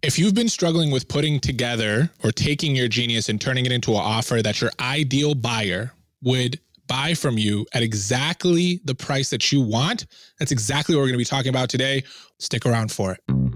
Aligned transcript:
If 0.00 0.16
you've 0.16 0.34
been 0.34 0.48
struggling 0.48 0.92
with 0.92 1.08
putting 1.08 1.40
together 1.40 2.08
or 2.22 2.30
taking 2.30 2.76
your 2.76 2.86
genius 2.86 3.28
and 3.28 3.40
turning 3.40 3.66
it 3.66 3.72
into 3.72 3.90
an 3.90 4.00
offer 4.00 4.40
that 4.42 4.60
your 4.60 4.70
ideal 4.78 5.34
buyer 5.34 5.92
would 6.22 6.60
buy 6.86 7.14
from 7.14 7.36
you 7.36 7.66
at 7.74 7.82
exactly 7.82 8.80
the 8.84 8.94
price 8.94 9.28
that 9.30 9.50
you 9.50 9.60
want, 9.60 10.06
that's 10.38 10.52
exactly 10.52 10.94
what 10.94 11.00
we're 11.00 11.08
going 11.08 11.14
to 11.14 11.18
be 11.18 11.24
talking 11.24 11.48
about 11.48 11.68
today. 11.68 12.04
Stick 12.38 12.64
around 12.64 12.92
for 12.92 13.12
it. 13.12 13.47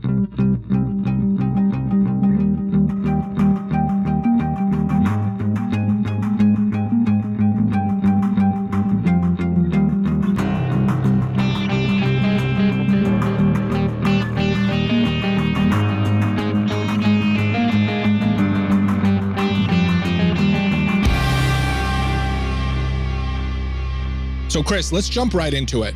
Chris, 24.72 24.90
let's 24.90 25.10
jump 25.10 25.34
right 25.34 25.52
into 25.52 25.82
it. 25.82 25.94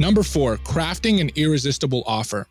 Number 0.00 0.24
four, 0.24 0.56
crafting 0.56 1.20
an 1.20 1.30
irresistible 1.36 2.02
offer. 2.04 2.48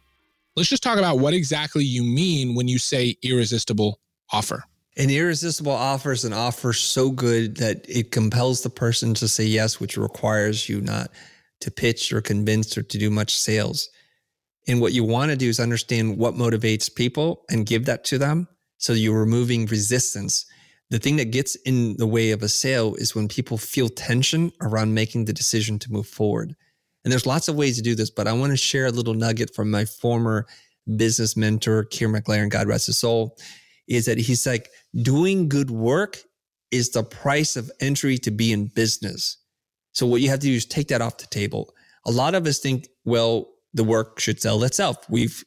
Let's 0.55 0.69
just 0.69 0.81
talk 0.81 0.97
about 0.97 1.19
what 1.19 1.33
exactly 1.33 1.83
you 1.83 2.05
mean 2.05 2.55
when 2.55 2.69
you 2.69 2.79
say 2.79 3.17
irresistible 3.21 3.99
offer. 4.31 4.63
An 4.95 5.09
irresistible 5.09 5.73
offer 5.73 6.13
is 6.13 6.23
an 6.23 6.31
offer 6.31 6.71
so 6.71 7.11
good 7.11 7.57
that 7.57 7.85
it 7.89 8.13
compels 8.13 8.61
the 8.61 8.69
person 8.69 9.13
to 9.15 9.27
say 9.27 9.43
yes, 9.43 9.77
which 9.77 9.97
requires 9.97 10.69
you 10.69 10.79
not 10.79 11.11
to 11.59 11.69
pitch 11.69 12.13
or 12.13 12.21
convince 12.21 12.77
or 12.77 12.83
to 12.83 12.97
do 12.97 13.09
much 13.09 13.35
sales. 13.37 13.89
And 14.69 14.79
what 14.79 14.93
you 14.93 15.03
want 15.03 15.31
to 15.31 15.35
do 15.35 15.49
is 15.49 15.59
understand 15.59 16.17
what 16.17 16.35
motivates 16.35 16.95
people 16.95 17.43
and 17.49 17.65
give 17.65 17.83
that 17.87 18.05
to 18.05 18.17
them. 18.17 18.47
So 18.77 18.93
you're 18.93 19.19
removing 19.19 19.65
resistance 19.65 20.45
the 20.91 20.99
thing 20.99 21.15
that 21.15 21.31
gets 21.31 21.55
in 21.55 21.95
the 21.97 22.05
way 22.05 22.31
of 22.31 22.43
a 22.43 22.49
sale 22.49 22.95
is 22.95 23.15
when 23.15 23.29
people 23.29 23.57
feel 23.57 23.87
tension 23.87 24.51
around 24.61 24.93
making 24.93 25.23
the 25.23 25.33
decision 25.33 25.79
to 25.79 25.91
move 25.91 26.05
forward. 26.05 26.53
And 27.03 27.11
there's 27.11 27.25
lots 27.25 27.47
of 27.47 27.55
ways 27.55 27.77
to 27.77 27.81
do 27.81 27.95
this, 27.95 28.11
but 28.11 28.27
I 28.27 28.33
want 28.33 28.51
to 28.51 28.57
share 28.57 28.87
a 28.87 28.91
little 28.91 29.13
nugget 29.13 29.55
from 29.55 29.71
my 29.71 29.85
former 29.85 30.45
business 30.97 31.37
mentor, 31.37 31.85
Kier 31.85 32.13
McLaren, 32.13 32.49
God 32.49 32.67
rest 32.67 32.87
his 32.87 32.97
soul, 32.97 33.37
is 33.87 34.05
that 34.05 34.17
he's 34.17 34.45
like, 34.45 34.69
doing 35.01 35.47
good 35.47 35.71
work 35.71 36.19
is 36.71 36.89
the 36.89 37.03
price 37.03 37.55
of 37.55 37.71
entry 37.79 38.17
to 38.17 38.29
be 38.29 38.51
in 38.51 38.67
business. 38.67 39.37
So 39.93 40.05
what 40.05 40.19
you 40.19 40.29
have 40.29 40.39
to 40.39 40.47
do 40.47 40.53
is 40.53 40.65
take 40.65 40.89
that 40.89 41.01
off 41.01 41.17
the 41.17 41.27
table. 41.27 41.73
A 42.05 42.11
lot 42.11 42.35
of 42.35 42.45
us 42.45 42.59
think, 42.59 42.89
well, 43.05 43.47
the 43.73 43.83
work 43.85 44.19
should 44.19 44.41
sell 44.41 44.63
itself. 44.65 44.97
We've 45.09 45.41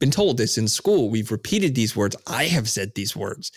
been 0.00 0.10
told 0.10 0.36
this 0.36 0.58
in 0.58 0.68
school. 0.68 1.08
We've 1.08 1.30
repeated 1.30 1.74
these 1.74 1.96
words. 1.96 2.14
I 2.26 2.44
have 2.44 2.68
said 2.68 2.92
these 2.94 3.16
words 3.16 3.52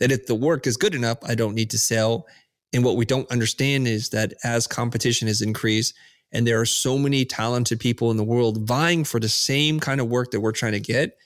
that 0.00 0.12
if 0.12 0.26
the 0.26 0.34
work 0.34 0.66
is 0.66 0.76
good 0.76 0.94
enough, 0.94 1.18
I 1.22 1.34
don't 1.34 1.54
need 1.54 1.70
to 1.70 1.78
sell. 1.78 2.26
And 2.72 2.84
what 2.84 2.96
we 2.96 3.04
don't 3.04 3.30
understand 3.30 3.88
is 3.88 4.10
that 4.10 4.34
as 4.44 4.66
competition 4.66 5.28
has 5.28 5.42
increased, 5.42 5.94
and 6.32 6.46
there 6.46 6.60
are 6.60 6.66
so 6.66 6.98
many 6.98 7.24
talented 7.24 7.80
people 7.80 8.10
in 8.10 8.16
the 8.16 8.24
world 8.24 8.68
vying 8.68 9.04
for 9.04 9.18
the 9.18 9.28
same 9.28 9.80
kind 9.80 10.00
of 10.00 10.08
work 10.08 10.30
that 10.30 10.40
we're 10.40 10.52
trying 10.52 10.72
to 10.72 10.80
get, 10.80 11.16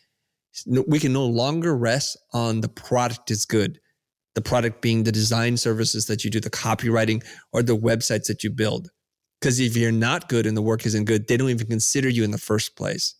we 0.67 1.00
can 1.00 1.12
no 1.12 1.27
longer 1.27 1.77
rest 1.77 2.17
on 2.33 2.61
the 2.61 2.69
product 2.69 3.31
is 3.31 3.45
good. 3.45 3.81
The 4.34 4.43
product 4.43 4.81
being 4.81 5.03
the 5.03 5.12
design 5.12 5.56
services 5.56 6.06
that 6.06 6.25
you 6.25 6.31
do, 6.31 6.41
the 6.41 6.50
copywriting, 6.50 7.23
or 7.53 7.62
the 7.62 7.77
websites 7.77 8.27
that 8.27 8.45
you 8.45 8.50
build. 8.50 8.91
Because 9.41 9.59
if 9.59 9.77
you're 9.77 9.91
not 9.91 10.28
good 10.28 10.47
and 10.47 10.56
the 10.56 10.62
work 10.62 10.87
isn't 10.87 11.05
good, 11.05 11.27
they 11.27 11.37
don't 11.37 11.50
even 11.50 11.67
consider 11.67 12.09
you 12.09 12.23
in 12.23 12.31
the 12.31 12.39
first 12.39 12.77
place. 12.77 13.15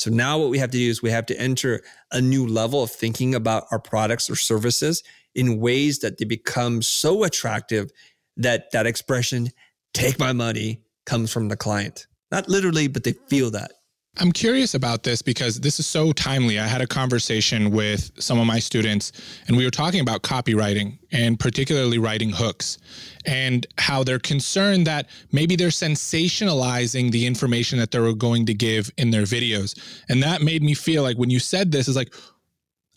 So 0.00 0.10
now 0.10 0.38
what 0.38 0.48
we 0.48 0.58
have 0.58 0.70
to 0.70 0.78
do 0.78 0.88
is 0.88 1.02
we 1.02 1.10
have 1.10 1.26
to 1.26 1.38
enter 1.38 1.82
a 2.10 2.22
new 2.22 2.46
level 2.46 2.82
of 2.82 2.90
thinking 2.90 3.34
about 3.34 3.66
our 3.70 3.78
products 3.78 4.30
or 4.30 4.34
services 4.34 5.02
in 5.34 5.60
ways 5.60 5.98
that 5.98 6.16
they 6.16 6.24
become 6.24 6.80
so 6.80 7.22
attractive 7.22 7.90
that 8.38 8.70
that 8.70 8.86
expression, 8.86 9.50
take 9.92 10.18
my 10.18 10.32
money, 10.32 10.80
comes 11.04 11.30
from 11.30 11.48
the 11.48 11.56
client. 11.56 12.06
Not 12.30 12.48
literally, 12.48 12.88
but 12.88 13.04
they 13.04 13.12
feel 13.28 13.50
that. 13.50 13.72
I'm 14.18 14.32
curious 14.32 14.74
about 14.74 15.04
this 15.04 15.22
because 15.22 15.60
this 15.60 15.78
is 15.78 15.86
so 15.86 16.12
timely. 16.12 16.58
I 16.58 16.66
had 16.66 16.80
a 16.80 16.86
conversation 16.86 17.70
with 17.70 18.10
some 18.18 18.40
of 18.40 18.46
my 18.46 18.58
students, 18.58 19.12
and 19.46 19.56
we 19.56 19.64
were 19.64 19.70
talking 19.70 20.00
about 20.00 20.22
copywriting 20.22 20.98
and 21.12 21.38
particularly 21.38 21.98
writing 21.98 22.30
hooks 22.30 22.78
and 23.24 23.66
how 23.78 24.02
they're 24.02 24.18
concerned 24.18 24.86
that 24.88 25.08
maybe 25.30 25.54
they're 25.54 25.68
sensationalizing 25.68 27.12
the 27.12 27.24
information 27.24 27.78
that 27.78 27.92
they're 27.92 28.12
going 28.12 28.46
to 28.46 28.54
give 28.54 28.90
in 28.98 29.10
their 29.10 29.22
videos. 29.22 29.78
And 30.08 30.22
that 30.22 30.42
made 30.42 30.62
me 30.62 30.74
feel 30.74 31.02
like 31.04 31.16
when 31.16 31.30
you 31.30 31.38
said 31.38 31.70
this, 31.70 31.86
is 31.86 31.96
like, 31.96 32.12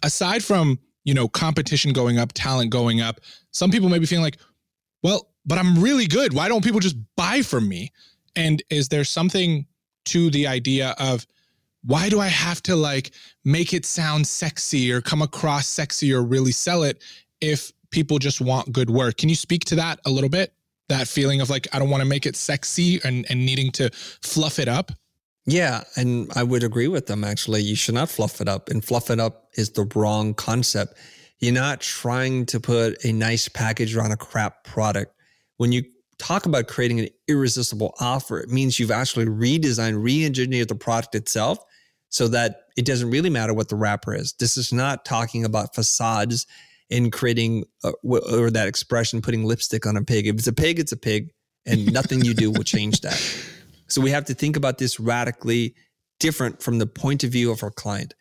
aside 0.02 0.44
from, 0.44 0.80
you 1.04 1.14
know, 1.14 1.28
competition 1.28 1.94
going 1.94 2.18
up, 2.18 2.34
talent 2.34 2.72
going 2.72 3.02
up, 3.02 3.20
some 3.52 3.70
people 3.70 3.88
may 3.88 4.00
be 4.00 4.08
feeling 4.08 4.24
like, 4.24 4.40
well, 5.04 5.30
but 5.46 5.60
I'm 5.60 5.82
really 5.82 6.08
good. 6.08 6.34
Why 6.34 6.50
don't 6.50 6.64
people 6.64 6.80
just 6.80 6.98
buy 7.16 7.44
from 7.44 7.70
me? 7.70 7.92
And 8.36 8.64
is 8.72 8.90
there 8.90 9.04
something 9.04 9.68
to 10.06 10.30
the 10.30 10.48
idea 10.48 10.96
of 11.00 11.26
why 11.86 12.10
do 12.10 12.20
I 12.20 12.28
have 12.28 12.62
to 12.64 12.76
like 12.76 13.12
make 13.44 13.74
it 13.74 13.86
sound 13.86 14.26
sexy 14.26 14.92
or 14.92 15.02
come 15.02 15.22
across 15.22 15.68
sexy 15.68 16.14
or 16.14 16.24
really 16.24 16.52
sell 16.52 16.84
it 16.84 17.04
if 17.42 17.72
people 17.92 18.20
just 18.20 18.42
want 18.42 18.72
good 18.72 18.90
work? 18.90 19.18
Can 19.18 19.30
you 19.30 19.36
speak 19.36 19.66
to 19.66 19.76
that 19.76 20.00
a 20.06 20.10
little 20.10 20.30
bit? 20.30 20.54
That 20.90 21.08
feeling 21.08 21.42
of 21.42 21.50
like, 21.50 21.68
I 21.74 21.80
don't 21.80 21.90
want 21.90 22.02
to 22.02 22.08
make 22.08 22.26
it 22.26 22.36
sexy 22.36 23.02
and, 23.04 23.26
and 23.30 23.46
needing 23.46 23.72
to 23.74 23.90
fluff 24.22 24.60
it 24.60 24.68
up? 24.68 24.92
Yeah. 25.46 25.84
And 25.98 26.32
I 26.36 26.44
would 26.44 26.64
agree 26.64 26.88
with 26.88 27.08
them 27.08 27.24
actually. 27.24 27.62
You 27.62 27.76
should 27.76 27.96
not 27.96 28.10
fluff 28.10 28.40
it 28.40 28.48
up. 28.48 28.70
And 28.70 28.84
fluff 28.84 29.10
it 29.10 29.20
up 29.20 29.50
is 29.54 29.72
the 29.72 29.90
wrong 29.96 30.34
concept. 30.34 30.98
You're 31.40 31.54
not 31.54 31.82
trying 31.82 32.46
to 32.48 32.60
put 32.60 33.04
a 33.04 33.12
nice 33.12 33.50
package 33.50 33.96
around 33.96 34.14
a 34.14 34.18
crap 34.18 34.64
product. 34.64 35.14
When 35.58 35.74
you 35.74 35.84
talk 36.18 36.46
about 36.46 36.68
creating 36.68 37.00
an 37.00 37.10
irresistible 37.28 37.94
offer, 38.00 38.40
it 38.40 38.50
means 38.50 38.80
you've 38.80 38.92
actually 38.92 39.26
redesigned, 39.26 40.04
re 40.04 40.26
engineered 40.26 40.70
the 40.70 40.76
product 40.76 41.16
itself 41.16 41.60
so 42.10 42.28
that 42.28 42.68
it 42.78 42.86
doesn't 42.86 43.10
really 43.10 43.30
matter 43.30 43.54
what 43.54 43.70
the 43.70 43.76
wrapper 43.76 44.14
is. 44.14 44.34
This 44.34 44.58
is 44.58 44.72
not 44.72 45.06
talking 45.06 45.46
about 45.46 45.74
facades 45.74 46.46
and 46.92 47.12
creating 47.12 47.66
uh, 47.84 47.92
or 48.04 48.52
that 48.52 48.68
expression 48.68 49.22
putting 49.22 49.46
lipstick 49.46 49.88
on 49.88 49.98
a 49.98 50.04
pig. 50.04 50.28
If 50.28 50.36
it's 50.36 50.48
a 50.48 50.54
pig, 50.54 50.80
it's 50.80 50.92
a 50.92 50.98
pig, 50.98 51.32
and 51.66 51.92
nothing 51.94 52.24
you 52.24 52.36
do 52.36 52.52
will 52.52 52.64
change 52.64 53.02
that. 53.02 53.20
So 53.88 54.00
we 54.00 54.12
have 54.12 54.26
to 54.26 54.36
think 54.36 54.56
about 54.56 54.78
this 54.78 55.00
radically 55.00 55.74
different 56.20 56.62
from 56.62 56.78
the 56.78 56.86
point 56.86 57.24
of 57.24 57.32
view 57.32 57.52
of 57.52 57.64
our 57.64 57.72
client. 57.72 58.14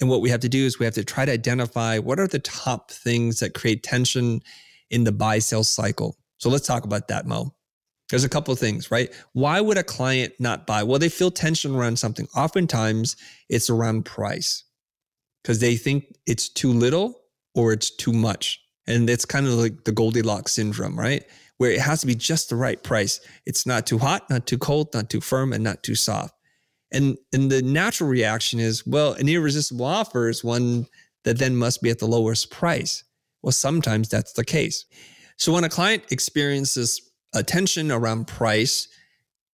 And 0.00 0.10
what 0.10 0.20
we 0.20 0.28
have 0.28 0.40
to 0.40 0.48
do 0.48 0.64
is 0.64 0.78
we 0.78 0.84
have 0.84 0.94
to 0.94 1.04
try 1.04 1.24
to 1.24 1.32
identify 1.32 1.98
what 1.98 2.20
are 2.20 2.28
the 2.28 2.38
top 2.38 2.90
things 2.90 3.40
that 3.40 3.54
create 3.54 3.82
tension 3.82 4.42
in 4.90 5.04
the 5.04 5.12
buy 5.12 5.38
sell 5.38 5.64
cycle. 5.64 6.17
So 6.38 6.50
let's 6.50 6.66
talk 6.66 6.84
about 6.84 7.08
that, 7.08 7.26
Mo. 7.26 7.54
There's 8.10 8.24
a 8.24 8.28
couple 8.28 8.52
of 8.52 8.58
things, 8.58 8.90
right? 8.90 9.12
Why 9.34 9.60
would 9.60 9.76
a 9.76 9.82
client 9.82 10.32
not 10.38 10.66
buy? 10.66 10.82
Well, 10.82 10.98
they 10.98 11.10
feel 11.10 11.30
tension 11.30 11.74
around 11.74 11.98
something. 11.98 12.26
Oftentimes, 12.34 13.16
it's 13.50 13.68
around 13.68 14.06
price 14.06 14.64
because 15.42 15.60
they 15.60 15.76
think 15.76 16.16
it's 16.26 16.48
too 16.48 16.72
little 16.72 17.20
or 17.54 17.72
it's 17.72 17.90
too 17.90 18.12
much. 18.12 18.60
And 18.86 19.10
it's 19.10 19.26
kind 19.26 19.46
of 19.46 19.52
like 19.54 19.84
the 19.84 19.92
Goldilocks 19.92 20.52
syndrome, 20.52 20.98
right? 20.98 21.22
Where 21.58 21.70
it 21.70 21.80
has 21.80 22.00
to 22.00 22.06
be 22.06 22.14
just 22.14 22.48
the 22.48 22.56
right 22.56 22.82
price. 22.82 23.20
It's 23.44 23.66
not 23.66 23.86
too 23.86 23.98
hot, 23.98 24.30
not 24.30 24.46
too 24.46 24.58
cold, 24.58 24.94
not 24.94 25.10
too 25.10 25.20
firm, 25.20 25.52
and 25.52 25.62
not 25.62 25.82
too 25.82 25.94
soft. 25.94 26.34
And, 26.90 27.18
and 27.34 27.50
the 27.50 27.60
natural 27.60 28.08
reaction 28.08 28.60
is, 28.60 28.86
well, 28.86 29.12
an 29.12 29.28
irresistible 29.28 29.84
offer 29.84 30.30
is 30.30 30.42
one 30.42 30.86
that 31.24 31.38
then 31.38 31.56
must 31.56 31.82
be 31.82 31.90
at 31.90 31.98
the 31.98 32.06
lowest 32.06 32.50
price. 32.50 33.04
Well, 33.42 33.52
sometimes 33.52 34.08
that's 34.08 34.32
the 34.32 34.44
case. 34.44 34.86
So 35.38 35.52
when 35.52 35.62
a 35.62 35.68
client 35.68 36.02
experiences 36.10 37.00
a 37.32 37.44
tension 37.44 37.92
around 37.92 38.26
price, 38.26 38.88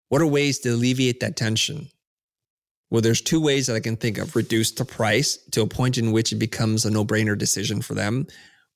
what 0.08 0.22
are 0.22 0.26
ways 0.26 0.58
to 0.60 0.70
alleviate 0.70 1.20
that 1.20 1.36
tension? 1.36 1.88
Well, 2.88 3.02
there's 3.02 3.20
two 3.20 3.40
ways 3.40 3.66
that 3.66 3.76
I 3.76 3.80
can 3.80 3.96
think 3.96 4.16
of 4.16 4.34
reduce 4.34 4.70
the 4.70 4.86
price 4.86 5.36
to 5.52 5.60
a 5.60 5.66
point 5.66 5.98
in 5.98 6.10
which 6.10 6.32
it 6.32 6.36
becomes 6.36 6.84
a 6.84 6.90
no 6.90 7.04
brainer 7.04 7.36
decision 7.36 7.82
for 7.82 7.94
them, 7.94 8.26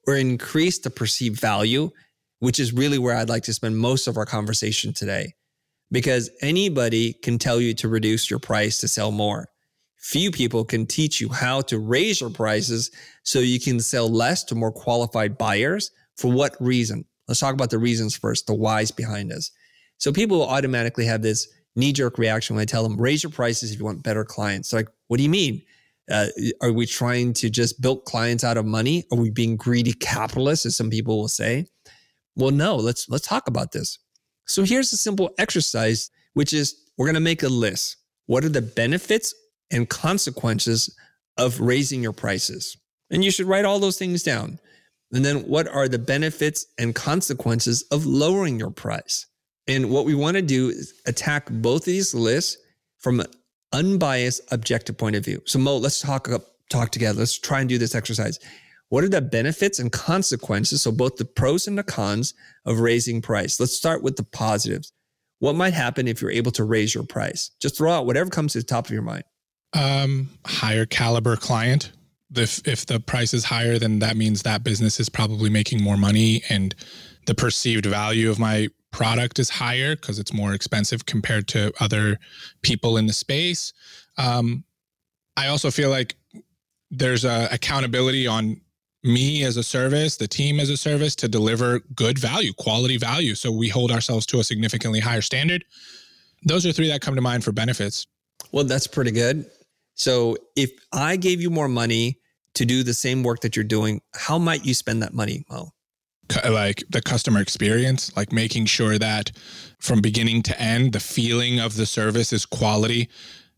or 0.06 0.16
increase 0.16 0.78
the 0.78 0.90
perceived 0.90 1.40
value, 1.40 1.90
which 2.40 2.60
is 2.60 2.74
really 2.74 2.98
where 2.98 3.16
I'd 3.16 3.28
like 3.30 3.44
to 3.44 3.54
spend 3.54 3.78
most 3.78 4.06
of 4.06 4.18
our 4.18 4.26
conversation 4.26 4.92
today. 4.92 5.32
Because 5.90 6.28
anybody 6.42 7.14
can 7.14 7.38
tell 7.38 7.58
you 7.58 7.72
to 7.74 7.88
reduce 7.88 8.28
your 8.28 8.38
price 8.38 8.80
to 8.80 8.88
sell 8.88 9.12
more. 9.12 9.48
Few 9.96 10.30
people 10.30 10.64
can 10.64 10.84
teach 10.84 11.22
you 11.22 11.30
how 11.30 11.62
to 11.62 11.78
raise 11.78 12.20
your 12.20 12.30
prices 12.30 12.90
so 13.22 13.38
you 13.38 13.58
can 13.58 13.80
sell 13.80 14.10
less 14.10 14.44
to 14.44 14.54
more 14.54 14.72
qualified 14.72 15.38
buyers 15.38 15.90
for 16.18 16.32
what 16.32 16.56
reason? 16.60 17.04
Let's 17.28 17.40
talk 17.40 17.54
about 17.54 17.70
the 17.70 17.78
reasons 17.78 18.16
first, 18.16 18.46
the 18.46 18.54
whys 18.54 18.90
behind 18.90 19.30
this. 19.30 19.52
So 19.98 20.12
people 20.12 20.38
will 20.38 20.48
automatically 20.48 21.04
have 21.04 21.22
this 21.22 21.48
knee 21.76 21.92
jerk 21.92 22.18
reaction 22.18 22.56
when 22.56 22.62
I 22.62 22.66
tell 22.66 22.82
them, 22.82 22.96
raise 22.96 23.22
your 23.22 23.30
prices 23.30 23.72
if 23.72 23.78
you 23.78 23.84
want 23.84 24.02
better 24.02 24.24
clients. 24.24 24.70
They're 24.70 24.80
like, 24.80 24.88
what 25.08 25.18
do 25.18 25.22
you 25.22 25.28
mean? 25.28 25.62
Uh, 26.10 26.28
are 26.62 26.72
we 26.72 26.86
trying 26.86 27.34
to 27.34 27.50
just 27.50 27.80
build 27.82 28.04
clients 28.04 28.42
out 28.42 28.56
of 28.56 28.64
money? 28.64 29.04
Are 29.12 29.18
we 29.18 29.30
being 29.30 29.56
greedy 29.56 29.92
capitalists, 29.92 30.64
as 30.64 30.74
some 30.74 30.88
people 30.88 31.18
will 31.18 31.28
say? 31.28 31.66
Well, 32.34 32.50
no, 32.50 32.76
let's 32.76 33.08
let's 33.08 33.26
talk 33.26 33.46
about 33.46 33.72
this. 33.72 33.98
So 34.46 34.62
here's 34.62 34.92
a 34.92 34.96
simple 34.96 35.30
exercise, 35.38 36.10
which 36.32 36.54
is 36.54 36.76
we're 36.96 37.06
going 37.06 37.14
to 37.14 37.20
make 37.20 37.42
a 37.42 37.48
list. 37.48 37.96
What 38.26 38.44
are 38.44 38.48
the 38.48 38.62
benefits 38.62 39.34
and 39.70 39.88
consequences 39.88 40.94
of 41.36 41.60
raising 41.60 42.02
your 42.02 42.12
prices. 42.12 42.76
And 43.10 43.24
you 43.24 43.30
should 43.30 43.46
write 43.46 43.64
all 43.64 43.78
those 43.78 43.96
things 43.96 44.22
down. 44.22 44.58
And 45.12 45.24
then 45.24 45.38
what 45.48 45.66
are 45.68 45.88
the 45.88 45.98
benefits 45.98 46.66
and 46.78 46.94
consequences 46.94 47.82
of 47.90 48.04
lowering 48.04 48.58
your 48.58 48.70
price? 48.70 49.26
And 49.66 49.90
what 49.90 50.04
we 50.04 50.14
want 50.14 50.36
to 50.36 50.42
do 50.42 50.68
is 50.68 50.94
attack 51.06 51.48
both 51.50 51.82
of 51.82 51.86
these 51.86 52.14
lists 52.14 52.56
from 52.98 53.20
an 53.20 53.26
unbiased, 53.72 54.42
objective 54.52 54.96
point 54.96 55.16
of 55.16 55.24
view. 55.24 55.42
So 55.44 55.58
Mo, 55.58 55.76
let's 55.76 56.00
talk 56.00 56.28
talk 56.70 56.90
together. 56.90 57.20
Let's 57.20 57.38
try 57.38 57.60
and 57.60 57.68
do 57.68 57.78
this 57.78 57.94
exercise. 57.94 58.38
What 58.90 59.04
are 59.04 59.08
the 59.08 59.20
benefits 59.20 59.78
and 59.78 59.92
consequences? 59.92 60.82
So 60.82 60.90
both 60.90 61.16
the 61.16 61.24
pros 61.24 61.66
and 61.66 61.76
the 61.76 61.82
cons 61.82 62.34
of 62.64 62.80
raising 62.80 63.20
price. 63.20 63.60
Let's 63.60 63.74
start 63.74 64.02
with 64.02 64.16
the 64.16 64.24
positives. 64.24 64.92
What 65.40 65.54
might 65.54 65.74
happen 65.74 66.08
if 66.08 66.20
you're 66.20 66.30
able 66.30 66.52
to 66.52 66.64
raise 66.64 66.94
your 66.94 67.04
price? 67.04 67.50
Just 67.60 67.76
throw 67.76 67.92
out 67.92 68.06
whatever 68.06 68.30
comes 68.30 68.54
to 68.54 68.58
the 68.58 68.64
top 68.64 68.86
of 68.86 68.90
your 68.90 69.02
mind. 69.02 69.24
Um, 69.74 70.30
higher 70.46 70.86
caliber 70.86 71.36
client. 71.36 71.92
If 72.34 72.66
if 72.66 72.86
the 72.86 73.00
price 73.00 73.32
is 73.32 73.44
higher, 73.44 73.78
then 73.78 74.00
that 74.00 74.16
means 74.16 74.42
that 74.42 74.62
business 74.62 75.00
is 75.00 75.08
probably 75.08 75.50
making 75.50 75.82
more 75.82 75.96
money, 75.96 76.42
and 76.48 76.74
the 77.26 77.34
perceived 77.34 77.86
value 77.86 78.30
of 78.30 78.38
my 78.38 78.68
product 78.90 79.38
is 79.38 79.50
higher 79.50 79.96
because 79.96 80.18
it's 80.18 80.32
more 80.32 80.52
expensive 80.52 81.06
compared 81.06 81.46
to 81.48 81.72
other 81.80 82.18
people 82.62 82.96
in 82.96 83.06
the 83.06 83.12
space. 83.12 83.72
Um, 84.16 84.64
I 85.36 85.48
also 85.48 85.70
feel 85.70 85.90
like 85.90 86.16
there's 86.90 87.24
a 87.24 87.48
accountability 87.52 88.26
on 88.26 88.60
me 89.04 89.44
as 89.44 89.56
a 89.56 89.62
service, 89.62 90.16
the 90.16 90.26
team 90.26 90.58
as 90.58 90.70
a 90.70 90.76
service 90.76 91.14
to 91.16 91.28
deliver 91.28 91.80
good 91.94 92.18
value, 92.18 92.52
quality 92.52 92.96
value. 92.96 93.34
So 93.34 93.52
we 93.52 93.68
hold 93.68 93.92
ourselves 93.92 94.26
to 94.26 94.40
a 94.40 94.44
significantly 94.44 95.00
higher 95.00 95.22
standard. 95.22 95.64
Those 96.44 96.66
are 96.66 96.72
three 96.72 96.88
that 96.88 97.00
come 97.00 97.14
to 97.14 97.20
mind 97.20 97.44
for 97.44 97.52
benefits. 97.52 98.06
Well, 98.52 98.64
that's 98.64 98.86
pretty 98.86 99.10
good. 99.10 99.50
So 99.98 100.36
if 100.56 100.70
I 100.92 101.16
gave 101.16 101.40
you 101.40 101.50
more 101.50 101.68
money 101.68 102.18
to 102.54 102.64
do 102.64 102.82
the 102.82 102.94
same 102.94 103.22
work 103.22 103.40
that 103.40 103.54
you're 103.56 103.64
doing, 103.64 104.00
how 104.14 104.38
might 104.38 104.64
you 104.64 104.72
spend 104.72 105.02
that 105.02 105.12
money, 105.12 105.44
Mo? 105.50 105.70
Like 106.48 106.84
the 106.90 107.02
customer 107.02 107.40
experience, 107.40 108.14
like 108.16 108.32
making 108.32 108.66
sure 108.66 108.98
that 108.98 109.32
from 109.78 110.00
beginning 110.00 110.42
to 110.44 110.60
end, 110.60 110.92
the 110.92 111.00
feeling 111.00 111.58
of 111.58 111.76
the 111.76 111.86
service 111.86 112.32
is 112.32 112.46
quality. 112.46 113.08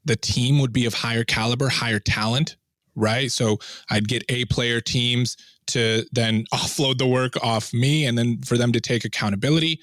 The 0.05 0.17
team 0.17 0.61
would 0.61 0.73
be 0.73 0.87
of 0.87 0.95
higher 0.95 1.25
caliber, 1.25 1.69
higher 1.69 1.99
talent 1.99 2.57
right? 2.97 3.31
So 3.33 3.59
I'd 3.91 4.09
get 4.09 4.25
A 4.29 4.45
player 4.47 4.81
teams 4.81 5.37
to 5.69 6.05
then 6.13 6.45
offload 6.55 6.99
the 6.99 7.07
work 7.07 7.43
off 7.43 7.73
me 7.73 8.07
and 8.07 8.17
then 8.17 8.43
for 8.43 8.57
them 8.57 8.73
to 8.73 8.81
take 8.81 9.05
accountability. 9.05 9.81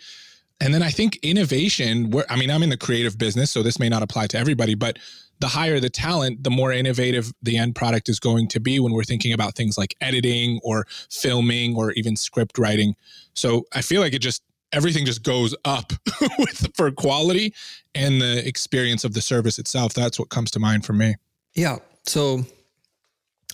And 0.59 0.73
then 0.73 0.81
I 0.81 0.89
think 0.89 1.19
innovation, 1.21 2.09
where 2.09 2.25
I 2.29 2.35
mean, 2.35 2.49
I'm 2.49 2.63
in 2.63 2.69
the 2.69 2.77
creative 2.77 3.17
business, 3.17 3.51
so 3.51 3.61
this 3.61 3.79
may 3.79 3.89
not 3.89 4.01
apply 4.01 4.27
to 4.27 4.37
everybody, 4.37 4.73
but 4.73 4.97
the 5.39 5.47
higher 5.47 5.79
the 5.79 5.89
talent, 5.89 6.43
the 6.43 6.49
more 6.49 6.71
innovative 6.71 7.31
the 7.41 7.57
end 7.57 7.75
product 7.75 8.09
is 8.09 8.19
going 8.19 8.47
to 8.49 8.59
be 8.59 8.79
when 8.79 8.93
we're 8.93 9.03
thinking 9.03 9.33
about 9.33 9.55
things 9.55 9.77
like 9.77 9.95
editing 10.01 10.59
or 10.63 10.85
filming 11.09 11.75
or 11.75 11.91
even 11.91 12.15
script 12.15 12.57
writing. 12.57 12.95
So 13.33 13.65
I 13.73 13.81
feel 13.81 14.01
like 14.01 14.13
it 14.13 14.19
just 14.19 14.43
everything 14.71 15.05
just 15.05 15.23
goes 15.23 15.55
up 15.65 15.93
with 16.39 16.75
for 16.75 16.91
quality 16.91 17.53
and 17.95 18.21
the 18.21 18.45
experience 18.47 19.03
of 19.03 19.13
the 19.13 19.21
service 19.21 19.59
itself. 19.59 19.93
That's 19.93 20.19
what 20.19 20.29
comes 20.29 20.51
to 20.51 20.59
mind 20.59 20.85
for 20.85 20.93
me. 20.93 21.15
Yeah. 21.55 21.77
So 22.05 22.45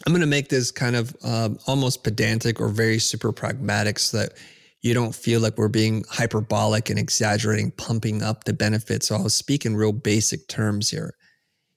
I'm 0.06 0.12
going 0.12 0.22
to 0.22 0.28
make 0.28 0.50
this 0.50 0.72
kind 0.72 0.96
of 0.96 1.16
um, 1.24 1.60
almost 1.68 2.04
pedantic 2.04 2.60
or 2.60 2.70
very 2.70 3.00
super 3.00 3.32
pragmatic 3.32 4.00
so 4.00 4.18
that 4.18 4.34
you 4.82 4.94
don't 4.94 5.16
feel 5.16 5.40
like 5.40 5.58
we're 5.58 5.70
being 5.70 6.04
hyperbolic 6.10 6.90
and 6.90 7.00
exaggerating, 7.00 7.72
pumping 7.72 8.22
up 8.22 8.44
the 8.44 8.54
benefits. 8.54 9.08
So 9.08 9.16
I'll 9.16 9.30
speak 9.30 9.66
in 9.66 9.78
real 9.78 9.94
basic 9.94 10.48
terms 10.50 10.90
here. 10.90 11.16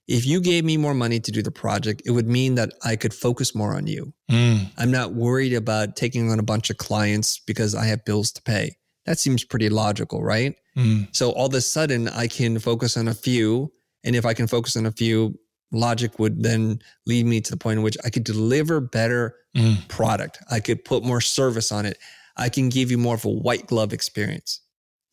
If 0.08 0.24
you 0.24 0.40
gave 0.40 0.64
me 0.64 0.76
more 0.76 0.94
money 0.94 1.18
to 1.18 1.32
do 1.32 1.42
the 1.42 1.50
project, 1.50 2.02
it 2.04 2.12
would 2.12 2.28
mean 2.28 2.54
that 2.54 2.72
I 2.84 2.94
could 2.94 3.12
focus 3.12 3.54
more 3.54 3.74
on 3.74 3.86
you. 3.86 4.12
Mm. 4.30 4.70
I'm 4.78 4.90
not 4.90 5.14
worried 5.14 5.52
about 5.52 5.96
taking 5.96 6.30
on 6.30 6.38
a 6.38 6.44
bunch 6.44 6.70
of 6.70 6.76
clients 6.76 7.38
because 7.38 7.74
I 7.74 7.86
have 7.86 8.04
bills 8.04 8.30
to 8.32 8.42
pay. 8.42 8.76
That 9.06 9.18
seems 9.18 9.44
pretty 9.44 9.68
logical, 9.68 10.22
right? 10.22 10.54
Mm. 10.76 11.08
So 11.14 11.30
all 11.30 11.46
of 11.46 11.54
a 11.54 11.60
sudden, 11.60 12.08
I 12.08 12.28
can 12.28 12.58
focus 12.58 12.96
on 12.96 13.08
a 13.08 13.14
few. 13.14 13.72
And 14.04 14.14
if 14.14 14.24
I 14.24 14.34
can 14.34 14.46
focus 14.46 14.76
on 14.76 14.86
a 14.86 14.92
few, 14.92 15.38
logic 15.72 16.18
would 16.18 16.42
then 16.42 16.78
lead 17.06 17.26
me 17.26 17.40
to 17.40 17.50
the 17.50 17.56
point 17.56 17.78
in 17.78 17.82
which 17.82 17.96
I 18.04 18.10
could 18.10 18.24
deliver 18.24 18.80
better 18.80 19.34
mm. 19.56 19.86
product. 19.88 20.38
I 20.50 20.60
could 20.60 20.84
put 20.84 21.04
more 21.04 21.20
service 21.20 21.72
on 21.72 21.84
it. 21.86 21.98
I 22.36 22.48
can 22.48 22.68
give 22.68 22.90
you 22.90 22.98
more 22.98 23.14
of 23.14 23.24
a 23.24 23.30
white 23.30 23.66
glove 23.66 23.92
experience. 23.92 24.60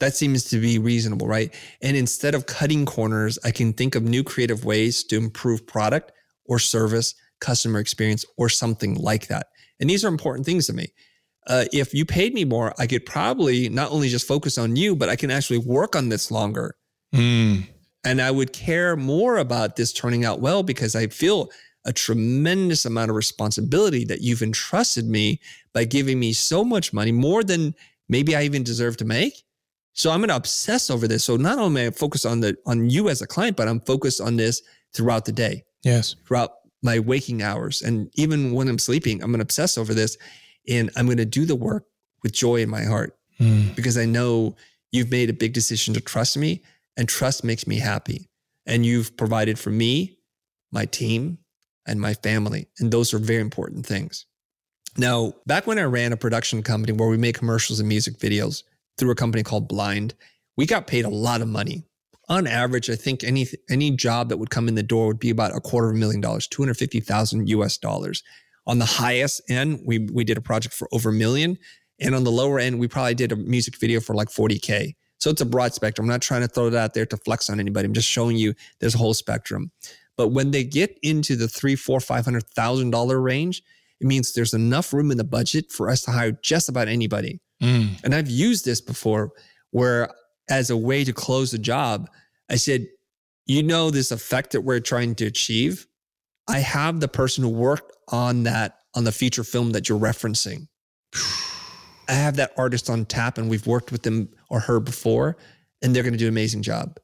That 0.03 0.15
seems 0.15 0.43
to 0.49 0.59
be 0.59 0.79
reasonable, 0.79 1.27
right? 1.27 1.53
And 1.81 1.95
instead 1.95 2.35
of 2.35 2.45
cutting 2.45 2.85
corners, 2.85 3.39
I 3.45 3.51
can 3.51 3.71
think 3.71 3.95
of 3.95 4.03
new 4.03 4.21
creative 4.21 4.65
ways 4.65 5.01
to 5.05 5.15
improve 5.15 5.65
product 5.65 6.11
or 6.43 6.59
service, 6.59 7.15
customer 7.39 7.79
experience, 7.79 8.25
or 8.37 8.49
something 8.49 8.95
like 8.95 9.27
that. 9.27 9.47
And 9.79 9.89
these 9.89 10.03
are 10.03 10.09
important 10.09 10.45
things 10.45 10.67
to 10.67 10.73
me. 10.73 10.87
Uh, 11.47 11.65
if 11.71 11.93
you 11.93 12.03
paid 12.03 12.33
me 12.33 12.43
more, 12.43 12.73
I 12.77 12.85
could 12.85 13.05
probably 13.05 13.69
not 13.69 13.91
only 13.91 14.09
just 14.09 14.27
focus 14.27 14.57
on 14.57 14.75
you, 14.75 14.93
but 14.93 15.07
I 15.07 15.15
can 15.15 15.31
actually 15.31 15.59
work 15.59 15.95
on 15.95 16.09
this 16.09 16.29
longer. 16.31 16.75
Mm. 17.15 17.69
And 18.03 18.21
I 18.21 18.29
would 18.29 18.51
care 18.51 18.97
more 18.97 19.37
about 19.37 19.77
this 19.77 19.93
turning 19.93 20.25
out 20.25 20.41
well 20.41 20.63
because 20.63 20.97
I 20.97 21.07
feel 21.07 21.49
a 21.85 21.93
tremendous 21.93 22.83
amount 22.83 23.09
of 23.09 23.15
responsibility 23.15 24.03
that 24.03 24.19
you've 24.19 24.41
entrusted 24.41 25.07
me 25.07 25.39
by 25.73 25.85
giving 25.85 26.19
me 26.19 26.33
so 26.33 26.65
much 26.65 26.91
money, 26.91 27.13
more 27.13 27.41
than 27.41 27.73
maybe 28.09 28.35
I 28.35 28.43
even 28.43 28.63
deserve 28.63 28.97
to 28.97 29.05
make. 29.05 29.45
So 29.93 30.11
I'm 30.11 30.19
going 30.19 30.29
to 30.29 30.35
obsess 30.35 30.89
over 30.89 31.07
this. 31.07 31.23
So 31.23 31.37
not 31.37 31.59
only 31.59 31.83
am 31.83 31.87
I 31.87 31.91
focused 31.91 32.25
on 32.25 32.39
the 32.39 32.57
on 32.65 32.89
you 32.89 33.09
as 33.09 33.21
a 33.21 33.27
client, 33.27 33.55
but 33.55 33.67
I'm 33.67 33.79
focused 33.81 34.19
on 34.19 34.35
this 34.35 34.61
throughout 34.93 35.25
the 35.25 35.31
day. 35.31 35.63
Yes. 35.83 36.15
Throughout 36.27 36.51
my 36.81 36.99
waking 36.99 37.41
hours. 37.41 37.81
And 37.81 38.09
even 38.15 38.53
when 38.53 38.67
I'm 38.67 38.79
sleeping, 38.79 39.21
I'm 39.21 39.29
going 39.29 39.39
to 39.39 39.43
obsess 39.43 39.77
over 39.77 39.93
this. 39.93 40.17
And 40.67 40.89
I'm 40.95 41.05
going 41.05 41.17
to 41.17 41.25
do 41.25 41.45
the 41.45 41.55
work 41.55 41.85
with 42.23 42.33
joy 42.33 42.57
in 42.57 42.69
my 42.69 42.83
heart 42.83 43.17
mm. 43.39 43.75
because 43.75 43.97
I 43.97 44.05
know 44.05 44.55
you've 44.91 45.11
made 45.11 45.29
a 45.29 45.33
big 45.33 45.53
decision 45.53 45.93
to 45.93 46.01
trust 46.01 46.37
me 46.37 46.63
and 46.97 47.07
trust 47.07 47.43
makes 47.43 47.67
me 47.67 47.79
happy. 47.79 48.29
And 48.65 48.85
you've 48.85 49.15
provided 49.17 49.59
for 49.59 49.69
me, 49.69 50.17
my 50.71 50.85
team, 50.85 51.39
and 51.85 51.99
my 51.99 52.13
family. 52.13 52.67
And 52.79 52.91
those 52.91 53.13
are 53.13 53.19
very 53.19 53.41
important 53.41 53.85
things. 53.85 54.25
Now, 54.97 55.33
back 55.45 55.67
when 55.67 55.79
I 55.79 55.83
ran 55.83 56.13
a 56.13 56.17
production 56.17 56.63
company 56.63 56.93
where 56.93 57.09
we 57.09 57.17
made 57.17 57.35
commercials 57.35 57.79
and 57.79 57.89
music 57.89 58.19
videos 58.19 58.63
through 58.97 59.11
a 59.11 59.15
company 59.15 59.43
called 59.43 59.67
Blind, 59.67 60.13
we 60.57 60.65
got 60.65 60.87
paid 60.87 61.05
a 61.05 61.09
lot 61.09 61.41
of 61.41 61.47
money. 61.47 61.83
On 62.29 62.47
average, 62.47 62.89
I 62.89 62.95
think 62.95 63.23
any 63.23 63.47
any 63.69 63.91
job 63.91 64.29
that 64.29 64.37
would 64.37 64.49
come 64.49 64.67
in 64.67 64.75
the 64.75 64.83
door 64.83 65.07
would 65.07 65.19
be 65.19 65.29
about 65.29 65.55
a 65.55 65.59
quarter 65.59 65.89
of 65.89 65.95
a 65.95 65.99
million 65.99 66.21
dollars, 66.21 66.47
250,000 66.47 67.49
US 67.49 67.77
dollars. 67.77 68.23
On 68.65 68.79
the 68.79 68.85
highest 68.85 69.41
end, 69.49 69.81
we 69.85 70.07
we 70.11 70.23
did 70.23 70.37
a 70.37 70.41
project 70.41 70.73
for 70.73 70.87
over 70.93 71.09
a 71.09 71.13
million, 71.13 71.57
and 71.99 72.15
on 72.15 72.23
the 72.23 72.31
lower 72.31 72.59
end, 72.59 72.79
we 72.79 72.87
probably 72.87 73.15
did 73.15 73.33
a 73.33 73.35
music 73.35 73.77
video 73.77 73.99
for 73.99 74.15
like 74.15 74.29
40k. 74.29 74.95
So 75.19 75.29
it's 75.29 75.41
a 75.41 75.45
broad 75.45 75.73
spectrum. 75.73 76.05
I'm 76.05 76.11
not 76.11 76.21
trying 76.21 76.41
to 76.41 76.47
throw 76.47 76.67
it 76.67 76.75
out 76.75 76.93
there 76.93 77.05
to 77.05 77.17
flex 77.17 77.49
on 77.49 77.59
anybody. 77.59 77.85
I'm 77.85 77.93
just 77.93 78.09
showing 78.09 78.37
you 78.37 78.53
there's 78.79 78.95
a 78.95 78.97
whole 78.97 79.13
spectrum. 79.13 79.71
But 80.17 80.29
when 80.29 80.51
they 80.51 80.63
get 80.63 80.97
into 81.01 81.35
the 81.35 81.47
three, 81.47 81.75
four, 81.75 81.99
five 81.99 82.25
hundred 82.25 82.47
thousand 82.49 82.91
dollar 82.91 83.21
range, 83.21 83.63
it 83.99 84.07
means 84.07 84.33
there's 84.33 84.53
enough 84.53 84.93
room 84.93 85.11
in 85.11 85.17
the 85.17 85.23
budget 85.23 85.71
for 85.71 85.89
us 85.89 86.01
to 86.03 86.11
hire 86.11 86.31
just 86.43 86.69
about 86.69 86.87
anybody. 86.87 87.39
Mm. 87.61 88.03
And 88.03 88.15
I've 88.15 88.29
used 88.29 88.65
this 88.65 88.81
before 88.81 89.31
where 89.71 90.09
as 90.49 90.69
a 90.69 90.77
way 90.77 91.03
to 91.03 91.13
close 91.13 91.53
a 91.53 91.57
job, 91.57 92.09
I 92.49 92.55
said, 92.55 92.87
you 93.45 93.63
know, 93.63 93.89
this 93.89 94.11
effect 94.11 94.51
that 94.51 94.61
we're 94.61 94.79
trying 94.79 95.15
to 95.15 95.25
achieve. 95.25 95.87
I 96.47 96.59
have 96.59 96.99
the 96.99 97.07
person 97.07 97.43
who 97.43 97.49
worked 97.49 97.95
on 98.09 98.43
that 98.43 98.79
on 98.95 99.03
the 99.03 99.11
feature 99.11 99.43
film 99.43 99.71
that 99.71 99.89
you're 99.89 99.99
referencing. 99.99 100.67
I 102.07 102.13
have 102.13 102.35
that 102.35 102.51
artist 102.57 102.89
on 102.89 103.05
tap 103.05 103.37
and 103.37 103.49
we've 103.49 103.65
worked 103.65 103.91
with 103.91 104.03
them 104.03 104.29
or 104.49 104.59
her 104.59 104.79
before 104.79 105.37
and 105.81 105.95
they're 105.95 106.03
going 106.03 106.13
to 106.13 106.19
do 106.19 106.25
an 106.25 106.33
amazing 106.33 106.61
job. 106.61 106.97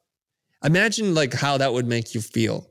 Imagine 0.62 1.14
like 1.14 1.32
how 1.32 1.56
that 1.58 1.72
would 1.72 1.86
make 1.86 2.14
you 2.14 2.20
feel. 2.20 2.70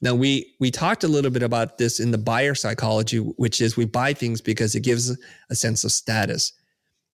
Now 0.00 0.14
we 0.14 0.54
we 0.58 0.70
talked 0.70 1.04
a 1.04 1.08
little 1.08 1.30
bit 1.30 1.42
about 1.42 1.78
this 1.78 2.00
in 2.00 2.10
the 2.10 2.18
buyer 2.18 2.54
psychology 2.54 3.18
which 3.18 3.60
is 3.60 3.76
we 3.76 3.84
buy 3.84 4.12
things 4.12 4.40
because 4.40 4.74
it 4.74 4.80
gives 4.80 5.16
a 5.50 5.54
sense 5.54 5.84
of 5.84 5.92
status. 5.92 6.52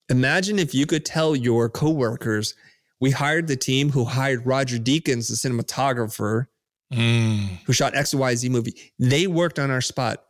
Imagine 0.09 0.59
if 0.59 0.75
you 0.75 0.87
could 0.87 1.05
tell 1.05 1.35
your 1.35 1.69
coworkers 1.69 2.55
we 3.03 3.11
hired 3.11 3.49
the 3.49 3.57
team 3.57 3.91
who 3.91 4.05
hired 4.05 4.47
Roger 4.47 4.79
Deakins 4.79 5.29
the 5.29 5.35
cinematographer 5.35 6.47
mm. 6.93 7.59
who 7.67 7.73
shot 7.73 7.95
XYZ 7.95 8.49
movie. 8.49 8.93
They 8.97 9.27
worked 9.27 9.59
on 9.59 9.73
our 9.73 9.81
spot. 9.81 10.23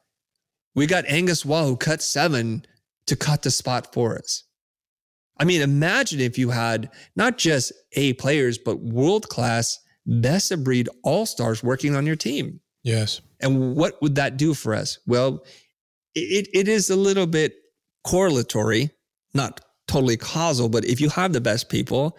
We 0.75 0.87
got 0.87 1.05
Angus 1.07 1.45
Wall 1.45 1.67
who 1.67 1.76
cut 1.76 2.00
7 2.00 2.64
to 3.09 3.17
cut 3.17 3.43
the 3.43 3.50
spot 3.50 3.93
for 3.93 4.17
us. 4.17 4.45
I 5.38 5.45
mean, 5.45 5.61
imagine 5.61 6.21
if 6.21 6.38
you 6.38 6.49
had 6.49 6.88
not 7.14 7.37
just 7.37 7.73
A 7.93 8.14
players, 8.14 8.57
but 8.57 8.81
world 8.81 9.29
class, 9.29 9.79
best 10.07 10.50
of 10.50 10.64
breed 10.64 10.88
all 11.02 11.26
stars 11.26 11.62
working 11.62 11.95
on 11.95 12.07
your 12.07 12.17
team. 12.17 12.61
Yes. 12.83 13.21
And 13.41 13.76
what 13.76 14.00
would 14.00 14.14
that 14.14 14.38
do 14.38 14.55
for 14.55 14.75
us? 14.75 14.99
Well, 15.07 15.45
it, 16.14 16.49
it 16.55 16.69
is 16.69 16.88
a 16.88 16.97
little 16.97 17.26
bit 17.26 17.55
correlatory, 18.07 18.93
not 19.35 19.61
totally 19.89 20.17
causal, 20.17 20.69
but 20.69 20.85
if 20.85 21.01
you 21.01 21.09
have 21.11 21.33
the 21.33 21.41
best 21.41 21.69
people, 21.69 22.17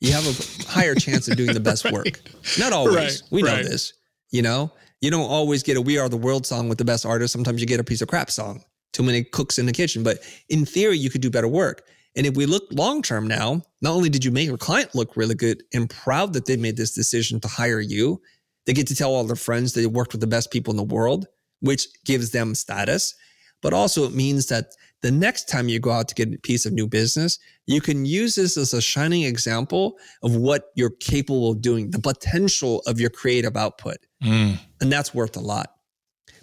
you 0.00 0.12
have 0.12 0.26
a 0.26 0.68
higher 0.68 0.94
chance 0.94 1.28
of 1.28 1.36
doing 1.36 1.54
the 1.54 1.60
best 1.60 1.84
work. 1.92 2.20
Not 2.58 2.72
always. 2.72 2.94
Right, 2.94 3.22
we 3.30 3.42
know 3.42 3.54
right. 3.54 3.64
this. 3.64 3.92
You 4.30 4.42
know, 4.42 4.72
You 5.00 5.10
don't 5.10 5.30
always 5.30 5.62
get 5.62 5.76
a 5.76 5.80
We 5.80 5.98
Are 5.98 6.08
the 6.08 6.16
World 6.16 6.46
song 6.46 6.68
with 6.68 6.78
the 6.78 6.84
best 6.84 7.06
artist. 7.06 7.32
Sometimes 7.32 7.60
you 7.60 7.66
get 7.66 7.80
a 7.80 7.84
piece 7.84 8.02
of 8.02 8.08
crap 8.08 8.30
song. 8.30 8.64
Too 8.92 9.02
many 9.02 9.22
cooks 9.22 9.58
in 9.58 9.66
the 9.66 9.72
kitchen. 9.72 10.02
But 10.02 10.18
in 10.48 10.66
theory, 10.66 10.98
you 10.98 11.10
could 11.10 11.20
do 11.20 11.30
better 11.30 11.48
work. 11.48 11.86
And 12.16 12.26
if 12.26 12.36
we 12.36 12.46
look 12.46 12.64
long 12.70 13.02
term 13.02 13.26
now, 13.26 13.62
not 13.80 13.92
only 13.92 14.08
did 14.08 14.24
you 14.24 14.30
make 14.30 14.46
your 14.46 14.56
client 14.56 14.94
look 14.94 15.16
really 15.16 15.34
good 15.34 15.62
and 15.72 15.90
proud 15.90 16.32
that 16.32 16.46
they 16.46 16.56
made 16.56 16.76
this 16.76 16.94
decision 16.94 17.40
to 17.40 17.48
hire 17.48 17.80
you, 17.80 18.20
they 18.66 18.72
get 18.72 18.86
to 18.88 18.94
tell 18.94 19.14
all 19.14 19.24
their 19.24 19.36
friends 19.36 19.72
they 19.72 19.86
worked 19.86 20.12
with 20.12 20.20
the 20.20 20.26
best 20.26 20.50
people 20.50 20.72
in 20.72 20.76
the 20.76 20.82
world, 20.82 21.26
which 21.60 21.86
gives 22.04 22.30
them 22.30 22.54
status. 22.54 23.14
But 23.62 23.72
also, 23.72 24.04
it 24.04 24.14
means 24.14 24.46
that 24.46 24.66
the 25.04 25.10
next 25.10 25.50
time 25.50 25.68
you 25.68 25.78
go 25.78 25.90
out 25.90 26.08
to 26.08 26.14
get 26.14 26.32
a 26.32 26.38
piece 26.38 26.64
of 26.64 26.72
new 26.72 26.86
business, 26.86 27.38
you 27.66 27.82
can 27.82 28.06
use 28.06 28.36
this 28.36 28.56
as 28.56 28.72
a 28.72 28.80
shining 28.80 29.24
example 29.24 29.98
of 30.22 30.34
what 30.34 30.70
you're 30.76 30.94
capable 30.98 31.50
of 31.50 31.60
doing, 31.60 31.90
the 31.90 31.98
potential 31.98 32.82
of 32.86 32.98
your 32.98 33.10
creative 33.10 33.54
output. 33.54 33.98
Mm. 34.22 34.58
And 34.80 34.90
that's 34.90 35.14
worth 35.14 35.36
a 35.36 35.40
lot. 35.40 35.74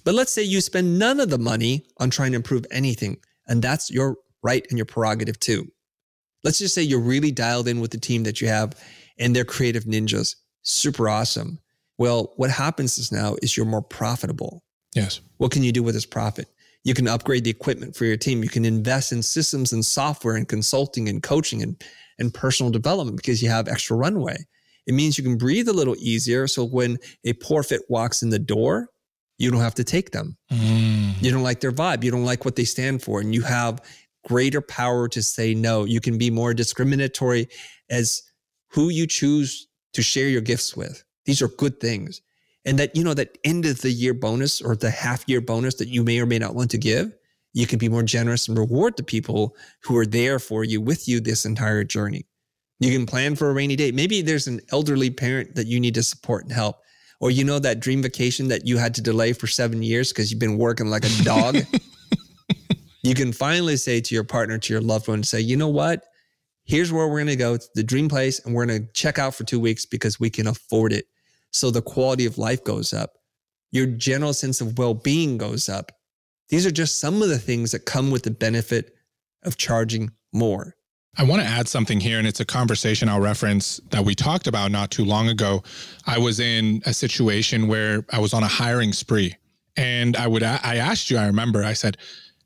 But 0.04 0.14
let's 0.14 0.32
say 0.32 0.44
you 0.44 0.62
spend 0.62 1.00
none 1.00 1.20
of 1.20 1.32
the 1.32 1.40
money 1.40 1.88
on 1.98 2.12
trying 2.12 2.34
to 2.34 2.36
improve 2.36 2.68
anything, 2.70 3.18
and 3.48 3.64
that's 3.64 3.90
your 3.90 4.18
right 4.44 4.64
and 4.70 4.78
your 4.78 4.86
prerogative 4.86 5.40
too. 5.40 5.68
Let's 6.44 6.60
just 6.60 6.76
say 6.76 6.84
you're 6.84 7.00
really 7.00 7.32
dialed 7.32 7.68
in 7.68 7.80
with 7.80 7.90
the 7.90 8.00
team 8.00 8.22
that 8.26 8.42
you 8.42 8.48
have 8.48 8.80
and 9.18 9.36
they're 9.36 9.44
creative 9.44 9.86
ninjas. 9.86 10.36
Super 10.62 11.10
awesome. 11.10 11.58
Well, 11.98 12.34
what 12.36 12.52
happens 12.52 13.00
is 13.00 13.12
now 13.12 13.38
is 13.42 13.58
you're 13.58 13.66
more 13.66 13.82
profitable. 13.82 14.64
Yes. 14.96 15.20
What 15.38 15.52
can 15.52 15.64
you 15.64 15.72
do 15.72 15.82
with 15.82 15.96
this 15.96 16.06
profit? 16.06 16.48
You 16.84 16.94
can 16.94 17.08
upgrade 17.08 17.44
the 17.44 17.50
equipment 17.50 17.96
for 17.96 18.06
your 18.06 18.18
team. 18.18 18.44
You 18.44 18.50
can 18.50 18.66
invest 18.66 19.12
in 19.12 19.22
systems 19.22 19.72
and 19.72 19.86
software 19.86 20.36
and 20.36 20.48
consulting 20.48 21.10
and 21.10 21.22
coaching 21.22 21.62
and, 21.62 21.82
and 22.18 22.34
personal 22.34 22.72
development 22.72 23.18
because 23.18 23.42
you 23.42 23.50
have 23.50 23.68
extra 23.68 23.96
runway. 23.96 24.38
It 24.88 24.94
means 24.94 25.18
you 25.18 25.24
can 25.24 25.38
breathe 25.38 25.68
a 25.68 25.74
little 25.74 25.96
easier. 26.00 26.48
So 26.48 26.66
when 26.66 26.98
a 27.24 27.34
poor 27.34 27.62
fit 27.62 27.82
walks 27.88 28.24
in 28.24 28.30
the 28.30 28.40
door, 28.40 28.90
you 29.38 29.52
don't 29.52 29.62
have 29.62 29.76
to 29.76 29.84
take 29.84 30.12
them. 30.12 30.38
Mm. 30.52 31.22
You 31.22 31.32
don't 31.32 31.44
like 31.44 31.60
their 31.60 31.72
vibe. 31.72 32.04
You 32.04 32.12
don't 32.12 32.26
like 32.26 32.46
what 32.46 32.56
they 32.56 32.64
stand 32.64 33.02
for. 33.04 33.22
And 33.22 33.34
you 33.34 33.42
have 33.42 33.82
greater 34.28 34.62
power 34.62 35.08
to 35.10 35.22
say 35.22 35.54
no. 35.54 35.84
You 35.84 36.00
can 36.00 36.18
be 36.18 36.30
more 36.30 36.54
discriminatory 36.54 37.48
as 37.90 38.22
who 38.70 38.90
you 38.90 39.08
choose 39.08 39.68
to 39.94 40.02
share 40.02 40.28
your 40.28 40.42
gifts 40.42 40.76
with. 40.76 41.04
These 41.26 41.42
are 41.42 41.48
good 41.48 41.80
things. 41.80 42.22
And 42.66 42.78
that, 42.80 42.96
you 42.96 43.04
know, 43.04 43.14
that 43.14 43.38
end 43.44 43.66
of 43.66 43.82
the 43.82 43.92
year 43.92 44.14
bonus 44.14 44.62
or 44.62 44.76
the 44.76 44.92
half 44.92 45.28
year 45.28 45.42
bonus 45.42 45.76
that 45.76 45.88
you 45.88 46.04
may 46.04 46.20
or 46.20 46.26
may 46.26 46.40
not 46.40 46.56
want 46.56 46.72
to 46.72 46.78
give, 46.78 47.12
you 47.54 47.68
can 47.68 47.80
be 47.80 47.90
more 47.90 48.04
generous 48.04 48.48
and 48.48 48.58
reward 48.58 48.96
the 48.98 49.04
people 49.04 49.56
who 49.84 49.98
are 49.98 50.06
there 50.06 50.40
for 50.40 50.64
you 50.64 50.80
with 50.80 51.08
you 51.08 51.20
this 51.20 51.46
entire 51.46 51.84
journey. 51.84 52.26
You 52.80 52.92
can 52.92 53.06
plan 53.06 53.36
for 53.36 53.50
a 53.50 53.54
rainy 53.54 53.76
day. 53.76 53.92
Maybe 53.92 54.22
there's 54.22 54.48
an 54.48 54.62
elderly 54.72 55.10
parent 55.10 55.56
that 55.56 55.68
you 55.68 55.80
need 55.80 55.96
to 55.96 56.04
support 56.04 56.44
and 56.44 56.52
help. 56.52 56.78
Or 57.20 57.30
you 57.30 57.44
know 57.44 57.60
that 57.60 57.80
dream 57.80 58.02
vacation 58.02 58.48
that 58.48 58.66
you 58.66 58.78
had 58.78 58.96
to 58.96 59.02
delay 59.02 59.34
for 59.34 59.46
seven 59.46 59.84
years 59.84 60.12
because 60.12 60.32
you've 60.32 60.40
been 60.40 60.58
working 60.58 60.88
like 60.88 61.06
a 61.06 61.24
dog 61.24 61.58
you 63.04 63.16
can 63.16 63.34
finally 63.34 63.78
say 63.78 64.00
to 64.02 64.16
your 64.16 64.24
partner, 64.24 64.58
to 64.58 64.74
your 64.74 64.82
loved 64.82 65.08
one, 65.08 65.24
say, 65.24 65.40
you 65.40 65.58
know 65.58 65.68
what? 65.68 66.06
Here's 66.66 66.92
where 66.92 67.08
we're 67.08 67.18
going 67.18 67.28
to 67.28 67.36
go. 67.36 67.56
It's 67.56 67.70
the 67.74 67.84
dream 67.84 68.08
place, 68.08 68.40
and 68.46 68.54
we're 68.54 68.66
going 68.66 68.86
to 68.86 68.94
check 68.94 69.18
out 69.18 69.34
for 69.34 69.44
two 69.44 69.60
weeks 69.60 69.86
because 69.86 70.20
we 70.20 70.30
can 70.30 70.48
afford 70.48 70.94
it. 70.94 71.06
So 71.52 71.72
the 71.72 71.82
quality 71.82 72.26
of 72.26 72.38
life 72.38 72.64
goes 72.64 72.94
up. 72.94 73.14
Your 73.72 73.86
general 73.86 74.34
sense 74.34 74.62
of 74.62 74.78
well 74.78 74.94
being 74.94 75.38
goes 75.38 75.70
up. 75.70 75.92
These 76.50 76.66
are 76.66 76.72
just 76.72 77.00
some 77.00 77.22
of 77.22 77.30
the 77.30 77.40
things 77.40 77.72
that 77.72 77.86
come 77.86 78.12
with 78.12 78.24
the 78.24 78.32
benefit 78.32 78.96
of 79.44 79.58
charging 79.58 80.12
more. 80.34 80.76
I 81.18 81.24
want 81.24 81.42
to 81.42 81.48
add 81.48 81.68
something 81.68 82.00
here, 82.00 82.20
and 82.20 82.28
it's 82.28 82.40
a 82.40 82.46
conversation 82.46 83.10
I'll 83.10 83.20
reference 83.20 83.82
that 83.90 84.04
we 84.04 84.16
talked 84.16 84.48
about 84.48 84.72
not 84.72 84.92
too 84.92 85.04
long 85.04 85.28
ago. 85.28 85.62
I 86.06 86.18
was 86.18 86.40
in 86.40 86.82
a 86.86 86.94
situation 86.94 87.68
where 87.68 88.06
I 88.12 88.20
was 88.20 88.34
on 88.34 88.44
a 88.44 88.48
hiring 88.48 88.94
spree, 88.94 89.36
and 89.76 90.16
I 90.16 90.28
would 90.28 90.44
I 90.44 90.78
asked 90.78 91.10
you, 91.12 91.18
I 91.18 91.28
remember, 91.28 91.64
I 91.64 91.74
said, 91.74 91.98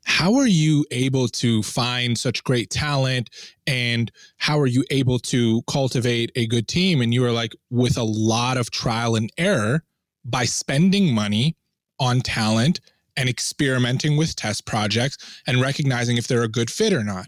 how 0.06 0.36
are 0.36 0.46
you 0.46 0.86
able 0.92 1.26
to 1.26 1.64
find 1.64 2.16
such 2.16 2.44
great 2.44 2.70
talent? 2.70 3.28
And 3.66 4.12
how 4.36 4.58
are 4.60 4.68
you 4.68 4.84
able 4.90 5.18
to 5.18 5.62
cultivate 5.62 6.30
a 6.36 6.46
good 6.46 6.68
team? 6.68 7.00
And 7.00 7.12
you 7.12 7.24
are 7.24 7.32
like 7.32 7.56
with 7.70 7.98
a 7.98 8.04
lot 8.04 8.56
of 8.56 8.70
trial 8.70 9.16
and 9.16 9.30
error 9.36 9.82
by 10.24 10.44
spending 10.44 11.12
money 11.12 11.56
on 11.98 12.20
talent 12.20 12.80
and 13.16 13.28
experimenting 13.28 14.16
with 14.16 14.36
test 14.36 14.64
projects 14.64 15.42
and 15.44 15.60
recognizing 15.60 16.16
if 16.16 16.28
they're 16.28 16.44
a 16.44 16.48
good 16.48 16.70
fit 16.70 16.92
or 16.92 17.02
not. 17.02 17.26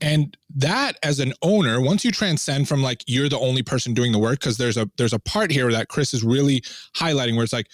And 0.00 0.36
that 0.54 0.98
as 1.02 1.18
an 1.18 1.34
owner 1.42 1.80
once 1.80 2.04
you 2.04 2.12
transcend 2.12 2.68
from 2.68 2.80
like 2.80 3.02
you're 3.08 3.28
the 3.28 3.40
only 3.40 3.62
person 3.62 3.92
doing 3.92 4.12
the 4.12 4.18
work 4.18 4.38
because 4.38 4.56
there's 4.56 4.76
a 4.76 4.88
there's 4.96 5.12
a 5.12 5.18
part 5.18 5.50
here 5.50 5.70
that 5.70 5.88
chris 5.88 6.14
is 6.14 6.24
really 6.24 6.62
highlighting 6.96 7.34
where 7.34 7.44
it's 7.44 7.52
like 7.52 7.66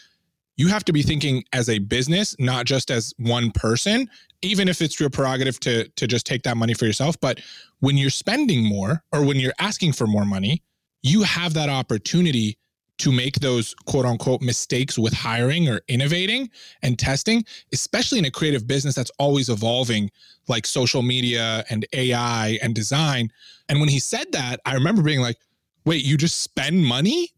you 0.57 0.69
have 0.69 0.85
to 0.85 0.93
be 0.93 1.03
thinking 1.03 1.45
as 1.53 1.69
a 1.69 1.79
business, 1.79 2.35
not 2.39 2.65
just 2.65 2.91
as 2.91 3.13
one 3.19 3.51
person, 3.51 4.09
even 4.47 4.69
if 4.69 4.81
it's 4.81 4.99
your 4.99 5.11
prerogative 5.11 5.61
to 5.61 5.89
to 5.89 6.07
just 6.07 6.27
take 6.27 6.43
that 6.45 6.57
money 6.57 6.75
for 6.75 6.87
yourself. 6.87 7.21
But 7.21 7.41
when 7.81 7.97
you're 7.97 8.11
spending 8.11 8.65
more 8.65 9.03
or 9.13 9.25
when 9.25 9.39
you're 9.39 9.55
asking 9.59 9.93
for 9.93 10.07
more 10.07 10.25
money, 10.25 10.63
you 11.03 11.23
have 11.23 11.55
that 11.55 11.69
opportunity 11.69 12.59
to 12.99 13.13
make 13.13 13.35
those 13.41 13.75
quote 13.85 14.07
unquote 14.07 14.41
mistakes 14.41 14.99
with 14.99 15.13
hiring 15.13 15.69
or 15.69 15.81
innovating 15.89 16.51
and 16.83 16.99
testing, 16.99 17.45
especially 17.73 18.19
in 18.19 18.25
a 18.25 18.31
creative 18.31 18.67
business 18.67 18.95
that's 18.95 19.11
always 19.19 19.49
evolving, 19.51 20.11
like 20.49 20.65
social 20.65 21.03
media 21.03 21.65
and 21.69 21.87
AI 21.93 22.59
and 22.63 22.75
design. 22.75 23.31
And 23.69 23.81
when 23.81 23.91
he 23.91 23.99
said 23.99 24.33
that, 24.33 24.61
I 24.65 24.75
remember 24.75 25.03
being 25.03 25.21
like, 25.21 25.37
wait, 25.85 26.05
you 26.05 26.17
just 26.17 26.39
spend 26.43 26.85
money? 26.85 27.31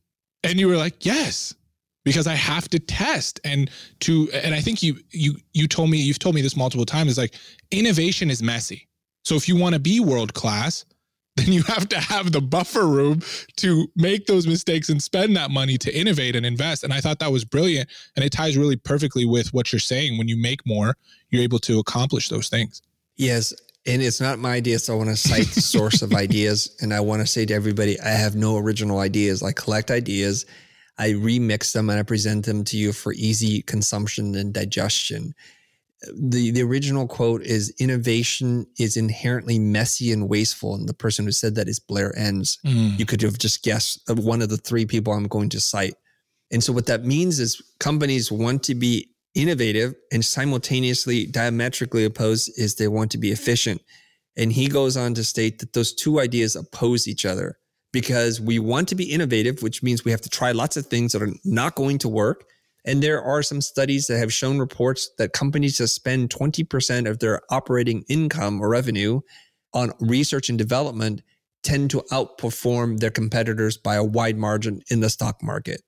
And 0.45 0.61
you 0.61 0.69
were 0.69 0.77
like, 0.77 1.05
yes 1.05 1.55
because 2.09 2.27
I 2.27 2.35
have 2.35 2.71
to 2.71 2.79
test 2.79 3.39
and 3.45 3.71
to 4.01 4.31
and 4.33 4.55
I 4.55 4.63
think 4.63 4.83
you 4.83 4.99
you 5.11 5.37
you 5.53 5.69
told 5.69 5.91
me 5.91 5.99
you've 5.99 6.19
told 6.19 6.35
me 6.35 6.41
this 6.41 6.57
multiple 6.57 6.87
times 6.87 7.11
is 7.11 7.19
like 7.19 7.35
innovation 7.71 8.31
is 8.31 8.43
messy. 8.43 8.89
So 9.27 9.35
if 9.35 9.47
you 9.47 9.57
want 9.57 9.75
to 9.75 9.79
be 9.79 10.01
world 10.01 10.33
class, 10.33 10.87
then 11.37 11.53
you 11.53 11.63
have 11.65 11.87
to 11.91 12.01
have 12.01 12.33
the 12.33 12.41
buffer 12.41 12.87
room 12.87 13.21
to 13.57 13.87
make 13.95 14.25
those 14.25 14.47
mistakes 14.47 14.89
and 14.89 15.03
spend 15.03 15.37
that 15.37 15.51
money 15.51 15.77
to 15.77 15.95
innovate 15.95 16.35
and 16.35 16.47
invest. 16.47 16.83
And 16.83 16.95
I 16.95 17.03
thought 17.03 17.19
that 17.19 17.31
was 17.31 17.45
brilliant 17.45 17.91
and 18.17 18.25
it 18.25 18.33
ties 18.33 18.57
really 18.57 18.77
perfectly 18.77 19.27
with 19.27 19.53
what 19.53 19.71
you're 19.71 19.79
saying 19.81 20.17
when 20.17 20.29
you 20.29 20.41
make 20.41 20.67
more, 20.67 20.97
you're 21.29 21.43
able 21.43 21.59
to 21.61 21.79
accomplish 21.79 22.31
those 22.31 22.49
things. 22.49 22.81
Yes, 23.17 23.53
and 23.87 24.01
it's 24.01 24.21
not 24.21 24.39
my 24.39 24.55
idea. 24.55 24.79
So 24.79 24.95
I 24.95 24.97
want 24.97 25.11
to 25.11 25.17
cite 25.17 25.49
the 25.49 25.61
source 25.61 26.01
of 26.01 26.15
ideas. 26.25 26.75
And 26.81 26.95
I 26.95 27.01
want 27.01 27.21
to 27.21 27.27
say 27.27 27.45
to 27.45 27.53
everybody, 27.53 28.01
I 28.01 28.09
have 28.09 28.35
no 28.35 28.57
original 28.57 28.99
ideas. 28.99 29.43
I 29.43 29.53
collect 29.53 29.91
ideas 29.91 30.47
I 30.99 31.11
remix 31.11 31.73
them 31.73 31.89
and 31.89 31.99
I 31.99 32.03
present 32.03 32.45
them 32.45 32.65
to 32.65 32.77
you 32.77 32.93
for 32.93 33.13
easy 33.13 33.63
consumption 33.63 34.35
and 34.35 34.53
digestion. 34.53 35.35
The, 36.13 36.51
the 36.51 36.63
original 36.63 37.07
quote 37.07 37.43
is 37.43 37.75
innovation 37.79 38.67
is 38.79 38.97
inherently 38.97 39.59
messy 39.59 40.13
and 40.13 40.29
wasteful. 40.29 40.75
And 40.75 40.89
the 40.89 40.95
person 40.95 41.25
who 41.25 41.33
said 41.33 41.55
that 41.55 41.69
is 41.69 41.81
Blair 41.81 42.17
Enns. 42.17 42.59
Mm. 42.65 42.99
You 42.99 43.07
could 43.07 43.23
have 43.23 43.39
just 43.39 43.63
guessed 43.63 44.03
one 44.09 44.43
of 44.43 44.49
the 44.49 44.57
three 44.57 44.87
people 44.87 45.13
I'm 45.13 45.29
going 45.29 45.49
to 45.51 45.61
cite. 45.61 45.95
And 46.51 46.63
so 46.63 46.73
what 46.73 46.87
that 46.87 47.05
means 47.05 47.41
is 47.41 47.63
companies 47.79 48.33
want 48.33 48.63
to 48.65 48.75
be 48.75 49.11
innovative 49.35 49.95
and 50.13 50.25
simultaneously 50.25 51.27
diametrically 51.27 52.05
opposed 52.05 52.51
is 52.59 52.75
they 52.75 52.89
want 52.89 53.11
to 53.13 53.19
be 53.19 53.31
efficient. 53.31 53.83
And 54.37 54.53
he 54.53 54.69
goes 54.69 54.97
on 54.97 55.15
to 55.15 55.25
state 55.25 55.59
that 55.59 55.73
those 55.73 55.93
two 55.93 56.21
ideas 56.21 56.57
oppose 56.57 57.07
each 57.07 57.25
other 57.27 57.59
because 57.93 58.41
we 58.41 58.59
want 58.59 58.89
to 58.89 58.95
be 58.95 59.05
innovative, 59.05 59.63
which 59.63 59.83
means 59.83 60.05
we 60.05 60.11
have 60.11 60.21
to 60.21 60.29
try 60.29 60.53
lots 60.53 60.77
of 60.77 60.87
things 60.87 61.13
that 61.13 61.23
are 61.23 61.33
not 61.45 61.75
going 61.75 61.99
to 61.99 62.09
work. 62.09 62.45
And 62.85 63.03
there 63.03 63.23
are 63.23 63.43
some 63.43 63.61
studies 63.61 64.07
that 64.07 64.19
have 64.19 64.33
shown 64.33 64.59
reports 64.59 65.11
that 65.19 65.33
companies 65.33 65.79
that 65.79 65.89
spend 65.89 66.31
20% 66.31 67.09
of 67.09 67.19
their 67.19 67.43
operating 67.51 68.05
income 68.09 68.61
or 68.61 68.69
revenue 68.69 69.21
on 69.75 69.93
research 70.01 70.49
and 70.49 70.59
development 70.59 71.23
tend 71.63 71.91
to 71.91 72.03
outperform 72.13 73.01
their 73.01 73.11
competitors 73.11 73.77
by 73.77 73.97
a 73.97 74.05
wide 74.05 74.39
margin 74.39 74.81
in 74.91 75.01
the 75.01 75.11
stock 75.11 75.43
market. 75.43 75.83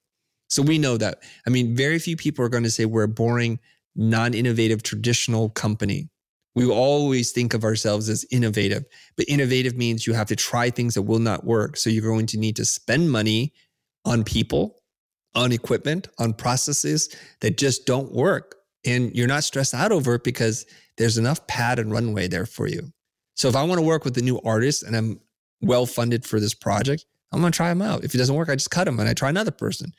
So 0.48 0.62
we 0.62 0.78
know 0.78 0.96
that. 0.96 1.22
I 1.46 1.50
mean, 1.50 1.76
very 1.76 1.98
few 1.98 2.16
people 2.16 2.44
are 2.44 2.48
going 2.48 2.64
to 2.64 2.70
say 2.70 2.84
we're 2.84 3.04
a 3.04 3.08
boring, 3.08 3.60
non 3.94 4.34
innovative, 4.34 4.82
traditional 4.82 5.50
company 5.50 6.08
we 6.54 6.68
always 6.68 7.30
think 7.30 7.54
of 7.54 7.64
ourselves 7.64 8.08
as 8.08 8.26
innovative, 8.30 8.84
but 9.16 9.28
innovative 9.28 9.76
means 9.76 10.06
you 10.06 10.14
have 10.14 10.26
to 10.28 10.36
try 10.36 10.70
things 10.70 10.94
that 10.94 11.02
will 11.02 11.20
not 11.20 11.44
work. 11.44 11.76
So 11.76 11.90
you're 11.90 12.02
going 12.02 12.26
to 12.26 12.38
need 12.38 12.56
to 12.56 12.64
spend 12.64 13.10
money 13.10 13.52
on 14.04 14.24
people, 14.24 14.82
on 15.34 15.52
equipment, 15.52 16.08
on 16.18 16.32
processes 16.32 17.14
that 17.40 17.56
just 17.56 17.86
don't 17.86 18.12
work. 18.12 18.56
And 18.84 19.14
you're 19.14 19.28
not 19.28 19.44
stressed 19.44 19.74
out 19.74 19.92
over 19.92 20.14
it 20.14 20.24
because 20.24 20.66
there's 20.96 21.18
enough 21.18 21.46
pad 21.46 21.78
and 21.78 21.92
runway 21.92 22.26
there 22.26 22.46
for 22.46 22.66
you. 22.66 22.92
So 23.36 23.48
if 23.48 23.54
I 23.54 23.62
want 23.62 23.78
to 23.78 23.86
work 23.86 24.04
with 24.04 24.16
a 24.18 24.22
new 24.22 24.40
artist 24.44 24.82
and 24.82 24.96
I'm 24.96 25.20
well 25.60 25.86
funded 25.86 26.24
for 26.24 26.40
this 26.40 26.54
project, 26.54 27.04
I'm 27.32 27.40
going 27.40 27.52
to 27.52 27.56
try 27.56 27.68
them 27.68 27.82
out. 27.82 28.02
If 28.02 28.14
it 28.14 28.18
doesn't 28.18 28.34
work, 28.34 28.48
I 28.48 28.56
just 28.56 28.70
cut 28.70 28.84
them 28.84 28.98
and 28.98 29.08
I 29.08 29.14
try 29.14 29.28
another 29.28 29.52
person. 29.52 29.92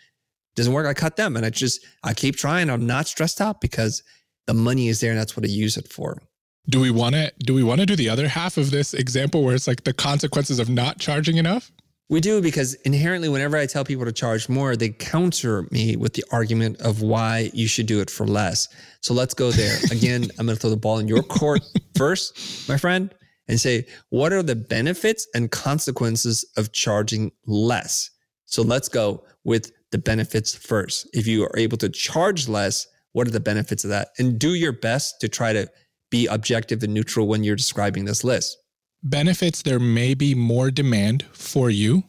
Doesn't 0.56 0.74
work, 0.74 0.86
I 0.86 0.94
cut 0.94 1.16
them 1.16 1.38
and 1.38 1.46
I 1.46 1.50
just, 1.50 1.86
I 2.04 2.14
keep 2.14 2.36
trying. 2.36 2.70
I'm 2.70 2.86
not 2.86 3.08
stressed 3.08 3.40
out 3.40 3.62
because 3.62 4.04
the 4.48 4.54
money 4.54 4.90
is 4.90 5.00
there 5.00 5.12
and 5.12 5.20
that's 5.20 5.38
what 5.38 5.46
I 5.46 5.50
use 5.50 5.78
it 5.78 5.88
for 5.88 6.22
do 6.70 6.80
we 6.80 6.92
want 6.92 7.16
to 7.16 7.32
do 7.40 7.54
we 7.54 7.64
want 7.64 7.80
to 7.80 7.86
do 7.86 7.96
the 7.96 8.10
other 8.10 8.28
half 8.28 8.58
of 8.58 8.72
this 8.72 8.94
example 8.94 9.44
where 9.44 9.56
it's 9.56 9.68
like 9.68 9.84
the 9.84 9.94
consequences 9.94 10.60
of 10.60 10.70
not 10.70 11.00
charging 11.00 11.38
enough 11.38 11.72
We 12.12 12.20
do 12.20 12.42
because 12.42 12.74
inherently, 12.84 13.30
whenever 13.30 13.56
I 13.56 13.66
tell 13.66 13.86
people 13.86 14.04
to 14.04 14.12
charge 14.12 14.50
more, 14.50 14.76
they 14.76 14.90
counter 14.90 15.66
me 15.72 15.96
with 15.96 16.14
the 16.14 16.26
argument 16.30 16.82
of 16.82 17.02
why 17.02 17.50
you 17.54 17.70
should 17.70 17.86
do 17.86 18.02
it 18.02 18.10
for 18.10 18.28
less. 18.28 18.68
So 19.00 19.14
let's 19.14 19.34
go 19.34 19.50
there. 19.50 19.78
Again, 19.92 20.24
I'm 20.38 20.46
going 20.46 20.58
to 20.58 20.62
throw 20.62 20.70
the 20.70 20.76
ball 20.76 21.00
in 21.00 21.08
your 21.08 21.24
court 21.24 21.62
first, 21.98 22.68
my 22.68 22.76
friend, 22.76 23.16
and 23.48 23.58
say, 23.58 23.86
what 24.10 24.34
are 24.34 24.44
the 24.44 24.58
benefits 24.58 25.26
and 25.34 25.50
consequences 25.52 26.44
of 26.58 26.74
charging 26.74 27.32
less? 27.46 28.10
So 28.46 28.62
let's 28.62 28.90
go 28.90 29.24
with 29.46 29.72
the 29.92 29.98
benefits 29.98 30.54
first. 30.54 31.08
If 31.14 31.28
you 31.28 31.46
are 31.46 31.58
able 31.58 31.78
to 31.78 31.88
charge 31.88 32.50
less, 32.50 32.88
what 33.14 33.26
are 33.26 33.32
the 33.32 33.40
benefits 33.40 33.86
of 33.86 33.90
that? 33.92 34.10
And 34.20 34.38
do 34.38 34.56
your 34.56 34.74
best 34.74 35.22
to 35.22 35.30
try 35.30 35.54
to 35.54 35.70
be 36.12 36.28
objective 36.28 36.84
and 36.84 36.94
neutral 36.94 37.28
when 37.28 37.44
you're 37.44 37.56
describing 37.56 38.06
this 38.06 38.24
list 38.24 38.58
benefits 39.04 39.62
there 39.62 39.80
may 39.80 40.14
be 40.14 40.36
more 40.36 40.70
demand 40.70 41.24
for 41.32 41.70
you 41.70 42.04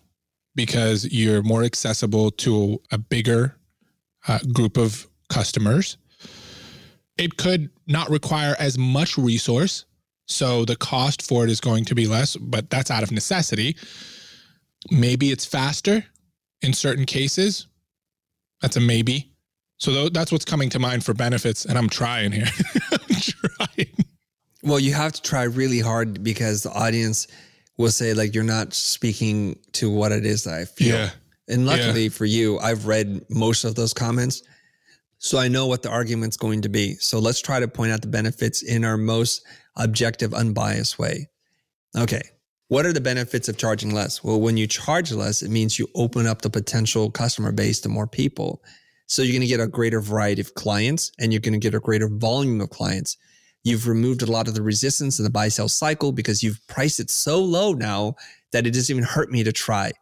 because 0.55 1.07
you're 1.11 1.43
more 1.43 1.63
accessible 1.63 2.31
to 2.31 2.81
a 2.91 2.99
bigger 2.99 3.57
uh, 4.29 4.39
group 4.53 4.77
of 4.77 5.07
customers. 5.31 5.97
It 7.17 7.37
could 7.37 7.71
not 7.87 8.11
require 8.11 8.55
as 8.59 8.77
much 8.79 9.17
resource. 9.17 9.87
So 10.27 10.65
the 10.65 10.77
cost 10.77 11.27
for 11.27 11.45
it 11.45 11.51
is 11.51 11.61
going 11.61 11.85
to 11.87 11.95
be 11.95 12.07
less, 12.07 12.37
but 12.37 12.71
that's 12.71 12.91
out 12.91 13.03
of 13.03 13.11
necessity. 13.11 13.77
Maybe 14.91 15.31
it's 15.31 15.45
faster 15.45 16.05
in 16.61 16.73
certain 16.73 17.07
cases. 17.07 17.67
That's 18.61 18.77
a 18.77 18.81
maybe. 18.81 19.33
So 19.79 20.09
that's 20.09 20.31
what's 20.31 20.45
coming 20.45 20.71
to 20.71 20.79
mind 20.79 21.05
for 21.05 21.13
benefits. 21.13 21.65
And 21.65 21.77
I'm 21.77 21.89
trying 21.89 22.33
here. 22.33 22.47
I'm 22.93 23.17
trying. 23.21 23.92
Well, 24.63 24.79
you 24.79 24.95
have 24.95 25.13
to 25.13 25.23
try 25.23 25.43
really 25.43 25.81
hard 25.81 26.23
because 26.23 26.63
the 26.63 26.73
audience 26.73 27.27
will 27.79 27.91
say 27.91 28.15
like 28.15 28.35
you're 28.35 28.45
not 28.45 28.75
speaking 28.75 29.59
to 29.73 29.91
what 29.91 30.13
it 30.13 30.25
is 30.25 30.45
that 30.45 30.55
I 30.55 30.65
feel. 30.65 30.97
Yeah. 30.97 31.11
And 31.49 31.67
luckily 31.67 32.05
yeah. 32.05 32.11
for 32.11 32.25
you, 32.25 32.59
I've 32.61 32.87
read 32.87 33.25
most 33.29 33.65
of 33.65 33.75
those 33.75 33.93
comments. 33.93 34.43
So 35.19 35.39
I 35.39 35.49
know 35.49 35.67
what 35.67 35.83
the 35.83 35.91
argument's 35.91 36.37
going 36.37 36.63
to 36.63 36.69
be. 36.69 36.95
So 36.97 37.19
let's 37.19 37.41
try 37.41 37.61
to 37.61 37.69
point 37.69 37.93
out 37.93 38.03
the 38.03 38.09
benefits 38.09 38.63
in 38.63 38.85
our 38.85 38.97
most 38.97 39.45
objective, 39.77 40.35
unbiased 40.35 40.99
way. 40.99 41.29
Okay. 41.97 42.23
What 42.69 42.87
are 42.87 42.93
the 42.93 43.01
benefits 43.01 43.49
of 43.49 43.59
charging 43.59 43.93
less? 43.93 44.25
Well, 44.25 44.41
when 44.41 44.57
you 44.57 44.67
charge 44.67 45.13
less, 45.13 45.43
it 45.43 45.51
means 45.51 45.79
you 45.79 45.89
open 45.95 46.27
up 46.27 46.43
the 46.43 46.51
potential 46.51 47.11
customer 47.11 47.53
base 47.53 47.81
to 47.83 47.89
more 47.89 48.07
people. 48.07 48.63
So 49.07 49.23
you're 49.23 49.33
going 49.33 49.43
to 49.43 49.47
get 49.47 49.61
a 49.61 49.67
greater 49.67 50.01
variety 50.01 50.41
of 50.41 50.55
clients 50.55 51.13
and 51.19 51.33
you're 51.33 51.41
going 51.41 51.53
to 51.53 51.59
get 51.59 51.75
a 51.75 51.81
greater 51.81 52.09
volume 52.09 52.61
of 52.61 52.71
clients. 52.71 53.19
You've 53.65 53.87
removed 53.87 54.23
a 54.23 54.31
lot 54.31 54.49
of 54.49 54.55
the 54.55 54.63
resistance 54.63 55.19
in 55.19 55.25
the 55.25 55.31
buy 55.31 55.49
sell 55.49 55.69
cycle 55.69 56.13
because 56.13 56.43
you've 56.43 56.61
priced 56.67 57.01
it 57.01 57.11
so 57.11 57.41
low 57.41 57.73
now 57.73 58.17
that 58.53 58.67
it 58.67 58.73
doesn't 58.73 58.93
even 58.93 59.05
hurt 59.05 59.31
me 59.31 59.45
to 59.45 59.53
try. 59.53 59.93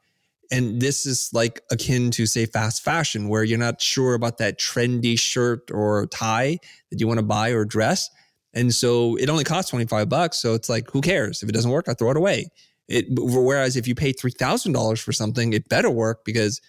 And 0.51 0.81
this 0.81 1.07
is 1.07 1.31
like 1.33 1.61
akin 1.71 2.11
to, 2.13 2.27
say, 2.27 2.47
fast 2.47 2.83
fashion, 2.83 3.29
where 3.29 3.45
you're 3.45 3.59
not 3.59 3.81
sure 3.81 4.15
about 4.15 4.39
that 4.39 4.59
trendy 4.59 5.19
shirt 5.19 5.71
or 5.71 6.07
tie 6.07 6.59
that 6.91 6.99
you 6.99 7.07
want 7.07 7.19
to 7.19 7.27
buy 7.27 7.51
or 7.51 7.65
dress. 7.65 8.11
And 8.53 8.75
so 8.75 9.17
it 9.17 9.31
only 9.31 9.45
costs 9.45 9.71
25 9.71 10.09
bucks. 10.09 10.39
So 10.39 10.55
it's 10.55 10.69
like, 10.69 10.91
who 10.91 11.01
cares? 11.01 11.43
If 11.43 11.49
it 11.49 11.53
doesn't 11.53 11.71
work, 11.71 11.89
I 11.89 11.95
throw 11.95 12.11
it 12.11 12.17
away. 12.17 12.49
It, 12.89 13.07
whereas 13.11 13.77
if 13.77 13.87
you 13.87 13.95
pay 13.95 14.13
$3,000 14.13 15.01
for 15.01 15.13
something, 15.13 15.53
it 15.53 15.69
better 15.69 15.91
work 15.91 16.25
because 16.25 16.61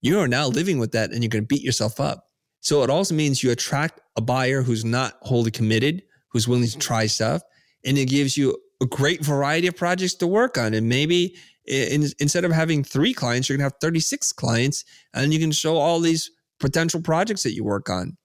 you 0.00 0.18
are 0.18 0.26
now 0.26 0.48
living 0.48 0.78
with 0.78 0.90
that 0.92 1.12
and 1.12 1.22
you're 1.22 1.30
going 1.30 1.44
to 1.44 1.46
beat 1.46 1.62
yourself 1.62 2.00
up. 2.00 2.24
So 2.60 2.82
it 2.82 2.90
also 2.90 3.14
means 3.14 3.42
you 3.42 3.52
attract 3.52 4.00
a 4.16 4.20
buyer 4.20 4.62
who's 4.62 4.84
not 4.84 5.14
wholly 5.22 5.52
committed, 5.52 6.02
who's 6.28 6.48
willing 6.48 6.66
to 6.66 6.78
try 6.78 7.06
stuff. 7.06 7.42
And 7.84 7.96
it 7.96 8.06
gives 8.06 8.36
you 8.36 8.56
a 8.80 8.86
great 8.86 9.24
variety 9.24 9.66
of 9.66 9.76
projects 9.76 10.14
to 10.16 10.26
work 10.26 10.58
on. 10.58 10.74
And 10.74 10.88
maybe 10.88 11.36
in, 11.66 12.06
instead 12.18 12.44
of 12.44 12.52
having 12.52 12.82
three 12.84 13.12
clients, 13.12 13.48
you're 13.48 13.58
going 13.58 13.68
to 13.68 13.74
have 13.74 13.80
36 13.80 14.32
clients 14.32 14.84
and 15.14 15.32
you 15.32 15.40
can 15.40 15.52
show 15.52 15.76
all 15.76 16.00
these 16.00 16.30
potential 16.60 17.00
projects 17.00 17.42
that 17.42 17.54
you 17.54 17.64
work 17.64 17.88
on. 17.88 18.16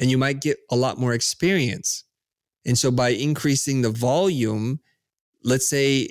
And 0.00 0.10
you 0.10 0.18
might 0.18 0.40
get 0.40 0.58
a 0.70 0.76
lot 0.76 0.98
more 0.98 1.12
experience. 1.12 2.04
And 2.64 2.78
so 2.78 2.90
by 2.90 3.10
increasing 3.10 3.82
the 3.82 3.90
volume, 3.90 4.80
let's 5.44 5.66
say, 5.66 6.08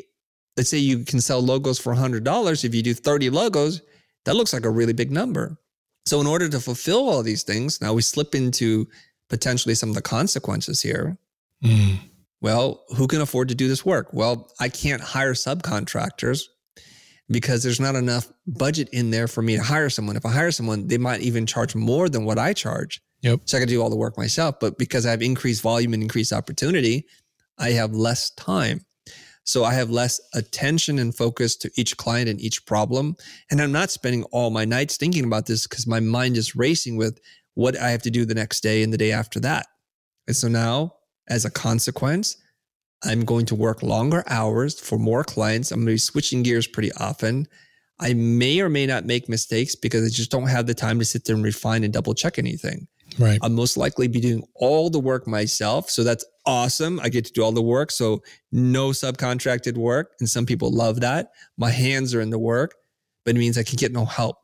let's 0.57 0.69
say 0.69 0.77
you 0.77 1.03
can 1.03 1.19
sell 1.19 1.41
logos 1.41 1.79
for 1.79 1.93
$100. 1.93 2.63
If 2.63 2.75
you 2.75 2.83
do 2.83 2.93
30 2.93 3.29
logos, 3.29 3.81
that 4.25 4.35
looks 4.35 4.53
like 4.53 4.65
a 4.65 4.69
really 4.69 4.93
big 4.93 5.11
number. 5.11 5.57
So 6.05 6.19
in 6.19 6.27
order 6.27 6.49
to 6.49 6.59
fulfill 6.59 7.09
all 7.09 7.23
these 7.23 7.43
things, 7.43 7.81
now 7.81 7.93
we 7.93 8.01
slip 8.01 8.35
into 8.35 8.87
potentially 9.29 9.75
some 9.75 9.89
of 9.89 9.95
the 9.95 10.01
consequences 10.01 10.81
here. 10.81 11.17
Mm. 11.63 11.99
Well, 12.41 12.83
who 12.97 13.07
can 13.07 13.21
afford 13.21 13.49
to 13.49 13.55
do 13.55 13.67
this 13.67 13.85
work? 13.85 14.09
Well, 14.13 14.49
I 14.59 14.69
can't 14.69 15.01
hire 15.01 15.33
subcontractors 15.33 16.43
because 17.29 17.63
there's 17.63 17.79
not 17.79 17.95
enough 17.95 18.31
budget 18.47 18.89
in 18.91 19.11
there 19.11 19.27
for 19.27 19.41
me 19.41 19.55
to 19.55 19.63
hire 19.63 19.89
someone. 19.89 20.15
If 20.15 20.25
I 20.25 20.31
hire 20.31 20.51
someone, 20.51 20.87
they 20.87 20.97
might 20.97 21.21
even 21.21 21.45
charge 21.45 21.75
more 21.75 22.09
than 22.09 22.25
what 22.25 22.39
I 22.39 22.53
charge. 22.53 23.01
Yep. 23.21 23.41
So 23.45 23.57
I 23.57 23.59
can 23.61 23.69
do 23.69 23.81
all 23.81 23.89
the 23.89 23.95
work 23.95 24.17
myself. 24.17 24.55
But 24.59 24.77
because 24.77 25.05
I 25.05 25.11
have 25.11 25.21
increased 25.21 25.61
volume 25.61 25.93
and 25.93 26.01
increased 26.01 26.33
opportunity, 26.33 27.05
I 27.57 27.69
have 27.71 27.93
less 27.93 28.31
time. 28.31 28.81
So 29.43 29.63
I 29.63 29.73
have 29.73 29.89
less 29.89 30.19
attention 30.33 30.99
and 30.99 31.15
focus 31.15 31.55
to 31.57 31.71
each 31.75 31.97
client 31.97 32.29
and 32.29 32.39
each 32.39 32.65
problem. 32.65 33.15
And 33.49 33.61
I'm 33.61 33.71
not 33.71 33.91
spending 33.91 34.23
all 34.25 34.49
my 34.49 34.65
nights 34.65 34.97
thinking 34.97 35.25
about 35.25 35.45
this 35.45 35.67
because 35.67 35.87
my 35.87 35.99
mind 35.99 36.37
is 36.37 36.55
racing 36.55 36.97
with 36.97 37.19
what 37.53 37.77
I 37.77 37.89
have 37.89 38.01
to 38.03 38.11
do 38.11 38.25
the 38.25 38.35
next 38.35 38.61
day 38.61 38.83
and 38.83 38.91
the 38.93 38.97
day 38.97 39.11
after 39.11 39.39
that. 39.41 39.67
And 40.27 40.35
so 40.35 40.47
now 40.47 40.93
as 41.31 41.45
a 41.45 41.49
consequence, 41.49 42.35
I'm 43.03 43.21
going 43.21 43.45
to 43.47 43.55
work 43.55 43.81
longer 43.81 44.23
hours 44.27 44.79
for 44.79 44.99
more 44.99 45.23
clients. 45.23 45.71
I'm 45.71 45.79
going 45.79 45.87
to 45.87 45.93
be 45.93 45.97
switching 45.97 46.43
gears 46.43 46.67
pretty 46.67 46.91
often. 46.93 47.47
I 47.99 48.13
may 48.13 48.59
or 48.59 48.69
may 48.69 48.85
not 48.85 49.05
make 49.05 49.29
mistakes 49.29 49.75
because 49.75 50.05
I 50.05 50.09
just 50.09 50.29
don't 50.29 50.47
have 50.47 50.67
the 50.67 50.73
time 50.73 50.99
to 50.99 51.05
sit 51.05 51.25
there 51.25 51.35
and 51.35 51.43
refine 51.43 51.83
and 51.83 51.93
double 51.93 52.13
check 52.13 52.37
anything. 52.37 52.87
Right. 53.17 53.39
I'll 53.41 53.49
most 53.49 53.77
likely 53.77 54.07
be 54.07 54.19
doing 54.19 54.43
all 54.55 54.89
the 54.89 54.99
work 54.99 55.25
myself. 55.25 55.89
So 55.89 56.03
that's 56.03 56.25
awesome. 56.45 56.99
I 56.99 57.09
get 57.09 57.25
to 57.25 57.33
do 57.33 57.43
all 57.43 57.51
the 57.51 57.61
work. 57.61 57.91
So 57.91 58.23
no 58.51 58.89
subcontracted 58.89 59.77
work. 59.77 60.13
And 60.19 60.29
some 60.29 60.45
people 60.45 60.71
love 60.71 60.99
that. 60.99 61.31
My 61.57 61.69
hands 61.71 62.13
are 62.13 62.21
in 62.21 62.29
the 62.29 62.39
work, 62.39 62.75
but 63.23 63.35
it 63.35 63.39
means 63.39 63.57
I 63.57 63.63
can 63.63 63.77
get 63.77 63.91
no 63.91 64.05
help. 64.05 64.37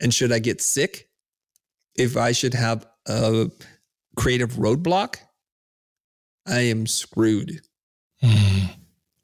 And 0.00 0.12
should 0.12 0.32
I 0.32 0.40
get 0.40 0.60
sick? 0.60 1.08
If 1.94 2.16
I 2.16 2.32
should 2.32 2.54
have 2.54 2.86
a 3.06 3.50
creative 4.16 4.52
roadblock, 4.54 5.16
I 6.46 6.60
am 6.60 6.86
screwed. 6.86 7.60
Mm. 8.22 8.70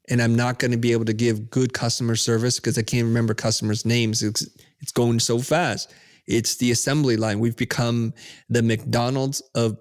And 0.09 0.21
I'm 0.21 0.35
not 0.35 0.59
going 0.59 0.71
to 0.71 0.77
be 0.77 0.91
able 0.91 1.05
to 1.05 1.13
give 1.13 1.49
good 1.49 1.73
customer 1.73 2.17
service 2.17 2.59
because 2.59 2.77
I 2.77 2.81
can't 2.81 3.05
remember 3.05 3.33
customers' 3.33 3.85
names. 3.85 4.21
It's, 4.21 4.45
it's 4.81 4.91
going 4.91 5.17
so 5.19 5.39
fast. 5.39 5.93
It's 6.27 6.57
the 6.57 6.71
assembly 6.71 7.15
line. 7.15 7.39
We've 7.39 7.55
become 7.55 8.13
the 8.49 8.61
McDonald's 8.61 9.41
of 9.55 9.77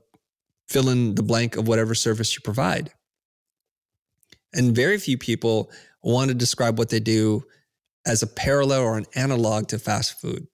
fill 0.69 0.91
in 0.91 1.17
the 1.17 1.25
blank 1.25 1.57
of 1.57 1.67
whatever 1.67 1.97
service 1.97 2.35
you 2.37 2.41
provide. 2.41 2.93
And 4.55 4.77
very 4.77 4.97
few 4.97 5.19
people 5.19 5.73
want 6.05 6.29
to 6.29 6.35
describe 6.35 6.79
what 6.79 6.91
they 6.91 7.01
do 7.01 7.43
as 8.07 8.23
a 8.23 8.29
parallel 8.29 8.83
or 8.83 8.97
an 8.97 9.07
analog 9.17 9.67
to 9.69 9.79
fast 9.79 10.21
food. 10.21 10.47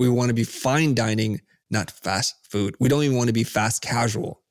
We 0.00 0.08
want 0.08 0.30
to 0.30 0.34
be 0.34 0.44
fine 0.44 0.94
dining, 0.94 1.40
not 1.70 1.92
fast 1.92 2.34
food. 2.50 2.74
We 2.80 2.88
don't 2.88 3.04
even 3.04 3.16
want 3.16 3.28
to 3.28 3.32
be 3.32 3.44
fast 3.44 3.82
casual 3.82 4.41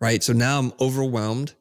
right? 0.00 0.22
So 0.22 0.32
now 0.32 0.58
I'm 0.58 0.72
overwhelmed. 0.80 1.54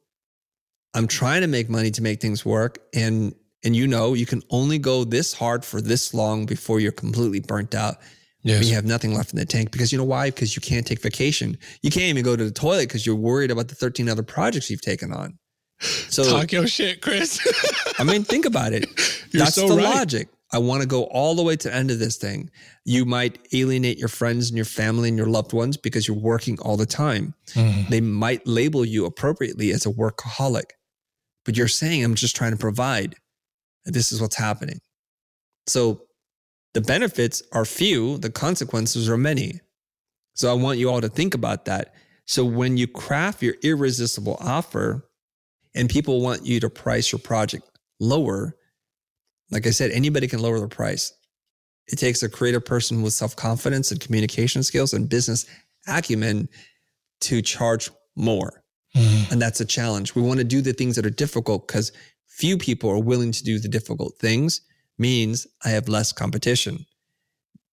I'm 0.94 1.08
trying 1.08 1.42
to 1.42 1.48
make 1.48 1.70
money 1.70 1.92
to 1.92 2.02
make 2.02 2.22
things 2.22 2.46
work. 2.46 2.80
And 2.94 3.36
and 3.64 3.76
you 3.76 3.88
know, 3.88 4.14
you 4.14 4.26
can 4.26 4.42
only 4.50 4.78
go 4.78 5.04
this 5.04 5.34
hard 5.34 5.66
for 5.66 5.82
this 5.82 6.14
long 6.14 6.46
before 6.46 6.80
you're 6.80 6.94
completely 6.94 7.42
burnt 7.42 7.76
out. 7.76 7.98
Yes. 8.42 8.70
You 8.70 8.76
have 8.76 8.86
nothing 8.86 9.14
left 9.14 9.34
in 9.34 9.40
the 9.40 9.46
tank 9.46 9.72
because 9.72 9.92
you 9.92 9.98
know 9.98 10.06
why? 10.06 10.30
Because 10.30 10.56
you 10.56 10.62
can't 10.62 10.88
take 10.88 11.02
vacation. 11.02 11.58
You 11.82 11.92
can't 11.92 12.06
even 12.06 12.24
go 12.24 12.38
to 12.38 12.46
the 12.46 12.52
toilet 12.52 12.88
because 12.88 13.06
you're 13.06 13.18
worried 13.18 13.52
about 13.52 13.68
the 13.68 13.76
13 13.76 14.08
other 14.08 14.24
projects 14.24 14.70
you've 14.70 14.82
taken 14.82 15.12
on. 15.12 15.38
So 15.82 16.24
talk 16.24 16.52
your 16.52 16.68
shit, 16.68 17.02
Chris. 17.02 17.40
I 18.00 18.04
mean, 18.04 18.24
think 18.24 18.46
about 18.46 18.74
it. 18.74 18.86
You're 19.32 19.44
That's 19.44 19.56
so 19.56 19.70
the 19.70 19.76
right. 19.78 19.96
logic. 19.96 20.28
I 20.52 20.58
want 20.58 20.82
to 20.82 20.88
go 20.88 21.04
all 21.04 21.36
the 21.36 21.44
way 21.44 21.56
to 21.56 21.68
the 21.68 21.76
end 21.76 21.92
of 21.92 22.00
this 22.00 22.18
thing. 22.18 22.50
You 22.84 23.06
might 23.06 23.38
alienate 23.54 24.00
your 24.00 24.08
friends 24.08 24.50
and 24.50 24.58
your 24.58 24.66
family 24.66 25.10
and 25.10 25.18
your 25.18 25.28
loved 25.28 25.54
ones 25.54 25.78
because 25.78 26.08
you're 26.08 26.18
working 26.18 26.58
all 26.62 26.76
the 26.76 26.88
time. 26.88 27.36
Mm-hmm. 27.50 27.90
They 27.92 28.02
might 28.02 28.48
label 28.48 28.84
you 28.84 29.06
appropriately 29.06 29.72
as 29.72 29.86
a 29.86 29.92
workaholic, 29.92 30.72
but 31.46 31.56
you're 31.56 31.68
saying, 31.68 32.04
I'm 32.04 32.16
just 32.16 32.36
trying 32.36 32.52
to 32.52 32.58
provide. 32.58 33.16
And 33.86 33.94
this 33.94 34.12
is 34.12 34.22
what's 34.22 34.36
happening. 34.36 34.80
So 35.68 36.04
the 36.74 36.82
benefits 36.82 37.44
are 37.52 37.66
few, 37.66 38.18
the 38.18 38.32
consequences 38.32 39.08
are 39.10 39.18
many. 39.18 39.62
So 40.34 40.50
I 40.50 40.54
want 40.54 40.80
you 40.80 40.90
all 40.90 41.02
to 41.02 41.10
think 41.10 41.34
about 41.34 41.66
that. 41.66 41.94
So 42.26 42.46
when 42.46 42.78
you 42.78 42.88
craft 42.88 43.42
your 43.42 43.56
irresistible 43.64 44.38
offer 44.40 45.10
and 45.76 45.90
people 45.90 46.22
want 46.22 46.46
you 46.46 46.60
to 46.60 46.70
price 46.70 47.12
your 47.12 47.20
project 47.20 47.70
lower, 48.00 48.56
like 49.52 49.68
I 49.68 49.72
said, 49.72 49.92
anybody 49.92 50.28
can 50.28 50.42
lower 50.42 50.60
the 50.60 50.68
price. 50.68 51.14
It 51.88 51.98
takes 51.98 52.22
a 52.22 52.30
creative 52.30 52.66
person 52.66 53.02
with 53.02 53.14
self 53.14 53.36
confidence 53.36 53.92
and 53.92 54.00
communication 54.00 54.64
skills 54.64 54.94
and 54.94 55.10
business 55.10 55.46
acumen 55.88 56.48
to 57.22 57.42
charge 57.42 57.90
more. 58.16 58.64
Mm-hmm. 58.96 59.34
And 59.34 59.42
that's 59.42 59.62
a 59.62 59.66
challenge. 59.66 60.16
We 60.16 60.22
want 60.22 60.40
to 60.40 60.44
do 60.44 60.62
the 60.62 60.74
things 60.74 60.96
that 60.96 61.06
are 61.06 61.12
difficult 61.12 61.68
because 61.68 61.92
few 62.28 62.58
people 62.58 62.90
are 62.90 63.00
willing 63.00 63.32
to 63.32 63.44
do 63.44 63.60
the 63.60 63.68
difficult 63.68 64.16
things. 64.20 64.62
means 64.98 65.48
I 65.64 65.70
have 65.70 65.88
less 65.88 66.12
competition. 66.12 66.86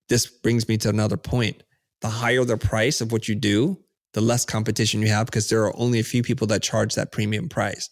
This 0.08 0.26
brings 0.26 0.68
me 0.68 0.76
to 0.78 0.88
another 0.88 1.16
point. 1.16 1.62
The 2.00 2.08
higher 2.08 2.44
the 2.44 2.56
price 2.56 3.00
of 3.00 3.10
what 3.10 3.28
you 3.28 3.34
do, 3.34 3.78
the 4.12 4.20
less 4.20 4.44
competition 4.44 5.02
you 5.02 5.08
have 5.08 5.26
because 5.26 5.48
there 5.48 5.64
are 5.64 5.76
only 5.76 5.98
a 5.98 6.04
few 6.04 6.22
people 6.22 6.46
that 6.48 6.62
charge 6.62 6.94
that 6.94 7.12
premium 7.12 7.48
price. 7.48 7.88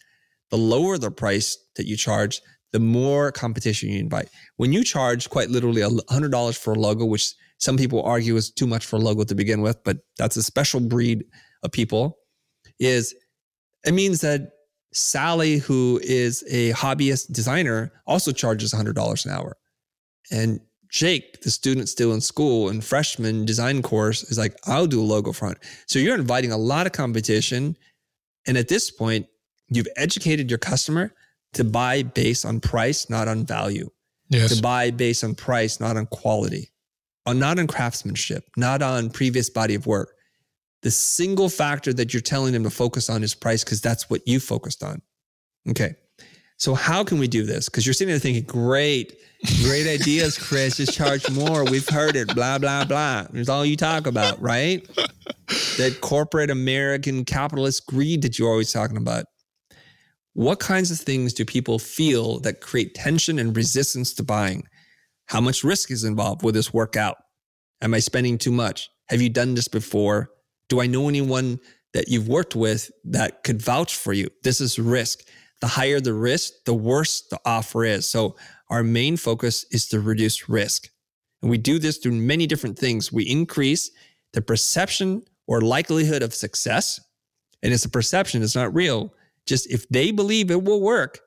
The 0.51 0.57
lower 0.57 0.99
the 0.99 1.11
price 1.11 1.59
that 1.77 1.87
you 1.87 1.97
charge, 1.97 2.40
the 2.74 2.80
more 2.80 3.30
competition 3.30 3.88
you 3.88 4.00
invite. 4.00 4.28
When 4.56 4.72
you 4.72 4.82
charge 4.82 5.30
quite 5.30 5.48
literally 5.48 5.80
$100 5.80 6.58
for 6.58 6.72
a 6.72 6.76
logo, 6.76 7.04
which 7.04 7.32
some 7.58 7.76
people 7.76 8.02
argue 8.02 8.34
is 8.34 8.50
too 8.50 8.66
much 8.66 8.84
for 8.84 8.96
a 8.96 8.98
logo 8.98 9.22
to 9.22 9.34
begin 9.37 9.62
with, 9.62 9.78
but 9.84 9.98
that's 10.18 10.37
a 10.37 10.42
special 10.42 10.80
breed 10.80 11.24
of 11.62 11.70
people, 11.70 12.18
is 12.80 13.14
it 13.87 13.94
means 13.94 14.22
that 14.22 14.50
Sally, 14.92 15.58
who 15.58 16.00
is 16.02 16.42
a 16.50 16.72
hobbyist 16.72 17.32
designer, 17.32 17.92
also 18.08 18.32
charges 18.32 18.74
$100 18.74 19.24
an 19.24 19.30
hour. 19.30 19.56
And 20.32 20.58
Jake, 20.90 21.42
the 21.42 21.52
student 21.52 21.88
still 21.88 22.12
in 22.12 22.20
school 22.20 22.70
and 22.70 22.84
freshman 22.84 23.44
design 23.44 23.82
course, 23.82 24.24
is 24.24 24.37
like, 24.37 24.56
I'll 24.64 24.88
do 24.88 25.00
a 25.00 25.06
logo 25.06 25.30
front. 25.30 25.58
So 25.87 26.00
you're 26.00 26.16
inviting 26.16 26.50
a 26.50 26.56
lot 26.56 26.87
of 26.87 26.92
competition. 26.92 27.76
And 28.48 28.58
at 28.58 28.66
this 28.66 28.90
point, 28.90 29.26
you've 29.68 29.87
educated 29.96 30.50
your 30.50 30.58
customer 30.58 31.14
to 31.54 31.64
buy 31.64 32.02
based 32.02 32.44
on 32.44 32.60
price, 32.60 33.08
not 33.08 33.28
on 33.28 33.44
value. 33.44 33.90
Yes. 34.28 34.56
To 34.56 34.62
buy 34.62 34.90
based 34.90 35.24
on 35.24 35.34
price, 35.34 35.80
not 35.80 35.96
on 35.96 36.06
quality, 36.06 36.70
on 37.26 37.38
not 37.38 37.58
on 37.58 37.66
craftsmanship, 37.66 38.44
not 38.56 38.82
on 38.82 39.10
previous 39.10 39.50
body 39.50 39.74
of 39.74 39.86
work. 39.86 40.14
The 40.82 40.90
single 40.90 41.48
factor 41.48 41.92
that 41.94 42.12
you're 42.12 42.20
telling 42.20 42.52
them 42.52 42.64
to 42.64 42.70
focus 42.70 43.08
on 43.08 43.22
is 43.22 43.34
price 43.34 43.64
because 43.64 43.80
that's 43.80 44.10
what 44.10 44.26
you 44.26 44.40
focused 44.40 44.82
on. 44.82 45.00
Okay. 45.68 45.96
So 46.56 46.74
how 46.74 47.04
can 47.04 47.18
we 47.18 47.28
do 47.28 47.44
this? 47.44 47.68
Because 47.68 47.86
you're 47.86 47.94
sitting 47.94 48.12
there 48.12 48.18
thinking, 48.18 48.44
great, 48.44 49.18
great 49.62 49.86
ideas, 49.86 50.38
Chris. 50.38 50.76
Just 50.76 50.94
charge 50.94 51.28
more. 51.30 51.64
We've 51.64 51.88
heard 51.88 52.16
it. 52.16 52.34
Blah 52.34 52.58
blah 52.58 52.84
blah. 52.84 53.26
It's 53.32 53.48
all 53.48 53.64
you 53.64 53.76
talk 53.76 54.06
about, 54.06 54.40
right? 54.40 54.86
that 55.76 55.98
corporate 56.00 56.50
American 56.50 57.24
capitalist 57.24 57.86
greed 57.86 58.22
that 58.22 58.38
you're 58.38 58.50
always 58.50 58.72
talking 58.72 58.96
about. 58.96 59.26
What 60.35 60.61
kinds 60.61 60.90
of 60.90 60.99
things 60.99 61.33
do 61.33 61.44
people 61.44 61.79
feel 61.79 62.38
that 62.40 62.61
create 62.61 62.94
tension 62.94 63.38
and 63.38 63.57
resistance 63.57 64.12
to 64.14 64.23
buying? 64.23 64.68
How 65.27 65.40
much 65.40 65.64
risk 65.64 65.90
is 65.90 66.05
involved? 66.05 66.42
Will 66.42 66.53
this 66.53 66.75
work 66.75 66.97
out? 66.97 67.16
Am 67.81 67.94
I 67.94 67.99
spending 67.99 68.37
too 68.38 68.53
much? 68.53 68.90
Have 69.09 69.23
you 69.23 69.29
done 69.29 69.55
this 69.55 69.68
before? 69.68 70.31
Do 70.68 70.81
I 70.81 70.87
know 70.87 71.09
anyone 71.09 71.61
that 71.92 72.09
you've 72.09 72.29
worked 72.29 72.57
with 72.57 72.90
that 73.05 73.44
could 73.44 73.62
vouch 73.62 73.97
for 73.97 74.12
you? 74.12 74.29
This 74.42 74.61
is 74.61 74.79
risk 74.79 75.25
the 75.64 75.68
higher 75.68 75.99
the 75.99 76.12
risk, 76.12 76.53
the 76.66 76.75
worse 76.75 77.23
the 77.31 77.40
offer 77.47 77.85
is. 77.87 78.07
So 78.07 78.37
our 78.68 78.83
main 78.83 79.16
focus 79.16 79.64
is 79.70 79.88
to 79.88 80.01
reduce 80.01 80.47
risk. 80.47 80.90
And 81.40 81.51
we 81.51 81.57
do 81.57 81.79
this 81.79 81.97
through 81.97 82.12
many 82.12 82.47
different 82.47 82.79
things. 82.79 83.11
We 83.11 83.25
increase 83.25 83.90
the 84.35 84.42
perception 84.42 85.23
or 85.47 85.62
likelihood 85.62 86.23
of 86.23 86.35
success. 86.35 87.01
And 87.62 87.73
it's 87.73 87.87
a 87.87 87.88
perception, 87.88 88.42
it's 88.42 88.55
not 88.55 88.75
real. 88.75 89.14
Just 89.46 89.70
if 89.70 89.88
they 89.88 90.11
believe 90.11 90.50
it 90.50 90.64
will 90.64 90.80
work, 90.80 91.20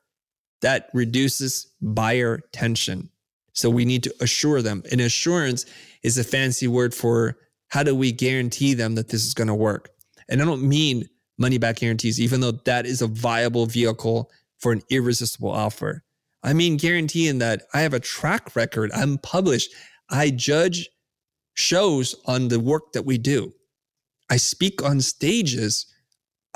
that 0.61 0.89
reduces 0.93 1.71
buyer 1.81 2.41
tension. 2.51 3.09
So 3.53 3.69
we 3.69 3.85
need 3.85 4.03
to 4.03 4.13
assure 4.21 4.61
them. 4.61 4.83
And 4.91 5.01
assurance 5.01 5.65
is 6.03 6.17
a 6.17 6.23
fancy 6.23 6.67
word 6.67 6.93
for 6.93 7.37
how 7.69 7.83
do 7.83 7.95
we 7.95 8.11
guarantee 8.11 8.73
them 8.73 8.95
that 8.95 9.09
this 9.09 9.25
is 9.25 9.33
going 9.33 9.47
to 9.47 9.55
work? 9.55 9.89
And 10.29 10.41
I 10.41 10.45
don't 10.45 10.67
mean 10.67 11.07
money 11.37 11.57
back 11.57 11.77
guarantees, 11.77 12.19
even 12.19 12.41
though 12.41 12.51
that 12.51 12.85
is 12.85 13.01
a 13.01 13.07
viable 13.07 13.65
vehicle 13.65 14.31
for 14.59 14.71
an 14.71 14.81
irresistible 14.89 15.51
offer. 15.51 16.03
I 16.43 16.53
mean, 16.53 16.77
guaranteeing 16.77 17.39
that 17.39 17.63
I 17.73 17.81
have 17.81 17.93
a 17.93 17.99
track 17.99 18.55
record, 18.55 18.91
I'm 18.93 19.17
published, 19.17 19.73
I 20.09 20.29
judge 20.29 20.89
shows 21.53 22.15
on 22.25 22.47
the 22.47 22.59
work 22.59 22.93
that 22.93 23.05
we 23.05 23.17
do. 23.17 23.53
I 24.29 24.37
speak 24.37 24.83
on 24.83 25.01
stages. 25.01 25.85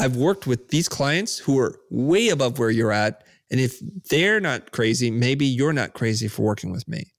I've 0.02 0.16
worked 0.16 0.48
with 0.48 0.70
these 0.70 0.90
clients 0.90 1.38
who 1.38 1.60
are 1.60 1.80
way 1.92 2.30
above 2.30 2.58
where 2.58 2.72
you're 2.72 2.92
at. 2.92 3.24
And 3.52 3.60
if 3.60 3.80
they're 4.10 4.40
not 4.40 4.72
crazy, 4.72 5.12
maybe 5.12 5.46
you're 5.46 5.74
not 5.74 5.94
crazy 5.94 6.28
for 6.28 6.42
working 6.42 6.72
with 6.72 6.88
me. 6.88 7.14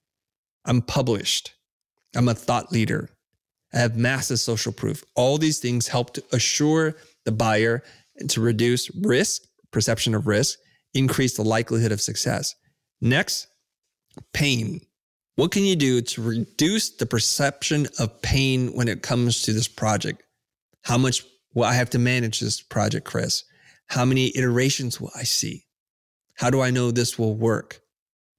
I'm 0.65 0.83
published. 0.83 1.55
I'm 2.17 2.29
a 2.29 2.35
thought 2.35 2.73
leader. 2.73 3.11
I 3.73 3.79
have 3.79 3.97
massive 3.97 4.41
social 4.41 4.73
proof. 4.73 5.05
All 5.15 5.39
these 5.39 5.61
things 5.61 5.87
help 5.87 6.13
to 6.15 6.25
assure 6.33 6.97
the 7.25 7.31
buyer 7.31 7.85
and 8.17 8.29
to 8.31 8.41
reduce 8.41 8.91
risk, 8.97 9.43
perception 9.71 10.13
of 10.13 10.27
risk, 10.27 10.59
increase 10.93 11.37
the 11.37 11.45
likelihood 11.45 11.93
of 11.93 12.01
success. 12.01 12.53
Next, 13.01 13.47
pain. 14.35 14.81
What 15.37 15.53
can 15.53 15.63
you 15.63 15.77
do 15.77 16.01
to 16.01 16.23
reduce 16.23 16.91
the 16.91 17.07
perception 17.07 17.87
of 18.01 18.21
pain 18.23 18.75
when 18.75 18.89
it 18.89 19.03
comes 19.03 19.43
to 19.43 19.53
this 19.53 19.69
project? 19.69 20.25
How 20.83 20.99
much 20.99 21.23
will 21.55 21.65
I 21.65 21.75
have 21.75 21.91
to 21.91 21.99
manage 21.99 22.41
this 22.41 22.61
project, 22.61 23.07
Chris? 23.07 23.45
How 23.89 24.05
many 24.05 24.33
iterations 24.37 25.01
will 25.01 25.11
I 25.17 25.25
see? 25.25 25.67
How 26.35 26.51
do 26.51 26.61
I 26.61 26.71
know 26.71 26.91
this 26.91 27.19
will 27.19 27.35
work? 27.35 27.81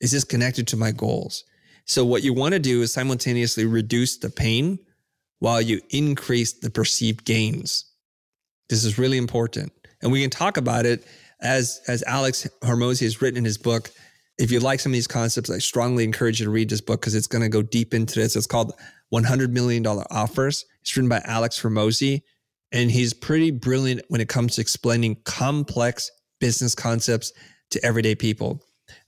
Is 0.02 0.12
this 0.12 0.24
connected 0.24 0.68
to 0.68 0.78
my 0.78 0.92
goals? 0.92 1.44
So, 1.86 2.06
what 2.06 2.24
you 2.24 2.34
want 2.34 2.54
to 2.54 2.60
do 2.60 2.82
is 2.82 2.94
simultaneously 2.94 3.66
reduce 3.66 4.18
the 4.18 4.30
pain 4.30 4.80
while 5.40 5.62
you 5.62 5.82
increase 5.90 6.54
the 6.54 6.70
perceived 6.70 7.26
gains. 7.26 7.86
This 8.70 8.84
is 8.86 8.98
really 8.98 9.18
important. 9.18 9.74
And 10.02 10.12
we 10.12 10.22
can 10.22 10.30
talk 10.30 10.58
about 10.58 10.86
it 10.86 11.06
as, 11.42 11.82
as 11.88 12.04
Alex 12.04 12.48
Hormozi 12.62 13.02
has 13.02 13.22
written 13.22 13.38
in 13.38 13.46
his 13.46 13.58
book. 13.58 13.92
If 14.38 14.52
you 14.52 14.60
like 14.60 14.80
some 14.80 14.92
of 14.92 14.96
these 14.96 15.08
concepts, 15.08 15.50
I 15.50 15.60
strongly 15.60 16.04
encourage 16.04 16.40
you 16.40 16.46
to 16.46 16.52
read 16.52 16.70
this 16.70 16.82
book 16.82 17.02
because 17.02 17.14
it's 17.14 17.28
going 17.28 17.44
to 17.44 17.50
go 17.50 17.62
deep 17.62 17.94
into 17.94 18.20
this. 18.20 18.36
It's 18.36 18.48
called 18.48 18.74
$100 19.14 19.50
Million 19.52 19.86
Offers. 19.86 20.66
It's 20.82 20.96
written 20.96 21.10
by 21.10 21.22
Alex 21.26 21.62
Hormozi. 21.62 22.24
And 22.74 22.90
he's 22.90 23.14
pretty 23.14 23.52
brilliant 23.52 24.02
when 24.10 24.20
it 24.20 24.28
comes 24.28 24.56
to 24.56 24.62
explaining 24.62 25.18
complex 25.24 26.10
business 26.40 26.74
concepts 26.76 27.32
to 27.70 27.86
everyday 27.86 28.16
people. 28.16 28.62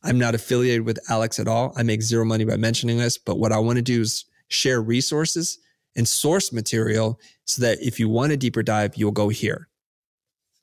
I'm 0.04 0.18
not 0.18 0.36
affiliated 0.36 0.86
with 0.86 1.00
Alex 1.10 1.40
at 1.40 1.48
all. 1.48 1.74
I 1.76 1.84
make 1.84 2.02
zero 2.02 2.24
money 2.24 2.46
by 2.46 2.58
mentioning 2.58 2.98
this, 2.98 3.18
but 3.18 3.40
what 3.40 3.52
I 3.52 3.58
want 3.58 3.78
to 3.78 3.82
do 3.82 4.02
is 4.02 4.26
share 4.50 4.82
resources 4.82 5.58
and 5.96 6.08
source 6.08 6.54
material 6.54 7.20
so 7.46 7.62
that 7.64 7.80
if 7.82 8.00
you 8.00 8.08
want 8.08 8.32
a 8.32 8.38
deeper 8.38 8.64
dive, 8.64 8.96
you'll 8.96 9.12
go 9.12 9.30
here. 9.30 9.68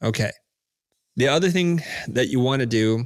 Okay. 0.02 0.30
The 1.16 1.28
other 1.28 1.50
thing 1.50 1.82
that 2.08 2.28
you 2.28 2.40
want 2.40 2.60
to 2.60 2.66
do 2.66 3.04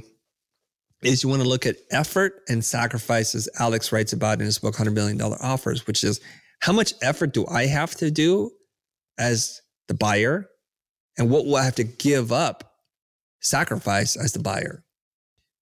is 1.03 1.23
you 1.23 1.29
want 1.29 1.41
to 1.41 1.47
look 1.47 1.65
at 1.65 1.77
effort 1.91 2.41
and 2.47 2.63
sacrifices 2.63 3.49
Alex 3.59 3.91
writes 3.91 4.13
about 4.13 4.39
in 4.39 4.45
his 4.45 4.59
book, 4.59 4.75
$100 4.75 4.93
million 4.93 5.21
offers, 5.21 5.85
which 5.85 6.03
is 6.03 6.19
how 6.61 6.73
much 6.73 6.93
effort 7.01 7.33
do 7.33 7.45
I 7.47 7.65
have 7.65 7.95
to 7.95 8.09
do 8.09 8.51
as 9.19 9.61
the 9.87 9.93
buyer? 9.93 10.49
And 11.17 11.29
what 11.29 11.45
will 11.45 11.55
I 11.55 11.65
have 11.65 11.75
to 11.75 11.83
give 11.83 12.31
up, 12.31 12.75
sacrifice 13.39 14.15
as 14.15 14.33
the 14.33 14.39
buyer? 14.39 14.83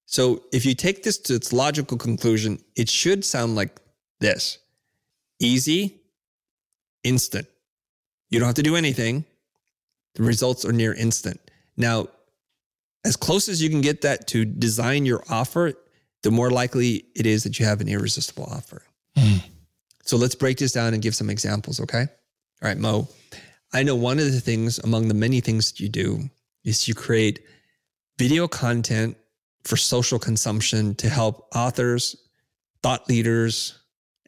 So 0.05 0.43
if 0.51 0.65
you 0.65 0.75
take 0.75 1.03
this 1.03 1.17
to 1.19 1.35
its 1.35 1.51
logical 1.51 1.97
conclusion, 1.97 2.59
it 2.75 2.89
should 2.89 3.25
sound 3.25 3.55
like 3.55 3.79
this 4.19 4.59
easy, 5.39 6.01
instant. 7.03 7.47
You 8.29 8.39
don't 8.39 8.47
have 8.47 8.55
to 8.55 8.63
do 8.63 8.75
anything. 8.75 9.25
The 10.15 10.23
results 10.23 10.63
are 10.65 10.71
near 10.71 10.93
instant. 10.93 11.39
Now, 11.75 12.07
as 13.03 13.15
close 13.15 13.49
as 13.49 13.61
you 13.61 13.69
can 13.69 13.81
get 13.81 14.01
that 14.01 14.27
to 14.27 14.45
design 14.45 15.05
your 15.05 15.23
offer, 15.29 15.73
the 16.23 16.31
more 16.31 16.49
likely 16.49 17.05
it 17.15 17.25
is 17.25 17.43
that 17.43 17.59
you 17.59 17.65
have 17.65 17.81
an 17.81 17.87
irresistible 17.87 18.45
offer. 18.45 18.81
Mm. 19.17 19.43
So 20.03 20.17
let's 20.17 20.35
break 20.35 20.57
this 20.57 20.71
down 20.71 20.93
and 20.93 21.03
give 21.03 21.15
some 21.15 21.29
examples, 21.29 21.79
okay? 21.81 22.01
All 22.01 22.69
right, 22.69 22.77
Mo. 22.77 23.07
I 23.73 23.83
know 23.83 23.95
one 23.95 24.19
of 24.19 24.31
the 24.31 24.39
things 24.39 24.79
among 24.79 25.07
the 25.07 25.13
many 25.13 25.41
things 25.41 25.71
that 25.71 25.79
you 25.79 25.89
do 25.89 26.29
is 26.63 26.87
you 26.87 26.93
create 26.93 27.43
video 28.17 28.47
content 28.47 29.17
for 29.63 29.77
social 29.77 30.19
consumption 30.19 30.95
to 30.95 31.09
help 31.09 31.47
authors, 31.55 32.15
thought 32.83 33.07
leaders, 33.09 33.79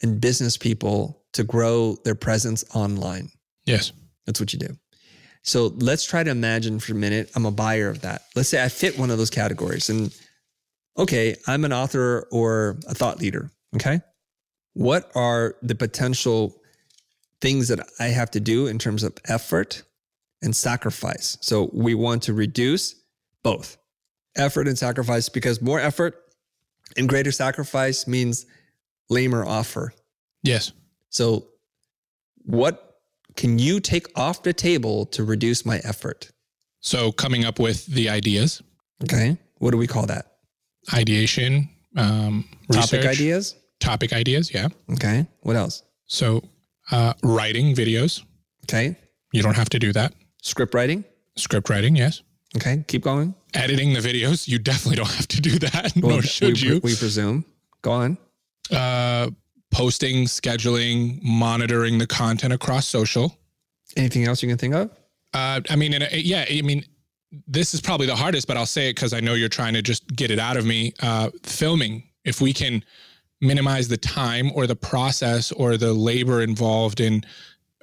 and 0.02 0.20
business 0.20 0.58
people 0.58 1.24
to 1.34 1.44
grow 1.44 1.96
their 2.04 2.16
presence 2.16 2.66
online. 2.74 3.30
Yes. 3.66 3.92
That's 4.26 4.40
what 4.40 4.54
you 4.54 4.60
do. 4.60 4.76
So 5.44 5.68
let's 5.78 6.04
try 6.04 6.24
to 6.24 6.32
imagine 6.32 6.80
for 6.80 6.92
a 6.92 6.96
minute 6.96 7.32
I'm 7.36 7.46
a 7.46 7.52
buyer 7.52 7.90
of 7.90 8.02
that. 8.02 8.24
Let's 8.36 8.50
say 8.50 8.62
I 8.62 8.70
fit 8.70 9.00
one 9.00 9.12
of 9.12 9.18
those 9.18 9.30
categories 9.30 9.90
and 9.90 10.14
okay, 10.98 11.38
I'm 11.48 11.64
an 11.64 11.72
author 11.72 12.28
or 12.32 12.78
a 12.88 12.94
thought 12.94 13.20
leader. 13.20 13.52
Okay. 13.76 14.02
What 14.74 15.12
are 15.16 15.56
the 15.62 15.76
potential 15.76 16.57
things 17.42 17.68
that 17.68 17.80
I 18.00 18.06
have 18.06 18.32
to 18.32 18.40
do 18.40 18.68
in 18.68 18.80
terms 18.80 19.04
of 19.04 19.14
effort 19.28 19.84
and 20.42 20.56
sacrifice? 20.56 21.38
So 21.42 21.70
we 21.74 21.94
want 21.96 22.24
to 22.24 22.34
reduce 22.34 22.96
both 23.44 23.78
effort 24.36 24.68
and 24.68 24.78
sacrifice 24.78 25.30
because 25.30 25.62
more 25.62 25.80
effort 25.80 26.16
and 26.96 27.08
greater 27.10 27.32
sacrifice 27.32 28.08
means 28.08 28.46
lamer 29.10 29.46
offer. 29.46 29.94
Yes. 30.44 30.72
So, 31.10 31.48
what 32.46 33.00
can 33.36 33.60
you 33.60 33.80
take 33.80 34.08
off 34.18 34.44
the 34.44 34.54
table 34.54 35.06
to 35.08 35.24
reduce 35.24 35.66
my 35.66 35.80
effort? 35.84 36.30
So, 36.80 37.12
coming 37.12 37.44
up 37.46 37.60
with 37.60 37.86
the 37.88 38.10
ideas. 38.10 38.62
Okay. 39.04 39.38
What 39.58 39.72
do 39.72 39.78
we 39.78 39.88
call 39.88 40.06
that? 40.08 40.34
Ideation, 40.94 41.70
um, 41.98 42.48
Topic 42.72 42.92
research, 43.02 43.06
ideas. 43.06 43.56
topic 43.80 44.14
ideas. 44.14 44.54
Yeah. 44.54 44.68
Okay. 44.94 45.28
What 45.42 45.56
else? 45.56 45.84
So 46.06 46.42
uh, 46.92 47.14
writing 47.24 47.76
videos. 47.76 48.24
Okay. 48.66 48.96
You 49.32 49.42
don't 49.44 49.56
have 49.56 49.70
to 49.70 49.80
do 49.80 49.94
that. 49.94 50.14
Script 50.42 50.74
writing. 50.74 51.04
Script 51.36 51.70
writing, 51.70 51.96
yes. 51.96 52.22
Okay. 52.56 52.84
Keep 52.88 53.04
going. 53.04 53.36
Editing 53.54 53.94
the 53.94 54.00
videos, 54.00 54.48
you 54.48 54.60
definitely 54.60 54.98
don't 54.98 55.10
have 55.10 55.28
to 55.28 55.42
do 55.42 55.60
that, 55.60 55.94
Well, 56.02 56.12
nor 56.12 56.22
should 56.22 56.62
we, 56.62 56.68
you. 56.68 56.80
We 56.84 56.96
presume. 56.96 57.46
Go 57.82 57.92
on. 57.92 58.18
Uh, 58.72 59.30
posting, 59.72 60.26
scheduling, 60.26 61.22
monitoring 61.24 61.98
the 61.98 62.08
content 62.08 62.54
across 62.54 62.88
social. 62.88 63.38
Anything 63.96 64.26
else 64.26 64.42
you 64.42 64.50
can 64.50 64.58
think 64.58 64.74
of? 64.74 64.92
Uh, 65.34 65.62
I 65.70 65.76
mean, 65.76 66.02
uh, 66.02 66.08
yeah, 66.12 66.46
I 66.50 66.62
mean, 66.62 66.84
this 67.48 67.74
is 67.74 67.82
probably 67.82 68.08
the 68.08 68.16
hardest, 68.16 68.48
but 68.48 68.58
I'll 68.58 68.66
say 68.66 68.90
it 68.90 68.96
because 68.96 69.14
I 69.14 69.20
know 69.20 69.34
you're 69.34 69.50
trying 69.50 69.74
to 69.74 69.82
just 69.82 70.08
get 70.16 70.32
it 70.32 70.40
out 70.40 70.58
of 70.58 70.66
me. 70.66 70.94
Uh, 71.02 71.30
filming, 71.44 72.04
if 72.26 72.42
we 72.42 72.54
can 72.54 72.84
minimize 73.42 73.88
the 73.88 73.98
time 73.98 74.52
or 74.56 74.68
the 74.68 74.76
process 74.76 75.52
or 75.52 75.78
the 75.78 75.94
labor 75.94 76.42
involved 76.42 77.00
in, 77.00 77.24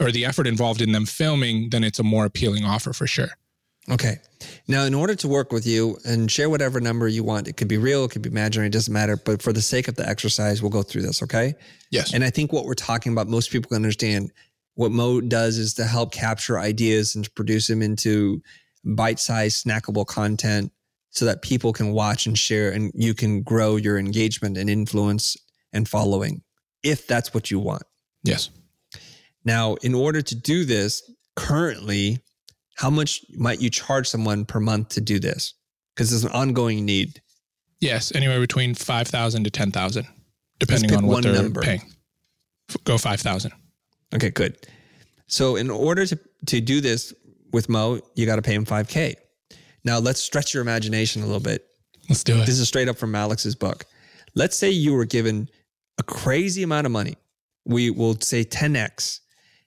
or 0.00 0.10
the 0.10 0.24
effort 0.24 0.46
involved 0.46 0.80
in 0.80 0.92
them 0.92 1.06
filming, 1.06 1.70
then 1.70 1.84
it's 1.84 1.98
a 1.98 2.02
more 2.02 2.24
appealing 2.24 2.64
offer 2.64 2.92
for 2.92 3.06
sure. 3.06 3.30
Okay. 3.90 4.16
Now, 4.66 4.84
in 4.84 4.94
order 4.94 5.14
to 5.14 5.28
work 5.28 5.52
with 5.52 5.66
you 5.66 5.98
and 6.04 6.30
share 6.30 6.48
whatever 6.48 6.80
number 6.80 7.06
you 7.06 7.22
want, 7.22 7.48
it 7.48 7.58
could 7.58 7.68
be 7.68 7.76
real, 7.76 8.04
it 8.04 8.12
could 8.12 8.22
be 8.22 8.30
imaginary, 8.30 8.68
it 8.68 8.72
doesn't 8.72 8.92
matter. 8.92 9.16
But 9.16 9.42
for 9.42 9.52
the 9.52 9.60
sake 9.60 9.88
of 9.88 9.94
the 9.94 10.08
exercise, 10.08 10.62
we'll 10.62 10.70
go 10.70 10.82
through 10.82 11.02
this. 11.02 11.22
Okay. 11.22 11.54
Yes. 11.90 12.14
And 12.14 12.24
I 12.24 12.30
think 12.30 12.52
what 12.52 12.64
we're 12.64 12.74
talking 12.74 13.12
about, 13.12 13.28
most 13.28 13.50
people 13.50 13.68
can 13.68 13.76
understand 13.76 14.32
what 14.74 14.90
Mo 14.90 15.20
does 15.20 15.58
is 15.58 15.74
to 15.74 15.84
help 15.84 16.12
capture 16.12 16.58
ideas 16.58 17.14
and 17.14 17.24
to 17.24 17.30
produce 17.32 17.66
them 17.66 17.82
into 17.82 18.42
bite 18.84 19.20
sized, 19.20 19.64
snackable 19.64 20.06
content 20.06 20.72
so 21.10 21.24
that 21.26 21.42
people 21.42 21.72
can 21.72 21.92
watch 21.92 22.26
and 22.26 22.38
share 22.38 22.70
and 22.70 22.90
you 22.94 23.14
can 23.14 23.42
grow 23.42 23.76
your 23.76 23.98
engagement 23.98 24.56
and 24.56 24.68
influence 24.68 25.36
and 25.74 25.88
following 25.88 26.42
if 26.82 27.06
that's 27.06 27.34
what 27.34 27.50
you 27.50 27.58
want. 27.58 27.82
yes. 28.22 28.50
Now, 29.46 29.74
in 29.82 29.94
order 29.94 30.22
to 30.22 30.34
do 30.34 30.64
this, 30.64 31.02
currently, 31.36 32.18
how 32.76 32.88
much 32.88 33.20
might 33.36 33.60
you 33.60 33.68
charge 33.68 34.08
someone 34.08 34.46
per 34.46 34.58
month 34.58 34.88
to 34.90 35.02
do 35.02 35.18
this? 35.18 35.52
Because 35.94 36.12
it's 36.12 36.24
an 36.24 36.30
ongoing 36.30 36.86
need. 36.86 37.20
Yes. 37.80 38.14
Anywhere 38.14 38.40
between 38.40 38.74
5,000 38.74 39.44
to 39.44 39.50
10,000, 39.50 40.06
depending 40.58 40.94
on 40.94 41.06
what 41.06 41.24
they're 41.24 41.34
number. 41.34 41.60
paying. 41.60 41.82
Go 42.84 42.96
5,000. 42.96 43.52
Okay, 44.14 44.30
good. 44.30 44.56
So 45.26 45.56
in 45.56 45.68
order 45.70 46.06
to, 46.06 46.18
to 46.46 46.60
do 46.62 46.80
this 46.80 47.12
with 47.52 47.68
Mo, 47.68 48.00
you 48.14 48.24
got 48.24 48.36
to 48.36 48.42
pay 48.42 48.54
him 48.54 48.64
5K. 48.64 49.14
Now 49.84 49.98
let's 49.98 50.20
stretch 50.20 50.54
your 50.54 50.62
imagination 50.62 51.22
a 51.22 51.26
little 51.26 51.40
bit. 51.40 51.66
Let's 52.08 52.24
do 52.24 52.36
it. 52.40 52.46
This 52.46 52.58
is 52.58 52.68
straight 52.68 52.88
up 52.88 52.96
from 52.96 53.14
Alex's 53.14 53.54
book. 53.54 53.84
Let's 54.34 54.56
say 54.56 54.70
you 54.70 54.94
were 54.94 55.04
given 55.04 55.48
a 55.98 56.02
crazy 56.02 56.62
amount 56.62 56.86
of 56.86 56.92
money. 56.92 57.16
We 57.64 57.90
will 57.90 58.18
say 58.20 58.44
10x. 58.44 59.20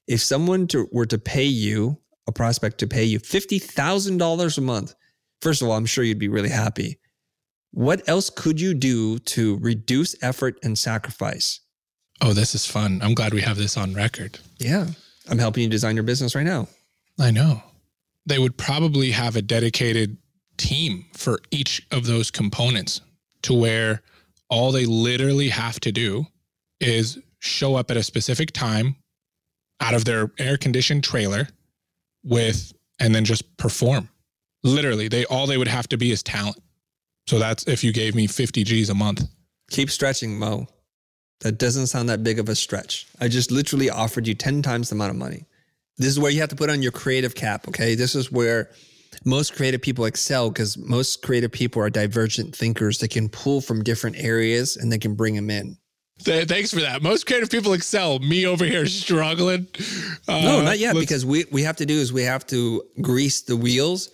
If 0.08 0.22
someone 0.22 0.68
to, 0.68 0.88
were 0.92 1.06
to 1.06 1.18
pay 1.18 1.46
you, 1.46 1.98
a 2.28 2.32
prospect 2.32 2.78
to 2.80 2.88
pay 2.88 3.04
you 3.04 3.20
$50,000 3.20 4.58
a 4.58 4.62
month, 4.62 4.96
first 5.42 5.62
of 5.62 5.68
all, 5.68 5.76
I'm 5.76 5.86
sure 5.86 6.04
you'd 6.04 6.20
be 6.20 6.30
really 6.30 6.50
happy. 6.50 7.00
What 7.72 8.08
else 8.08 8.30
could 8.30 8.60
you 8.60 8.74
do 8.74 9.20
to 9.20 9.58
reduce 9.58 10.16
effort 10.24 10.58
and 10.64 10.78
sacrifice? 10.78 11.60
Oh, 12.22 12.34
this 12.34 12.56
is 12.56 12.66
fun. 12.66 13.00
I'm 13.04 13.14
glad 13.14 13.34
we 13.34 13.42
have 13.42 13.58
this 13.58 13.78
on 13.78 13.94
record. 13.94 14.40
Yeah, 14.58 14.88
I'm 15.30 15.38
helping 15.38 15.64
you 15.64 15.70
design 15.70 15.96
your 15.96 16.04
business 16.04 16.34
right 16.34 16.46
now. 16.46 16.68
I 17.20 17.32
know. 17.32 17.62
They 18.26 18.40
would 18.40 18.58
probably 18.58 19.12
have 19.12 19.36
a 19.36 19.42
dedicated 19.42 20.18
team 20.58 21.06
for 21.14 21.40
each 21.52 21.86
of 21.92 22.06
those 22.06 22.32
components 22.32 23.02
to 23.44 23.54
where 23.54 24.02
all 24.50 24.72
they 24.72 24.86
literally 24.86 25.50
have 25.50 25.80
to 25.82 25.92
do 25.92 26.26
is 26.80 27.20
show 27.40 27.76
up 27.76 27.92
at 27.92 27.98
a 27.98 28.04
specific 28.04 28.52
time 28.52 28.96
out 29.80 29.94
of 29.94 30.06
their 30.06 30.32
air 30.40 30.58
conditioned 30.58 31.04
trailer 31.04 31.48
with 32.24 32.74
and 33.00 33.14
then 33.14 33.26
just 33.26 33.58
perform. 33.58 34.10
Literally, 34.64 35.08
they 35.08 35.26
all 35.26 35.48
they 35.48 35.58
would 35.58 35.68
have 35.68 35.88
to 35.90 35.98
be 35.98 36.12
is 36.12 36.24
talent. 36.24 36.58
So 37.28 37.40
that's 37.40 37.66
if 37.68 37.84
you 37.84 37.94
gave 37.94 38.16
me 38.16 38.28
50 38.28 38.64
G's 38.64 38.90
a 38.90 38.96
month. 38.96 39.24
Keep 39.70 39.90
stretching, 39.92 40.40
Mo. 40.40 40.68
That 41.42 41.60
doesn't 41.60 41.88
sound 41.88 42.10
that 42.10 42.24
big 42.24 42.40
of 42.40 42.50
a 42.50 42.56
stretch. 42.56 43.08
I 43.20 43.28
just 43.28 43.52
literally 43.52 43.90
offered 43.90 44.26
you 44.26 44.34
10 44.34 44.62
times 44.62 44.90
the 44.90 44.96
amount 44.96 45.12
of 45.12 45.18
money. 45.18 45.46
This 45.98 46.08
is 46.08 46.20
where 46.20 46.32
you 46.32 46.40
have 46.40 46.50
to 46.50 46.56
put 46.56 46.70
on 46.70 46.82
your 46.82 46.92
creative 46.92 47.36
cap, 47.36 47.68
okay? 47.68 47.96
This 47.96 48.16
is 48.16 48.32
where 48.32 48.70
most 49.28 49.54
creative 49.56 49.82
people 49.82 50.06
excel 50.06 50.50
because 50.50 50.78
most 50.78 51.22
creative 51.22 51.52
people 51.52 51.82
are 51.82 51.90
divergent 51.90 52.56
thinkers 52.56 52.98
that 53.00 53.10
can 53.12 53.28
pull 53.30 53.60
from 53.62 53.84
different 53.84 54.16
areas 54.18 54.78
and 54.78 54.92
they 54.92 54.98
can 54.98 55.14
bring 55.16 55.36
them 55.36 55.50
in. 55.50 55.78
Th- 56.24 56.48
Thanks 56.48 56.72
for 56.74 56.80
that. 56.80 57.04
Most 57.04 57.28
creative 57.28 57.50
people 57.50 57.74
excel. 57.74 58.20
Me 58.20 58.46
over 58.48 58.66
here 58.66 58.86
struggling. 58.88 59.68
Uh, 60.28 60.42
No, 60.42 60.62
not 60.64 60.80
yet, 60.80 60.96
because 60.96 61.26
we 61.26 61.46
we 61.52 61.62
have 61.64 61.76
to 61.78 61.86
do 61.86 61.94
is 61.96 62.12
we 62.12 62.24
have 62.24 62.46
to 62.48 62.82
grease 63.02 63.42
the 63.42 63.56
wheels. 63.58 64.10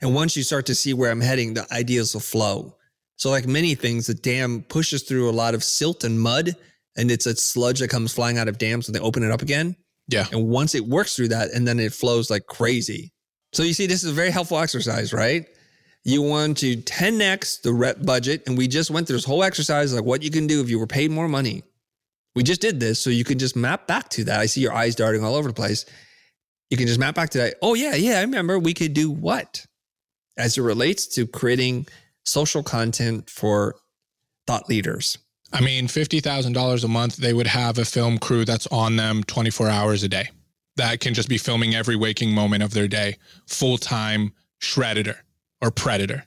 And 0.00 0.14
once 0.14 0.36
you 0.36 0.42
start 0.42 0.66
to 0.66 0.74
see 0.74 0.92
where 0.94 1.10
I'm 1.10 1.20
heading, 1.20 1.54
the 1.54 1.66
ideas 1.72 2.12
will 2.14 2.20
flow. 2.20 2.76
So, 3.16 3.30
like 3.30 3.46
many 3.46 3.74
things, 3.76 4.08
the 4.08 4.14
dam 4.14 4.62
pushes 4.68 5.02
through 5.04 5.30
a 5.30 5.32
lot 5.42 5.54
of 5.54 5.62
silt 5.62 6.02
and 6.04 6.18
mud, 6.20 6.56
and 6.96 7.10
it's 7.10 7.26
a 7.26 7.36
sludge 7.36 7.78
that 7.78 7.88
comes 7.88 8.12
flying 8.12 8.36
out 8.36 8.48
of 8.48 8.58
dams 8.58 8.88
when 8.88 8.92
they 8.94 9.00
open 9.00 9.22
it 9.22 9.30
up 9.30 9.40
again. 9.40 9.76
yeah. 10.08 10.26
And 10.32 10.48
once 10.48 10.74
it 10.74 10.84
works 10.84 11.14
through 11.14 11.28
that, 11.28 11.52
and 11.52 11.66
then 11.66 11.78
it 11.78 11.92
flows 11.92 12.28
like 12.30 12.46
crazy. 12.46 13.12
So 13.54 13.62
you 13.62 13.72
see, 13.72 13.86
this 13.86 14.02
is 14.02 14.10
a 14.10 14.14
very 14.14 14.30
helpful 14.30 14.58
exercise, 14.58 15.12
right? 15.12 15.46
You 16.02 16.22
want 16.22 16.58
to 16.58 16.76
10x 16.76 17.62
the 17.62 17.72
rep 17.72 18.04
budget, 18.04 18.42
and 18.46 18.58
we 18.58 18.66
just 18.66 18.90
went 18.90 19.06
through 19.06 19.16
this 19.16 19.24
whole 19.24 19.44
exercise 19.44 19.94
like 19.94 20.04
what 20.04 20.22
you 20.22 20.30
can 20.30 20.48
do 20.48 20.60
if 20.60 20.68
you 20.68 20.78
were 20.78 20.88
paid 20.88 21.12
more 21.12 21.28
money. 21.28 21.62
We 22.34 22.42
just 22.42 22.60
did 22.60 22.80
this, 22.80 22.98
so 22.98 23.10
you 23.10 23.22
can 23.22 23.38
just 23.38 23.54
map 23.54 23.86
back 23.86 24.08
to 24.10 24.24
that. 24.24 24.40
I 24.40 24.46
see 24.46 24.60
your 24.60 24.74
eyes 24.74 24.96
darting 24.96 25.24
all 25.24 25.36
over 25.36 25.48
the 25.48 25.54
place. 25.54 25.86
You 26.68 26.76
can 26.76 26.88
just 26.88 26.98
map 26.98 27.14
back 27.14 27.30
to 27.30 27.38
that. 27.38 27.54
Oh 27.62 27.74
yeah, 27.74 27.94
yeah, 27.94 28.18
I 28.18 28.22
remember. 28.22 28.58
We 28.58 28.74
could 28.74 28.92
do 28.92 29.08
what 29.08 29.64
as 30.36 30.58
it 30.58 30.62
relates 30.62 31.06
to 31.06 31.24
creating 31.24 31.86
social 32.24 32.64
content 32.64 33.30
for 33.30 33.76
thought 34.48 34.68
leaders. 34.68 35.16
I 35.52 35.60
mean, 35.60 35.86
$50,000 35.86 36.84
a 36.84 36.88
month, 36.88 37.16
they 37.18 37.32
would 37.32 37.46
have 37.46 37.78
a 37.78 37.84
film 37.84 38.18
crew 38.18 38.44
that's 38.44 38.66
on 38.66 38.96
them 38.96 39.22
24 39.22 39.68
hours 39.68 40.02
a 40.02 40.08
day 40.08 40.30
that 40.76 41.00
can 41.00 41.14
just 41.14 41.28
be 41.28 41.38
filming 41.38 41.74
every 41.74 41.96
waking 41.96 42.32
moment 42.32 42.62
of 42.62 42.72
their 42.72 42.88
day, 42.88 43.16
full 43.46 43.78
time 43.78 44.32
shreditor 44.60 45.16
or 45.60 45.70
preditor. 45.70 46.24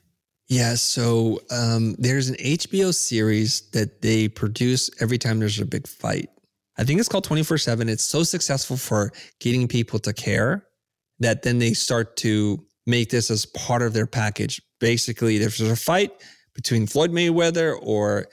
Yeah, 0.48 0.76
so 0.76 1.40
um, 1.50 1.94
there's 1.98 2.30
an 2.30 2.36
HBO 2.36 2.94
series 2.94 3.68
that 3.72 4.00
they 4.00 4.28
produce 4.28 4.90
every 5.00 5.18
time 5.18 5.38
there's 5.40 5.60
a 5.60 5.66
big 5.66 5.86
fight. 5.86 6.30
I 6.78 6.84
think 6.84 7.00
it's 7.00 7.08
called 7.08 7.24
24 7.24 7.58
7. 7.58 7.88
It's 7.88 8.04
so 8.04 8.22
successful 8.22 8.76
for 8.76 9.12
getting 9.40 9.68
people 9.68 9.98
to 10.00 10.12
care 10.12 10.64
that 11.18 11.42
then 11.42 11.58
they 11.58 11.74
start 11.74 12.16
to 12.18 12.64
make 12.86 13.10
this 13.10 13.30
as 13.30 13.44
part 13.44 13.82
of 13.82 13.92
their 13.92 14.06
package. 14.06 14.62
Basically, 14.80 15.36
if 15.36 15.58
there's 15.58 15.70
a 15.70 15.76
fight 15.76 16.12
between 16.54 16.86
Floyd 16.86 17.10
Mayweather 17.10 17.76
or 17.82 18.28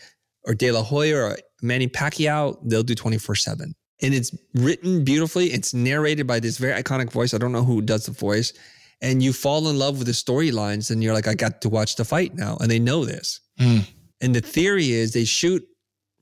or 0.45 0.53
De 0.53 0.71
La 0.71 0.83
Hoya 0.83 1.17
or 1.17 1.37
Manny 1.61 1.87
Pacquiao, 1.87 2.57
they'll 2.63 2.83
do 2.83 2.95
24 2.95 3.35
7. 3.35 3.75
And 4.01 4.13
it's 4.13 4.35
written 4.53 5.03
beautifully. 5.03 5.47
It's 5.47 5.73
narrated 5.73 6.27
by 6.27 6.39
this 6.39 6.57
very 6.57 6.81
iconic 6.81 7.11
voice. 7.11 7.33
I 7.33 7.37
don't 7.37 7.51
know 7.51 7.63
who 7.63 7.81
does 7.81 8.05
the 8.05 8.11
voice. 8.11 8.53
And 9.01 9.21
you 9.21 9.33
fall 9.33 9.67
in 9.69 9.77
love 9.77 9.97
with 9.97 10.07
the 10.07 10.13
storylines, 10.13 10.89
and 10.89 11.03
you're 11.03 11.13
like, 11.13 11.27
I 11.27 11.33
got 11.33 11.61
to 11.61 11.69
watch 11.69 11.95
the 11.95 12.05
fight 12.05 12.35
now. 12.35 12.57
And 12.59 12.71
they 12.71 12.79
know 12.79 13.05
this. 13.05 13.41
Mm. 13.59 13.87
And 14.21 14.35
the 14.35 14.41
theory 14.41 14.91
is 14.91 15.13
they 15.13 15.25
shoot 15.25 15.65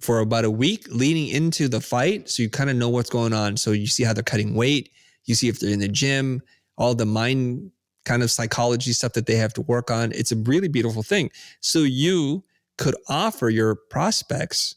for 0.02 0.20
about 0.20 0.46
a 0.46 0.52
week 0.52 0.88
leading 0.90 1.30
into 1.30 1.68
the 1.68 1.80
fight. 1.80 2.30
So 2.30 2.44
you 2.44 2.50
kind 2.50 2.70
of 2.70 2.76
know 2.76 2.90
what's 2.90 3.10
going 3.10 3.34
on. 3.34 3.58
So 3.58 3.72
you 3.72 3.88
see 3.88 4.04
how 4.04 4.14
they're 4.14 4.24
cutting 4.24 4.54
weight, 4.54 4.92
you 5.26 5.36
see 5.36 5.48
if 5.48 5.60
they're 5.60 5.72
in 5.72 5.80
the 5.80 5.88
gym, 5.88 6.42
all 6.78 6.94
the 6.94 7.06
mind 7.06 7.72
kind 8.06 8.22
of 8.22 8.30
psychology 8.30 8.92
stuff 8.92 9.14
that 9.14 9.26
they 9.26 9.36
have 9.36 9.54
to 9.54 9.62
work 9.62 9.90
on. 9.90 10.12
It's 10.12 10.32
a 10.32 10.36
really 10.36 10.68
beautiful 10.68 11.04
thing. 11.04 11.32
So 11.62 11.80
you 11.80 12.44
could 12.78 12.96
offer 13.08 13.50
your 13.50 13.76
prospects 13.76 14.76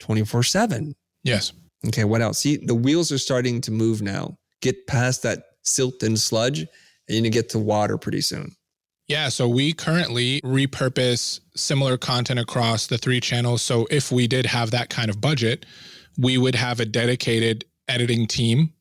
24 0.00 0.44
7. 0.44 0.94
Yes. 1.24 1.52
Okay, 1.86 2.04
what 2.04 2.20
else? 2.20 2.40
See, 2.40 2.56
the 2.56 2.74
wheels 2.74 3.12
are 3.12 3.18
starting 3.18 3.60
to 3.62 3.70
move 3.70 4.02
now. 4.02 4.36
Get 4.60 4.86
past 4.86 5.22
that 5.22 5.44
silt 5.62 6.02
and 6.02 6.18
sludge, 6.18 6.60
and 6.60 6.68
you're 7.08 7.20
gonna 7.20 7.30
get 7.30 7.48
to 7.50 7.58
water 7.58 7.96
pretty 7.96 8.20
soon. 8.20 8.56
Yeah. 9.06 9.30
So 9.30 9.48
we 9.48 9.72
currently 9.72 10.40
repurpose 10.42 11.40
similar 11.56 11.96
content 11.96 12.40
across 12.40 12.86
the 12.88 12.98
three 12.98 13.20
channels. 13.20 13.62
So 13.62 13.86
if 13.90 14.12
we 14.12 14.26
did 14.26 14.44
have 14.44 14.70
that 14.72 14.90
kind 14.90 15.08
of 15.08 15.20
budget, 15.20 15.64
we 16.18 16.36
would 16.36 16.54
have 16.54 16.80
a 16.80 16.84
dedicated 16.84 17.64
editing 17.88 18.26
team 18.26 18.74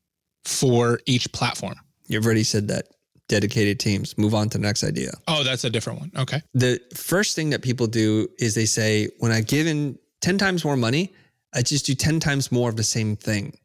for 0.44 1.00
each 1.06 1.32
platform. 1.32 1.76
You've 2.08 2.26
already 2.26 2.44
said 2.44 2.68
that. 2.70 2.88
Dedicated 3.30 3.78
teams. 3.78 4.18
Move 4.18 4.34
on 4.34 4.48
to 4.50 4.58
the 4.58 4.62
next 4.62 4.86
idea. 4.86 5.12
Oh, 5.28 5.44
that's 5.44 5.66
a 5.66 5.70
different 5.70 6.00
one. 6.00 6.12
Okay. 6.18 6.42
The 6.54 6.80
first 6.96 7.36
thing 7.36 7.50
that 7.50 7.62
people 7.62 7.86
do 7.86 8.30
is 8.40 8.56
they 8.56 8.66
say, 8.66 9.10
when 9.20 9.34
I 9.34 9.42
give 9.42 9.68
in 9.68 10.00
10 10.22 10.38
times 10.38 10.64
more 10.64 10.78
money, 10.78 11.14
I 11.58 11.64
just 11.64 11.88
do 11.88 11.96
10 11.96 12.20
times 12.20 12.52
more 12.52 12.70
of 12.70 12.76
the 12.76 12.84
same 12.84 13.16
thing. 13.16 13.58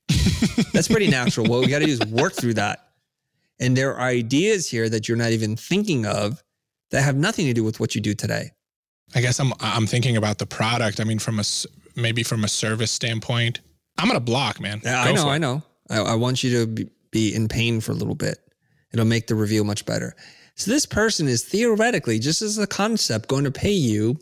That's 0.73 0.89
pretty 0.89 1.09
natural. 1.09 1.47
What 1.47 1.61
we 1.61 1.67
got 1.67 1.81
to 1.81 1.85
do 1.85 1.93
is 1.93 2.01
work 2.07 2.33
through 2.33 2.55
that. 2.55 2.89
And 3.61 3.77
there 3.77 3.95
are 3.95 4.09
ideas 4.09 4.69
here 4.69 4.89
that 4.89 5.09
you're 5.09 5.19
not 5.19 5.31
even 5.31 5.57
thinking 5.57 6.07
of 6.07 6.43
that 6.91 7.03
have 7.03 7.17
nothing 7.17 7.47
to 7.47 7.53
do 7.53 7.63
with 7.63 7.81
what 7.81 7.95
you 7.95 8.01
do 8.01 8.15
today. 8.15 8.51
I 9.15 9.21
guess 9.21 9.39
I'm 9.39 9.53
I'm 9.61 9.87
thinking 9.87 10.17
about 10.17 10.39
the 10.39 10.47
product. 10.47 11.01
I 11.01 11.05
mean, 11.05 11.19
from 11.19 11.39
a 11.39 11.45
maybe 11.95 12.23
from 12.23 12.45
a 12.45 12.49
service 12.49 12.91
standpoint, 12.91 13.61
I'm 13.99 14.09
gonna 14.09 14.21
block, 14.21 14.59
man. 14.59 14.81
Yeah, 14.83 15.03
I 15.03 15.13
know, 15.13 15.29
I 15.29 15.37
know. 15.37 15.63
I, 15.91 15.99
I 15.99 16.15
want 16.15 16.43
you 16.43 16.61
to 16.61 16.67
be, 16.67 16.89
be 17.11 17.35
in 17.35 17.47
pain 17.47 17.83
for 17.83 17.93
a 17.93 17.95
little 17.95 18.15
bit. 18.15 18.39
It'll 18.95 19.05
make 19.05 19.27
the 19.27 19.35
review 19.35 19.65
much 19.65 19.85
better. 19.85 20.17
So 20.55 20.71
this 20.71 20.87
person 20.87 21.29
is 21.29 21.45
theoretically, 21.45 22.19
just 22.19 22.41
as 22.41 22.57
a 22.57 22.67
concept, 22.67 23.29
going 23.29 23.45
to 23.45 23.51
pay 23.51 23.73
you 23.73 24.19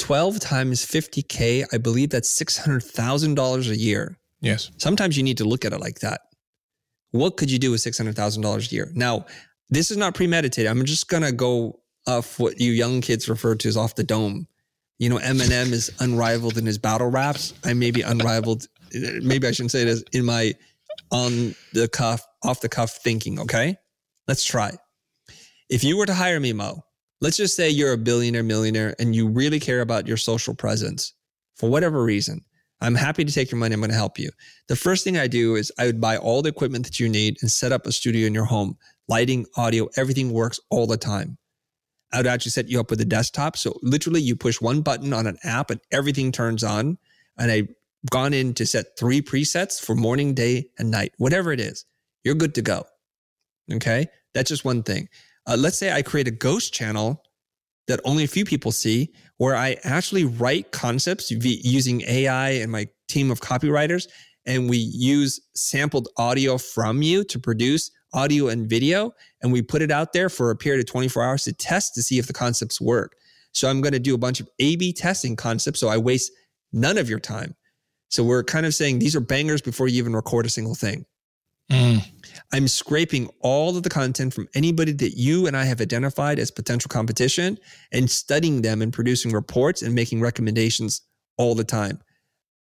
12 0.00 0.40
times 0.40 0.84
50K. 0.84 1.66
I 1.72 1.78
believe 1.78 2.10
that's 2.10 2.32
$600,000 2.36 3.70
a 3.70 3.76
year. 3.76 4.18
Yes. 4.40 4.70
Sometimes 4.78 5.16
you 5.16 5.22
need 5.22 5.38
to 5.38 5.44
look 5.44 5.64
at 5.64 5.72
it 5.72 5.80
like 5.80 6.00
that. 6.00 6.22
What 7.12 7.36
could 7.36 7.50
you 7.50 7.58
do 7.58 7.70
with 7.70 7.80
$600,000 7.80 8.72
a 8.72 8.74
year? 8.74 8.90
Now, 8.94 9.26
this 9.68 9.90
is 9.90 9.96
not 9.96 10.14
premeditated. 10.14 10.70
I'm 10.70 10.84
just 10.84 11.08
going 11.08 11.22
to 11.22 11.32
go 11.32 11.80
off 12.06 12.38
what 12.38 12.60
you 12.60 12.72
young 12.72 13.00
kids 13.00 13.28
refer 13.28 13.54
to 13.56 13.68
as 13.68 13.76
off 13.76 13.94
the 13.94 14.02
dome. 14.02 14.48
You 14.98 15.08
know, 15.08 15.18
Eminem 15.18 15.72
is 15.72 15.90
unrivaled 16.00 16.58
in 16.58 16.66
his 16.66 16.78
battle 16.78 17.08
raps. 17.08 17.54
I 17.64 17.74
may 17.74 17.90
be 17.90 18.02
unrivaled. 18.02 18.66
Maybe 19.22 19.46
I 19.46 19.52
shouldn't 19.52 19.70
say 19.70 19.82
it 19.82 19.88
as 19.88 20.04
in 20.12 20.24
my 20.24 20.54
on 21.10 21.54
the 21.72 21.88
cuff, 21.88 22.26
off 22.42 22.60
the 22.60 22.68
cuff 22.68 22.98
thinking. 23.02 23.38
Okay. 23.40 23.76
Let's 24.28 24.44
try. 24.44 24.76
If 25.68 25.84
you 25.84 25.96
were 25.96 26.06
to 26.06 26.14
hire 26.14 26.40
me, 26.40 26.52
Mo, 26.52 26.84
let's 27.20 27.36
just 27.36 27.56
say 27.56 27.68
you're 27.68 27.92
a 27.92 27.98
billionaire, 27.98 28.42
millionaire, 28.42 28.94
and 28.98 29.14
you 29.14 29.28
really 29.28 29.60
care 29.60 29.80
about 29.80 30.06
your 30.06 30.16
social 30.16 30.54
presence 30.54 31.14
for 31.54 31.68
whatever 31.68 32.02
reason. 32.02 32.44
I'm 32.80 32.94
happy 32.94 33.24
to 33.24 33.32
take 33.32 33.50
your 33.50 33.58
money. 33.58 33.74
I'm 33.74 33.80
going 33.80 33.90
to 33.90 33.96
help 33.96 34.18
you. 34.18 34.30
The 34.68 34.76
first 34.76 35.04
thing 35.04 35.18
I 35.18 35.26
do 35.26 35.54
is 35.54 35.70
I 35.78 35.86
would 35.86 36.00
buy 36.00 36.16
all 36.16 36.40
the 36.40 36.48
equipment 36.48 36.86
that 36.86 36.98
you 36.98 37.08
need 37.08 37.36
and 37.42 37.50
set 37.50 37.72
up 37.72 37.86
a 37.86 37.92
studio 37.92 38.26
in 38.26 38.32
your 38.32 38.46
home. 38.46 38.78
Lighting, 39.06 39.44
audio, 39.56 39.88
everything 39.96 40.32
works 40.32 40.58
all 40.70 40.86
the 40.86 40.96
time. 40.96 41.36
I 42.12 42.16
would 42.16 42.26
actually 42.26 42.52
set 42.52 42.68
you 42.68 42.80
up 42.80 42.90
with 42.90 43.00
a 43.00 43.04
desktop. 43.04 43.56
So 43.56 43.78
literally 43.82 44.20
you 44.22 44.34
push 44.34 44.60
one 44.60 44.80
button 44.80 45.12
on 45.12 45.26
an 45.26 45.36
app 45.44 45.70
and 45.70 45.80
everything 45.92 46.32
turns 46.32 46.64
on. 46.64 46.96
And 47.36 47.50
I've 47.50 47.68
gone 48.10 48.32
in 48.32 48.54
to 48.54 48.66
set 48.66 48.98
three 48.98 49.20
presets 49.20 49.80
for 49.80 49.94
morning, 49.94 50.32
day, 50.32 50.70
and 50.78 50.90
night, 50.90 51.12
whatever 51.18 51.52
it 51.52 51.60
is. 51.60 51.84
You're 52.24 52.34
good 52.34 52.54
to 52.54 52.62
go. 52.62 52.84
Okay. 53.72 54.06
That's 54.32 54.48
just 54.48 54.64
one 54.64 54.82
thing. 54.82 55.08
Uh, 55.46 55.56
let's 55.58 55.78
say 55.78 55.92
I 55.92 56.02
create 56.02 56.28
a 56.28 56.32
ghost 56.32 56.72
channel 56.72 57.22
that 57.88 58.00
only 58.04 58.24
a 58.24 58.28
few 58.28 58.44
people 58.44 58.72
see, 58.72 59.12
where 59.38 59.56
I 59.56 59.76
actually 59.84 60.24
write 60.24 60.70
concepts 60.70 61.30
using 61.30 62.02
AI 62.02 62.50
and 62.50 62.70
my 62.70 62.86
team 63.08 63.30
of 63.30 63.40
copywriters, 63.40 64.06
and 64.46 64.70
we 64.70 64.76
use 64.76 65.40
sampled 65.54 66.08
audio 66.16 66.56
from 66.56 67.02
you 67.02 67.24
to 67.24 67.38
produce 67.38 67.90
audio 68.12 68.48
and 68.48 68.68
video, 68.68 69.12
and 69.42 69.52
we 69.52 69.62
put 69.62 69.82
it 69.82 69.90
out 69.90 70.12
there 70.12 70.28
for 70.28 70.50
a 70.50 70.56
period 70.56 70.80
of 70.80 70.86
24 70.86 71.22
hours 71.22 71.44
to 71.44 71.52
test 71.52 71.94
to 71.94 72.02
see 72.02 72.18
if 72.18 72.26
the 72.26 72.32
concepts 72.32 72.80
work. 72.80 73.16
So 73.52 73.68
I'm 73.68 73.80
going 73.80 73.92
to 73.92 73.98
do 73.98 74.14
a 74.14 74.18
bunch 74.18 74.40
of 74.40 74.48
A 74.58 74.76
B 74.76 74.92
testing 74.92 75.36
concepts 75.36 75.80
so 75.80 75.88
I 75.88 75.96
waste 75.96 76.32
none 76.72 76.98
of 76.98 77.08
your 77.08 77.18
time. 77.18 77.56
So 78.08 78.24
we're 78.24 78.44
kind 78.44 78.66
of 78.66 78.74
saying 78.74 78.98
these 78.98 79.16
are 79.16 79.20
bangers 79.20 79.62
before 79.62 79.88
you 79.88 79.98
even 79.98 80.14
record 80.14 80.46
a 80.46 80.48
single 80.48 80.74
thing. 80.74 81.04
Mm. 81.70 82.04
I'm 82.52 82.68
scraping 82.68 83.28
all 83.40 83.76
of 83.76 83.82
the 83.82 83.90
content 83.90 84.34
from 84.34 84.48
anybody 84.54 84.92
that 84.92 85.16
you 85.16 85.46
and 85.46 85.56
I 85.56 85.64
have 85.64 85.80
identified 85.80 86.38
as 86.38 86.50
potential 86.50 86.88
competition 86.88 87.58
and 87.92 88.10
studying 88.10 88.62
them 88.62 88.82
and 88.82 88.92
producing 88.92 89.32
reports 89.32 89.82
and 89.82 89.94
making 89.94 90.20
recommendations 90.20 91.02
all 91.36 91.54
the 91.54 91.64
time. 91.64 92.00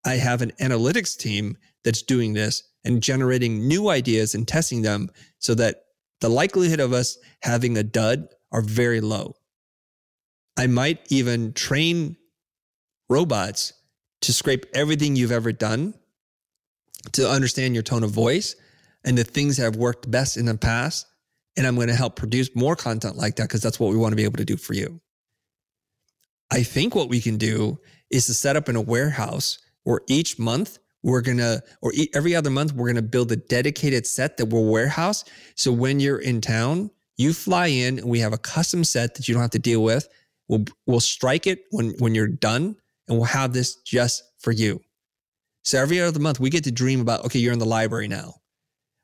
I 0.04 0.14
have 0.14 0.42
an 0.42 0.52
analytics 0.60 1.16
team 1.16 1.56
that's 1.84 2.02
doing 2.02 2.32
this 2.32 2.62
and 2.84 3.02
generating 3.02 3.66
new 3.66 3.88
ideas 3.90 4.34
and 4.34 4.46
testing 4.46 4.82
them 4.82 5.10
so 5.38 5.54
that 5.54 5.84
the 6.20 6.28
likelihood 6.28 6.80
of 6.80 6.92
us 6.92 7.18
having 7.42 7.76
a 7.76 7.82
dud 7.82 8.28
are 8.52 8.62
very 8.62 9.00
low. 9.00 9.34
I 10.56 10.66
might 10.66 11.00
even 11.10 11.52
train 11.52 12.16
robots 13.08 13.72
to 14.22 14.32
scrape 14.32 14.66
everything 14.74 15.16
you've 15.16 15.32
ever 15.32 15.52
done 15.52 15.94
to 17.12 17.28
understand 17.28 17.74
your 17.74 17.82
tone 17.82 18.02
of 18.02 18.10
voice 18.10 18.56
and 19.04 19.16
the 19.16 19.24
things 19.24 19.56
that 19.56 19.64
have 19.64 19.76
worked 19.76 20.10
best 20.10 20.36
in 20.36 20.46
the 20.46 20.56
past. 20.56 21.06
And 21.56 21.66
I'm 21.66 21.74
going 21.74 21.88
to 21.88 21.94
help 21.94 22.14
produce 22.14 22.54
more 22.54 22.76
content 22.76 23.16
like 23.16 23.36
that 23.36 23.44
because 23.44 23.62
that's 23.62 23.80
what 23.80 23.90
we 23.90 23.96
want 23.96 24.12
to 24.12 24.16
be 24.16 24.24
able 24.24 24.36
to 24.36 24.44
do 24.44 24.56
for 24.56 24.74
you. 24.74 25.00
I 26.50 26.62
think 26.62 26.94
what 26.94 27.08
we 27.08 27.20
can 27.20 27.36
do 27.36 27.78
is 28.10 28.26
to 28.26 28.34
set 28.34 28.56
up 28.56 28.68
in 28.68 28.76
a 28.76 28.80
warehouse 28.80 29.58
where 29.82 30.00
each 30.08 30.38
month 30.38 30.78
we're 31.02 31.20
going 31.20 31.38
to, 31.38 31.62
or 31.82 31.92
every 32.14 32.34
other 32.34 32.50
month, 32.50 32.72
we're 32.72 32.86
going 32.86 32.96
to 32.96 33.02
build 33.02 33.32
a 33.32 33.36
dedicated 33.36 34.06
set 34.06 34.36
that 34.36 34.46
will 34.46 34.70
warehouse. 34.70 35.24
So 35.56 35.72
when 35.72 36.00
you're 36.00 36.20
in 36.20 36.40
town, 36.40 36.90
you 37.16 37.32
fly 37.32 37.66
in 37.66 37.98
and 37.98 38.08
we 38.08 38.20
have 38.20 38.32
a 38.32 38.38
custom 38.38 38.84
set 38.84 39.14
that 39.14 39.28
you 39.28 39.34
don't 39.34 39.42
have 39.42 39.50
to 39.50 39.58
deal 39.58 39.82
with. 39.82 40.08
We'll, 40.48 40.64
we'll 40.86 41.00
strike 41.00 41.46
it 41.46 41.64
when, 41.70 41.90
when 41.98 42.14
you're 42.14 42.28
done 42.28 42.76
and 43.08 43.18
we'll 43.18 43.26
have 43.26 43.52
this 43.52 43.76
just 43.76 44.22
for 44.38 44.52
you. 44.52 44.80
So 45.62 45.80
every 45.80 46.00
other 46.00 46.20
month, 46.20 46.40
we 46.40 46.50
get 46.50 46.64
to 46.64 46.72
dream 46.72 47.00
about, 47.00 47.24
okay, 47.26 47.38
you're 47.38 47.52
in 47.52 47.58
the 47.58 47.66
library 47.66 48.08
now. 48.08 48.34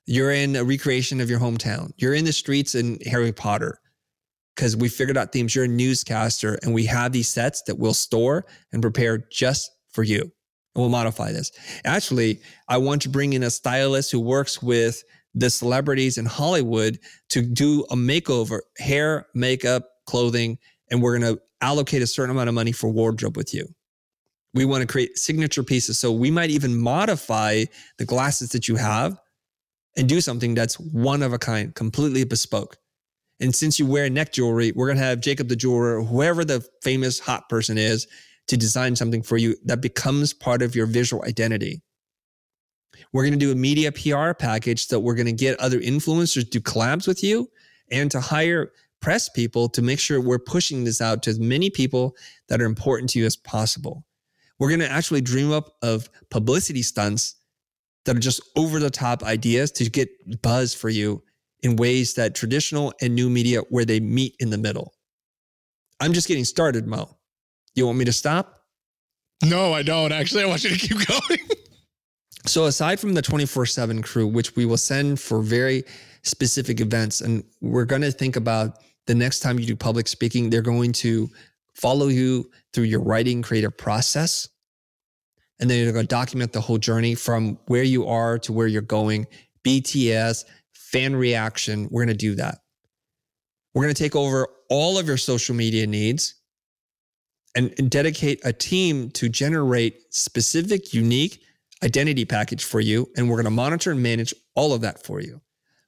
You're 0.07 0.33
in 0.33 0.57
a 0.57 0.65
recreation 0.65 1.21
of 1.21 1.31
your 1.31 1.41
hometown. 1.41 1.93
You're 1.97 2.15
in 2.15 2.25
the 2.25 2.33
streets 2.33 2.75
in 2.75 2.99
Harry 3.07 3.33
Potter 3.33 3.79
because 4.55 4.77
we 4.77 4.89
figured 4.89 5.17
out 5.17 5.33
themes. 5.33 5.55
You're 5.55 5.65
a 5.65 5.69
newscaster, 5.69 6.59
and 6.63 6.75
we 6.75 6.85
have 6.87 7.13
these 7.13 7.29
sets 7.29 7.63
that 7.63 7.79
we'll 7.79 7.95
store 7.95 8.45
and 8.73 8.83
prepare 8.83 9.19
just 9.33 9.71
for 9.91 10.03
you. 10.03 10.21
And 10.21 10.83
we'll 10.83 10.91
modify 10.91 11.33
this. 11.33 11.53
Actually, 11.85 12.41
I 12.69 12.77
want 12.77 13.03
to 13.03 13.09
bring 13.09 13.33
in 13.33 13.43
a 13.43 13.51
stylist 13.51 14.11
who 14.13 14.21
works 14.21 14.63
with 14.63 15.03
the 15.35 15.51
celebrities 15.51 16.19
in 16.19 16.27
Hollywood 16.27 16.99
to 17.31 17.43
do 17.43 17.85
a 17.91 17.97
makeover, 17.97 18.61
hair, 18.79 19.27
makeup, 19.35 19.89
clothing, 20.07 20.59
and 20.91 21.03
we're 21.03 21.19
going 21.19 21.35
to 21.35 21.41
allocate 21.61 22.03
a 22.03 22.07
certain 22.07 22.31
amount 22.31 22.49
of 22.49 22.55
money 22.55 22.73
for 22.73 22.91
wardrobe 22.91 23.37
with 23.37 23.55
you. 23.55 23.67
We 24.53 24.65
want 24.65 24.83
to 24.83 24.87
create 24.87 25.19
signature 25.19 25.65
pieces. 25.65 25.99
So 25.99 26.13
we 26.13 26.31
might 26.31 26.51
even 26.51 26.79
modify 26.79 27.65
the 27.99 28.05
glasses 28.05 28.51
that 28.51 28.69
you 28.69 28.77
have 28.77 29.19
and 29.97 30.09
do 30.09 30.21
something 30.21 30.55
that's 30.55 30.79
one 30.79 31.23
of 31.23 31.33
a 31.33 31.39
kind, 31.39 31.75
completely 31.75 32.25
bespoke. 32.25 32.77
And 33.41 33.55
since 33.55 33.79
you 33.79 33.87
wear 33.87 34.09
neck 34.09 34.33
jewelry, 34.33 34.73
we're 34.73 34.87
going 34.87 34.99
to 34.99 35.05
have 35.05 35.21
Jacob 35.21 35.49
the 35.49 35.57
jeweler, 35.57 36.01
whoever 36.03 36.45
the 36.45 36.67
famous 36.83 37.19
hot 37.19 37.49
person 37.49 37.79
is, 37.79 38.07
to 38.47 38.57
design 38.57 38.95
something 38.95 39.23
for 39.23 39.37
you 39.37 39.57
that 39.65 39.81
becomes 39.81 40.33
part 40.33 40.63
of 40.63 40.75
your 40.75 40.87
visual 40.87 41.25
identity. 41.25 41.83
We're 43.13 43.23
going 43.23 43.33
to 43.33 43.39
do 43.39 43.53
a 43.53 43.57
media 43.57 43.91
PR 43.91 44.33
package 44.33 44.89
that 44.89 45.01
we're 45.01 45.15
going 45.15 45.27
to 45.27 45.33
get 45.33 45.59
other 45.59 45.81
influencers 45.81 46.49
to 46.51 46.61
collabs 46.61 47.09
with 47.09 47.25
you 47.25 47.49
and 47.91 48.11
to 48.11 48.21
hire 48.21 48.73
press 49.01 49.29
people 49.29 49.69
to 49.69 49.83
make 49.83 49.99
sure 49.99 50.21
we're 50.21 50.39
pushing 50.39 50.85
this 50.85 51.01
out 51.01 51.23
to 51.23 51.31
as 51.31 51.39
many 51.39 51.71
people 51.71 52.17
that 52.49 52.61
are 52.63 52.67
important 52.67 53.11
to 53.11 53.19
you 53.19 53.27
as 53.27 53.37
possible. 53.37 54.05
We're 54.59 54.69
going 54.69 54.81
to 54.81 54.91
actually 54.91 55.21
dream 55.21 55.53
up 55.53 55.75
of 55.83 56.09
publicity 56.31 56.83
stunts 56.83 57.37
that 58.05 58.17
are 58.17 58.21
just 58.21 58.41
over 58.57 58.79
the 58.79 58.91
top 58.91 59.23
ideas 59.23 59.71
to 59.73 59.89
get 59.91 60.09
buzz 60.43 60.75
for 60.75 60.89
you 60.89 61.23
in 61.63 61.77
ways 61.77 62.15
that 62.15 62.35
traditional 62.35 62.93
and 63.01 63.15
new 63.15 63.31
media 63.31 63.61
where 63.71 63.85
they 63.85 64.01
meet 64.01 64.35
in 64.39 64.51
the 64.51 64.59
middle. 64.59 64.95
I'm 66.01 66.13
just 66.13 66.29
getting 66.29 66.45
started, 66.45 66.87
Mo. 66.87 67.17
You 67.75 67.87
want 67.87 67.99
me 67.99 68.05
to 68.05 68.13
stop? 68.13 68.65
No, 69.43 69.73
I 69.73 69.83
don't. 69.83 70.13
Actually, 70.13 70.45
I 70.45 70.47
want 70.47 70.65
you 70.65 70.71
to 70.71 70.79
keep 70.79 71.07
going. 71.07 71.41
so, 72.47 72.65
aside 72.67 73.01
from 73.01 73.15
the 73.15 73.23
24 73.23 73.67
7 73.67 74.03
crew, 74.03 74.27
which 74.27 74.55
we 74.57 74.67
will 74.67 74.77
send 74.77 75.19
for 75.19 75.41
very 75.41 75.85
specific 76.23 76.81
events, 76.81 77.21
and 77.21 77.43
we're 77.61 77.85
going 77.85 78.03
to 78.03 78.13
think 78.13 78.37
about 78.37 78.79
the 79.07 79.15
next 79.15 79.41
time 79.41 79.59
you 79.59 79.67
do 79.67 79.77
public 79.77 80.09
speaking, 80.09 80.51
they're 80.51 80.63
going 80.63 80.93
to 80.93 81.29
follow 81.75 82.09
you 82.09 82.51
through 82.73 82.85
your 82.85 83.03
writing 83.03 83.43
creative 83.43 83.77
process 83.77 84.49
and 85.65 85.71
then 85.71 85.83
you're 85.83 85.95
going 85.95 86.05
to 86.05 86.07
document 86.07 86.53
the 86.53 86.61
whole 86.61 86.77
journey 86.77 87.15
from 87.15 87.59
where 87.69 87.83
you 87.83 88.07
are 88.07 88.39
to 88.41 88.53
where 88.53 88.67
you're 88.67 88.83
going. 88.83 89.27
BTS, 89.67 90.45
fan 90.75 91.17
reaction. 91.17 91.89
We're 91.91 92.05
going 92.05 92.15
to 92.15 92.19
do 92.19 92.35
that. 92.35 92.59
We're 93.73 93.85
going 93.85 93.95
to 93.95 93.99
take 93.99 94.15
over 94.15 94.47
all 94.69 94.99
of 94.99 95.09
your 95.09 95.17
social 95.17 95.55
media 95.55 95.87
needs 95.87 96.35
and, 97.57 97.73
and 97.79 97.91
dedicate 97.91 98.43
a 98.45 98.53
team 98.53 99.09
to 99.13 99.31
generate 99.31 100.03
specific, 100.15 100.93
unique 100.93 101.41
identity 101.83 102.27
package 102.27 102.63
for 102.63 102.81
you. 102.81 103.09
And 103.17 103.31
we're 103.31 103.37
going 103.37 103.45
to 103.45 103.51
monitor 103.51 103.91
and 103.91 104.03
manage 104.03 104.35
all 104.55 104.75
of 104.75 104.83
that 104.83 105.03
for 105.03 105.23
you. 105.23 105.41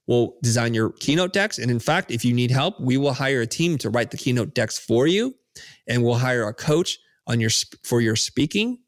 We'll 0.06 0.36
design 0.42 0.72
your 0.72 0.88
keynote 0.88 1.34
decks. 1.34 1.58
And 1.58 1.70
in 1.70 1.80
fact, 1.80 2.10
if 2.10 2.24
you 2.24 2.32
need 2.32 2.50
help, 2.50 2.80
we 2.80 2.96
will 2.96 3.12
hire 3.12 3.42
a 3.42 3.46
team 3.46 3.76
to 3.76 3.90
write 3.90 4.10
the 4.10 4.16
keynote 4.16 4.54
decks 4.54 4.78
for 4.78 5.06
you. 5.06 5.34
And 5.86 6.02
we'll 6.02 6.14
hire 6.14 6.48
a 6.48 6.54
coach 6.54 6.98
on 7.26 7.40
your 7.40 7.50
for 7.82 8.00
your 8.00 8.16
speaking 8.16 8.78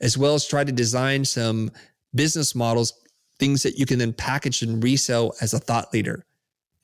as 0.00 0.18
well 0.18 0.34
as 0.34 0.46
try 0.46 0.64
to 0.64 0.72
design 0.72 1.24
some 1.24 1.70
business 2.14 2.54
models, 2.54 2.92
things 3.38 3.62
that 3.62 3.78
you 3.78 3.86
can 3.86 3.98
then 3.98 4.12
package 4.12 4.62
and 4.62 4.82
resell 4.82 5.34
as 5.40 5.54
a 5.54 5.58
thought 5.58 5.92
leader. 5.92 6.24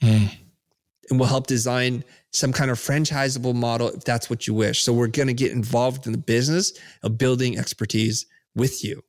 Mm. 0.02 0.30
And 1.10 1.18
we'll 1.18 1.28
help 1.28 1.46
design 1.46 2.04
some 2.30 2.52
kind 2.52 2.70
of 2.70 2.78
franchisable 2.78 3.54
model 3.54 3.88
if 3.88 4.04
that's 4.04 4.30
what 4.30 4.46
you 4.46 4.54
wish. 4.54 4.82
So 4.82 4.92
we're 4.92 5.08
going 5.08 5.28
to 5.28 5.34
get 5.34 5.52
involved 5.52 6.06
in 6.06 6.12
the 6.12 6.18
business 6.18 6.72
of 7.02 7.18
building 7.18 7.58
expertise 7.58 8.26
with 8.54 8.84
you. 8.84 9.02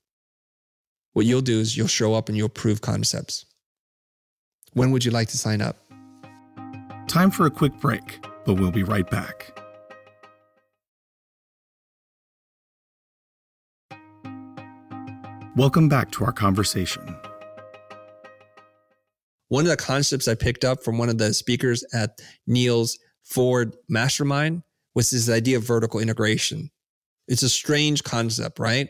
What 1.14 1.26
you'll 1.26 1.41
do 1.41 1.60
is 1.60 1.78
you'll 1.78 1.88
show 1.88 2.16
up 2.16 2.28
and 2.28 2.38
you'll 2.38 2.49
prove 2.49 2.82
concepts. 2.82 3.45
When 4.74 4.91
would 4.91 5.06
you 5.06 5.12
like 5.12 5.30
to 5.30 5.38
sign 5.38 5.62
up? 5.62 5.78
Time 7.08 7.30
for 7.30 7.45
a 7.45 7.51
quick 7.51 7.80
break, 7.80 8.26
but 8.45 8.56
we'll 8.56 8.72
be 8.72 8.84
right 8.84 9.10
back. 9.10 9.62
Welcome 15.56 15.88
back 15.88 16.10
to 16.14 16.26
our 16.26 16.32
conversation. 16.32 17.16
One 19.49 19.66
of 19.66 19.70
the 19.70 19.78
concepts 19.78 20.28
I 20.28 20.34
picked 20.34 20.64
up 20.64 20.84
from 20.84 20.97
one 20.97 21.10
of 21.10 21.20
the 21.20 21.32
speakers 21.32 21.84
at 21.93 22.20
Neil's 22.47 22.97
Ford 23.24 23.76
Mastermind 23.88 24.64
was 24.95 25.12
this 25.12 25.30
idea 25.30 25.58
of 25.58 25.64
vertical 25.64 25.99
integration. 25.99 26.72
It's 27.28 27.43
a 27.43 27.49
strange 27.49 28.04
concept, 28.04 28.58
right? 28.58 28.89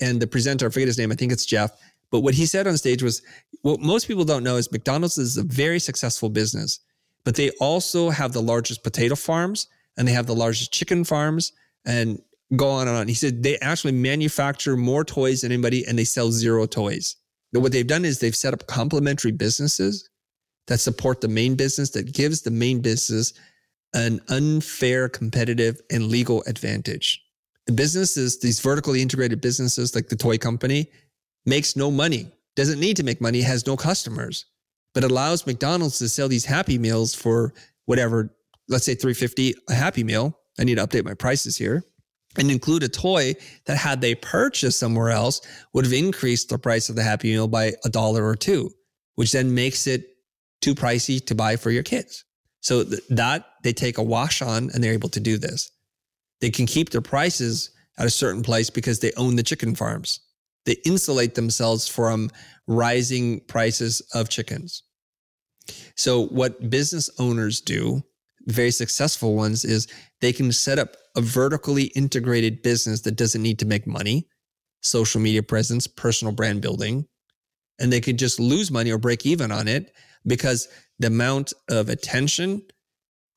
And 0.00 0.22
the 0.22 0.26
presenter, 0.26 0.68
I 0.68 0.70
forget 0.70 0.88
his 0.88 0.96
name, 0.96 1.12
I 1.12 1.16
think 1.16 1.32
it's 1.32 1.44
Jeff, 1.44 1.70
but 2.10 2.20
what 2.20 2.32
he 2.32 2.46
said 2.46 2.66
on 2.66 2.78
stage 2.78 3.02
was 3.02 3.20
what 3.60 3.78
most 3.80 4.08
people 4.08 4.24
don't 4.24 4.42
know 4.42 4.56
is 4.56 4.72
McDonald's 4.72 5.18
is 5.18 5.36
a 5.36 5.42
very 5.42 5.78
successful 5.78 6.30
business, 6.30 6.80
but 7.24 7.34
they 7.34 7.50
also 7.60 8.08
have 8.08 8.32
the 8.32 8.40
largest 8.40 8.84
potato 8.84 9.16
farms 9.16 9.68
and 9.98 10.08
they 10.08 10.12
have 10.12 10.26
the 10.26 10.34
largest 10.34 10.72
chicken 10.72 11.04
farms 11.04 11.52
and 11.84 12.22
go 12.56 12.68
on 12.68 12.88
and 12.88 12.96
on. 12.96 13.08
He 13.08 13.14
said 13.14 13.42
they 13.42 13.58
actually 13.58 13.92
manufacture 13.92 14.76
more 14.76 15.04
toys 15.04 15.40
than 15.40 15.52
anybody 15.52 15.86
and 15.86 15.98
they 15.98 16.04
sell 16.04 16.30
zero 16.30 16.66
toys. 16.66 17.16
Now, 17.52 17.60
what 17.60 17.72
they've 17.72 17.86
done 17.86 18.04
is 18.04 18.18
they've 18.18 18.34
set 18.34 18.52
up 18.52 18.66
complementary 18.66 19.32
businesses 19.32 20.10
that 20.66 20.78
support 20.78 21.20
the 21.20 21.28
main 21.28 21.54
business, 21.54 21.90
that 21.90 22.12
gives 22.12 22.42
the 22.42 22.50
main 22.50 22.80
business 22.80 23.32
an 23.94 24.20
unfair 24.28 25.08
competitive 25.08 25.80
and 25.90 26.08
legal 26.08 26.42
advantage. 26.46 27.22
The 27.66 27.72
businesses, 27.72 28.40
these 28.40 28.60
vertically 28.60 29.00
integrated 29.00 29.40
businesses 29.40 29.94
like 29.94 30.08
the 30.08 30.16
toy 30.16 30.36
company, 30.36 30.90
makes 31.46 31.76
no 31.76 31.90
money, 31.90 32.26
doesn't 32.56 32.80
need 32.80 32.96
to 32.96 33.04
make 33.04 33.20
money, 33.20 33.40
has 33.42 33.66
no 33.66 33.76
customers, 33.76 34.46
but 34.92 35.04
allows 35.04 35.46
McDonald's 35.46 35.98
to 35.98 36.08
sell 36.08 36.28
these 36.28 36.44
happy 36.44 36.78
meals 36.78 37.14
for 37.14 37.54
whatever, 37.84 38.34
let's 38.68 38.84
say 38.84 38.94
350 38.94 39.54
a 39.68 39.74
happy 39.74 40.02
meal. 40.02 40.38
I 40.58 40.64
need 40.64 40.76
to 40.76 40.86
update 40.86 41.04
my 41.04 41.14
prices 41.14 41.56
here 41.56 41.84
and 42.36 42.50
include 42.50 42.82
a 42.82 42.88
toy 42.88 43.34
that 43.66 43.76
had 43.76 44.00
they 44.00 44.14
purchased 44.14 44.78
somewhere 44.78 45.10
else 45.10 45.40
would 45.72 45.84
have 45.84 45.94
increased 45.94 46.48
the 46.48 46.58
price 46.58 46.88
of 46.88 46.96
the 46.96 47.02
happy 47.02 47.30
meal 47.32 47.48
by 47.48 47.72
a 47.84 47.88
dollar 47.88 48.26
or 48.26 48.36
two 48.36 48.70
which 49.14 49.32
then 49.32 49.54
makes 49.54 49.86
it 49.86 50.16
too 50.60 50.74
pricey 50.74 51.24
to 51.26 51.34
buy 51.34 51.56
for 51.56 51.70
your 51.70 51.82
kids. 51.82 52.24
So 52.60 52.84
th- 52.84 53.02
that 53.10 53.46
they 53.62 53.72
take 53.72 53.98
a 53.98 54.02
wash 54.02 54.42
on 54.42 54.70
and 54.72 54.82
they're 54.82 54.92
able 54.92 55.10
to 55.10 55.20
do 55.20 55.38
this. 55.38 55.70
They 56.40 56.50
can 56.50 56.66
keep 56.66 56.90
their 56.90 57.00
prices 57.00 57.70
at 57.98 58.06
a 58.06 58.10
certain 58.10 58.42
place 58.42 58.70
because 58.70 59.00
they 59.00 59.12
own 59.16 59.36
the 59.36 59.42
chicken 59.42 59.74
farms. 59.74 60.20
They 60.66 60.76
insulate 60.84 61.34
themselves 61.34 61.86
from 61.86 62.30
rising 62.66 63.40
prices 63.40 64.00
of 64.14 64.28
chickens. 64.28 64.82
So 65.96 66.26
what 66.26 66.70
business 66.70 67.10
owners 67.18 67.60
do 67.60 68.02
very 68.46 68.70
successful 68.70 69.34
ones 69.34 69.64
is 69.64 69.88
they 70.20 70.32
can 70.32 70.52
set 70.52 70.78
up 70.78 70.96
a 71.16 71.20
vertically 71.20 71.84
integrated 71.94 72.62
business 72.62 73.00
that 73.02 73.16
doesn't 73.16 73.42
need 73.42 73.58
to 73.58 73.66
make 73.66 73.86
money, 73.86 74.28
social 74.82 75.20
media 75.20 75.42
presence, 75.42 75.86
personal 75.86 76.32
brand 76.32 76.60
building, 76.60 77.06
and 77.80 77.92
they 77.92 78.00
could 78.00 78.18
just 78.18 78.38
lose 78.38 78.70
money 78.70 78.90
or 78.90 78.98
break 78.98 79.24
even 79.26 79.50
on 79.50 79.68
it 79.68 79.92
because 80.26 80.68
the 80.98 81.06
amount 81.06 81.52
of 81.70 81.88
attention 81.88 82.62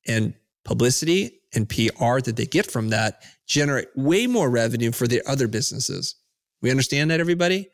and 0.06 0.34
publicity 0.64 1.40
and 1.54 1.68
PR 1.68 2.20
that 2.20 2.34
they 2.36 2.46
get 2.46 2.70
from 2.70 2.90
that 2.90 3.22
generate 3.46 3.88
way 3.96 4.26
more 4.26 4.50
revenue 4.50 4.92
for 4.92 5.06
their 5.06 5.22
other 5.26 5.48
businesses. 5.48 6.16
We 6.60 6.70
understand 6.70 7.10
that, 7.10 7.20
everybody? 7.20 7.68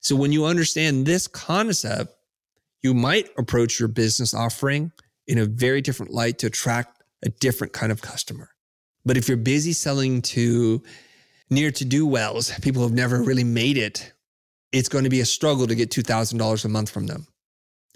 So 0.00 0.14
when 0.16 0.32
you 0.32 0.44
understand 0.44 1.06
this 1.06 1.26
concept, 1.26 2.14
you 2.82 2.92
might 2.92 3.30
approach 3.38 3.80
your 3.80 3.88
business 3.88 4.34
offering 4.34 4.92
in 5.26 5.38
a 5.38 5.46
very 5.46 5.80
different 5.80 6.12
light 6.12 6.38
to 6.38 6.46
attract 6.46 7.02
a 7.24 7.28
different 7.28 7.72
kind 7.72 7.90
of 7.90 8.02
customer. 8.02 8.50
But 9.04 9.16
if 9.16 9.28
you're 9.28 9.36
busy 9.36 9.72
selling 9.72 10.22
to 10.22 10.82
near 11.50 11.70
to 11.72 11.84
do 11.84 12.06
wells, 12.06 12.50
people 12.60 12.82
who 12.82 12.88
have 12.88 12.96
never 12.96 13.22
really 13.22 13.44
made 13.44 13.76
it, 13.76 14.12
it's 14.72 14.88
going 14.88 15.04
to 15.04 15.10
be 15.10 15.20
a 15.20 15.26
struggle 15.26 15.66
to 15.66 15.74
get 15.74 15.90
$2,000 15.90 16.64
a 16.64 16.68
month 16.68 16.90
from 16.90 17.06
them. 17.06 17.26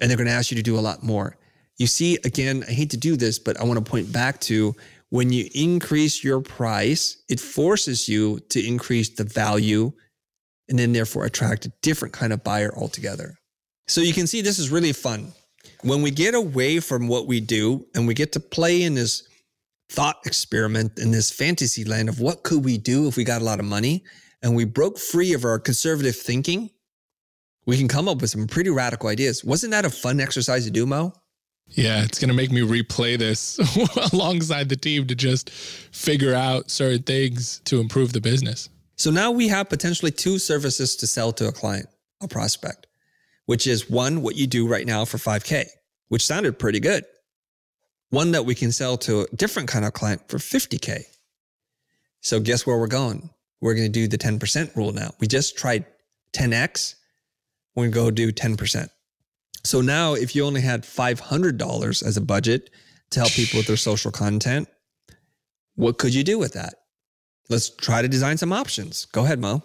And 0.01 0.09
they're 0.09 0.17
going 0.17 0.29
to 0.29 0.33
ask 0.33 0.51
you 0.51 0.57
to 0.57 0.63
do 0.63 0.79
a 0.79 0.81
lot 0.81 1.03
more. 1.03 1.37
You 1.77 1.87
see, 1.87 2.19
again, 2.25 2.65
I 2.69 2.73
hate 2.73 2.91
to 2.91 2.97
do 2.97 3.17
this, 3.17 3.39
but 3.39 3.59
I 3.61 3.65
want 3.65 3.85
to 3.85 3.91
point 3.91 4.13
back 4.13 4.41
to 4.43 4.75
when 5.11 5.33
you 5.33 5.49
increase 5.55 6.23
your 6.23 6.41
price, 6.41 7.23
it 7.29 7.41
forces 7.41 8.09
you 8.09 8.41
to 8.51 8.65
increase 8.65 9.09
the 9.09 9.25
value 9.25 9.93
and 10.69 10.79
then 10.79 10.93
therefore 10.93 11.25
attract 11.25 11.67
a 11.67 11.73
different 11.83 12.13
kind 12.13 12.33
of 12.33 12.45
buyer 12.45 12.73
altogether. 12.77 13.35
So 13.87 14.03
you 14.03 14.13
can 14.13 14.27
see 14.27 14.43
this 14.43 14.59
is 14.59 14.71
really 14.71 14.93
fun. 14.93 15.33
When 15.83 16.03
we 16.03 16.11
get 16.11 16.35
away 16.35 16.81
from 16.81 17.09
what 17.09 17.27
we 17.27 17.41
do 17.41 17.87
and 17.95 18.07
we 18.07 18.15
get 18.15 18.33
to 18.33 18.41
play 18.41 18.83
in 18.83 18.95
this 18.95 19.29
thought 19.91 20.17
experiment 20.27 20.99
in 20.99 21.11
this 21.11 21.31
fantasy 21.31 21.85
land 21.85 22.09
of 22.09 22.21
what 22.21 22.43
could 22.43 22.65
we 22.65 22.79
do 22.79 23.09
if 23.09 23.17
we 23.17 23.25
got 23.25 23.41
a 23.41 23.45
lot 23.45 23.59
of 23.59 23.65
money 23.65 24.05
and 24.43 24.55
we 24.55 24.65
broke 24.65 24.99
free 24.99 25.33
of 25.33 25.45
our 25.45 25.59
conservative 25.59 26.17
thinking, 26.17 26.71
we 27.67 27.77
can 27.77 27.89
come 27.89 28.09
up 28.09 28.21
with 28.21 28.31
some 28.31 28.47
pretty 28.47 28.71
radical 28.71 29.09
ideas. 29.09 29.45
Wasn't 29.45 29.71
that 29.73 29.85
a 29.85 29.91
fun 29.91 30.21
exercise 30.21 30.65
to 30.65 30.71
do, 30.71 30.87
Mo? 30.87 31.13
Yeah, 31.71 32.03
it's 32.03 32.19
going 32.19 32.29
to 32.29 32.35
make 32.35 32.51
me 32.51 32.63
replay 32.63 33.19
this 33.19 33.59
alongside 34.13 34.69
the 34.69 34.77
team 34.77 35.07
to 35.07 35.15
just 35.15 35.51
figure 35.51 36.35
out 36.35 36.71
certain 36.71 37.03
things 37.03 37.61
to 37.67 37.81
improve 37.81 38.13
the 38.13 38.21
business. 38.21 38.71
So 38.97 39.11
now 39.11 39.31
we 39.31 39.49
have 39.49 39.69
potentially 39.69 40.11
two 40.11 40.39
services 40.39 40.97
to 40.97 41.07
sell 41.07 41.31
to 41.33 41.49
a 41.49 41.53
client, 41.53 41.87
a 42.23 42.29
prospect, 42.29 42.88
which 43.49 43.67
is 43.67 43.89
one, 43.89 44.21
what 44.21 44.37
you 44.37 44.47
do 44.47 44.69
right 44.69 44.87
now 44.87 45.07
for 45.07 45.17
5K, 45.17 45.65
which 46.09 46.27
sounded 46.27 46.59
pretty 46.59 46.81
good 46.81 47.05
one 48.11 48.33
that 48.33 48.45
we 48.45 48.55
can 48.55 48.73
sell 48.73 48.97
to 48.97 49.21
a 49.21 49.27
different 49.37 49.69
kind 49.69 49.85
of 49.85 49.93
client 49.93 50.29
for 50.29 50.39
50K. 50.39 51.03
So 52.21 52.41
guess 52.41 52.67
where 52.67 52.79
we're 52.79 52.87
going? 52.87 53.31
We're 53.61 53.75
going 53.75 53.91
to 53.91 53.93
do 53.93 54.09
the 54.09 54.19
10% 54.19 54.77
rule 54.77 54.93
now. 54.93 55.11
We 55.21 55.27
just 55.27 55.57
tried 55.57 55.85
10X. 56.33 56.95
We're 57.75 57.91
going 57.91 57.93
to 57.93 57.99
go 57.99 58.11
do 58.11 58.33
10%. 58.33 58.89
So 59.65 59.81
now 59.81 60.15
if 60.15 60.35
you 60.35 60.45
only 60.45 60.61
had 60.61 60.85
$500 60.85 62.07
as 62.07 62.17
a 62.17 62.21
budget 62.21 62.71
to 63.11 63.21
help 63.21 63.33
people 63.33 63.59
with 63.59 63.67
their 63.67 63.77
social 63.77 64.11
content, 64.11 64.69
what 65.75 65.99
could 65.99 66.15
you 66.15 66.25
do 66.25 66.39
with 66.39 66.55
that? 66.55 66.75
Let's 67.49 67.71
try 67.71 68.03
to 68.03 68.09
design 68.09 68.37
some 68.37 68.53
options. 68.53 69.07
Go 69.07 69.25
ahead, 69.25 69.39
Mo. 69.39 69.63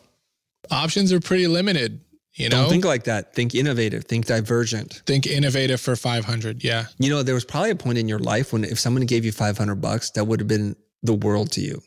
Options 0.72 1.12
are 1.12 1.20
pretty 1.20 1.48
limited. 1.48 2.02
You 2.36 2.50
know, 2.50 2.62
Don't 2.62 2.70
think 2.70 2.86
like 2.86 3.04
that. 3.04 3.36
Think 3.36 3.54
innovative. 3.54 4.06
Think 4.06 4.26
divergent. 4.26 5.04
think 5.06 5.28
innovative 5.28 5.80
for 5.80 5.96
500. 5.96 6.64
Yeah. 6.64 6.86
You 6.98 7.10
know, 7.10 7.22
there 7.22 7.36
was 7.36 7.46
probably 7.46 7.70
a 7.70 7.76
point 7.76 8.00
in 8.00 8.08
your 8.08 8.20
life 8.20 8.52
when 8.52 8.64
if 8.64 8.80
someone 8.80 9.06
gave 9.06 9.24
you 9.24 9.32
500 9.32 9.76
bucks, 9.76 10.10
that 10.12 10.26
would 10.26 10.40
have 10.40 10.48
been 10.48 10.76
the 11.04 11.14
world 11.14 11.52
to 11.52 11.62
you. 11.62 11.82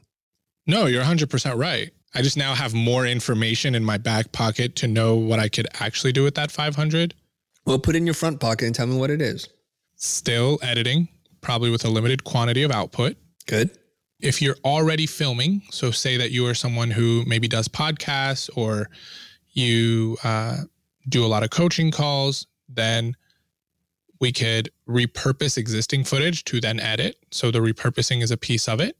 No, 0.66 0.86
you're 0.86 1.02
100% 1.02 1.58
right. 1.58 1.90
I 2.14 2.22
just 2.22 2.36
now 2.36 2.54
have 2.54 2.74
more 2.74 3.06
information 3.06 3.74
in 3.74 3.84
my 3.84 3.98
back 3.98 4.32
pocket 4.32 4.76
to 4.76 4.88
know 4.88 5.16
what 5.16 5.38
I 5.38 5.48
could 5.48 5.66
actually 5.80 6.12
do 6.12 6.22
with 6.22 6.36
that 6.36 6.50
500. 6.50 7.14
Well, 7.66 7.78
put 7.78 7.94
it 7.94 7.98
in 7.98 8.06
your 8.06 8.14
front 8.14 8.40
pocket 8.40 8.66
and 8.66 8.74
tell 8.74 8.86
me 8.86 8.96
what 8.96 9.10
it 9.10 9.20
is. 9.20 9.48
Still 9.96 10.58
editing, 10.62 11.08
probably 11.40 11.70
with 11.70 11.84
a 11.84 11.88
limited 11.88 12.22
quantity 12.24 12.62
of 12.62 12.70
output. 12.70 13.16
Good. 13.46 13.76
If 14.20 14.40
you're 14.40 14.56
already 14.64 15.06
filming, 15.06 15.62
so 15.70 15.90
say 15.90 16.16
that 16.16 16.30
you 16.30 16.46
are 16.46 16.54
someone 16.54 16.90
who 16.90 17.24
maybe 17.26 17.48
does 17.48 17.68
podcasts 17.68 18.48
or 18.56 18.88
you 19.56 20.16
uh, 20.22 20.58
do 21.08 21.24
a 21.24 21.28
lot 21.28 21.42
of 21.42 21.50
coaching 21.50 21.90
calls, 21.90 22.46
then 22.68 23.16
we 24.20 24.32
could 24.32 24.70
repurpose 24.88 25.58
existing 25.58 26.04
footage 26.04 26.44
to 26.44 26.60
then 26.60 26.80
edit. 26.80 27.16
So 27.30 27.50
the 27.50 27.58
repurposing 27.58 28.22
is 28.22 28.30
a 28.30 28.36
piece 28.36 28.68
of 28.68 28.80
it. 28.80 28.96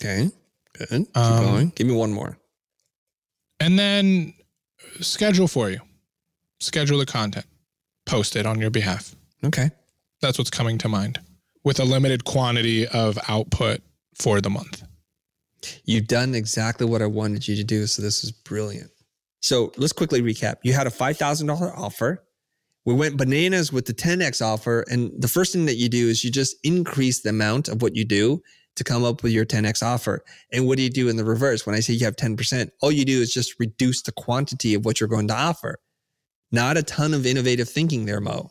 Okay. 0.00 0.30
Good. 0.74 0.88
Keep 1.06 1.16
Um, 1.16 1.44
going. 1.44 1.72
Give 1.74 1.86
me 1.86 1.94
one 1.94 2.12
more. 2.12 2.38
And 3.60 3.78
then 3.78 4.34
schedule 5.00 5.48
for 5.48 5.70
you, 5.70 5.80
schedule 6.60 6.98
the 6.98 7.06
content, 7.06 7.46
post 8.06 8.36
it 8.36 8.46
on 8.46 8.60
your 8.60 8.70
behalf. 8.70 9.14
Okay. 9.44 9.70
That's 10.20 10.38
what's 10.38 10.50
coming 10.50 10.78
to 10.78 10.88
mind 10.88 11.20
with 11.64 11.80
a 11.80 11.84
limited 11.84 12.24
quantity 12.24 12.86
of 12.88 13.18
output 13.28 13.80
for 14.14 14.40
the 14.40 14.50
month. 14.50 14.82
You've 15.84 16.06
done 16.06 16.34
exactly 16.34 16.86
what 16.86 17.02
I 17.02 17.06
wanted 17.06 17.46
you 17.48 17.56
to 17.56 17.64
do. 17.64 17.86
So 17.86 18.00
this 18.00 18.22
is 18.24 18.30
brilliant. 18.30 18.90
So 19.40 19.72
let's 19.76 19.92
quickly 19.92 20.20
recap. 20.20 20.56
You 20.62 20.72
had 20.72 20.86
a 20.86 20.90
$5,000 20.90 21.78
offer. 21.78 22.24
We 22.84 22.94
went 22.94 23.16
bananas 23.16 23.72
with 23.72 23.86
the 23.86 23.92
10X 23.94 24.44
offer. 24.44 24.84
And 24.90 25.12
the 25.20 25.28
first 25.28 25.52
thing 25.52 25.66
that 25.66 25.76
you 25.76 25.88
do 25.88 26.08
is 26.08 26.24
you 26.24 26.30
just 26.30 26.56
increase 26.64 27.20
the 27.20 27.30
amount 27.30 27.68
of 27.68 27.82
what 27.82 27.94
you 27.94 28.04
do 28.04 28.42
to 28.76 28.84
come 28.84 29.04
up 29.04 29.22
with 29.22 29.32
your 29.32 29.44
10X 29.44 29.82
offer. 29.82 30.24
And 30.52 30.66
what 30.66 30.76
do 30.76 30.82
you 30.82 30.90
do 30.90 31.08
in 31.08 31.16
the 31.16 31.24
reverse? 31.24 31.66
When 31.66 31.74
I 31.74 31.80
say 31.80 31.92
you 31.92 32.04
have 32.04 32.16
10%, 32.16 32.70
all 32.80 32.90
you 32.90 33.04
do 33.04 33.20
is 33.20 33.32
just 33.32 33.58
reduce 33.58 34.02
the 34.02 34.12
quantity 34.12 34.74
of 34.74 34.84
what 34.84 35.00
you're 35.00 35.08
going 35.08 35.28
to 35.28 35.34
offer. 35.36 35.78
Not 36.50 36.76
a 36.76 36.82
ton 36.82 37.12
of 37.12 37.26
innovative 37.26 37.68
thinking 37.68 38.06
there, 38.06 38.20
Mo. 38.20 38.50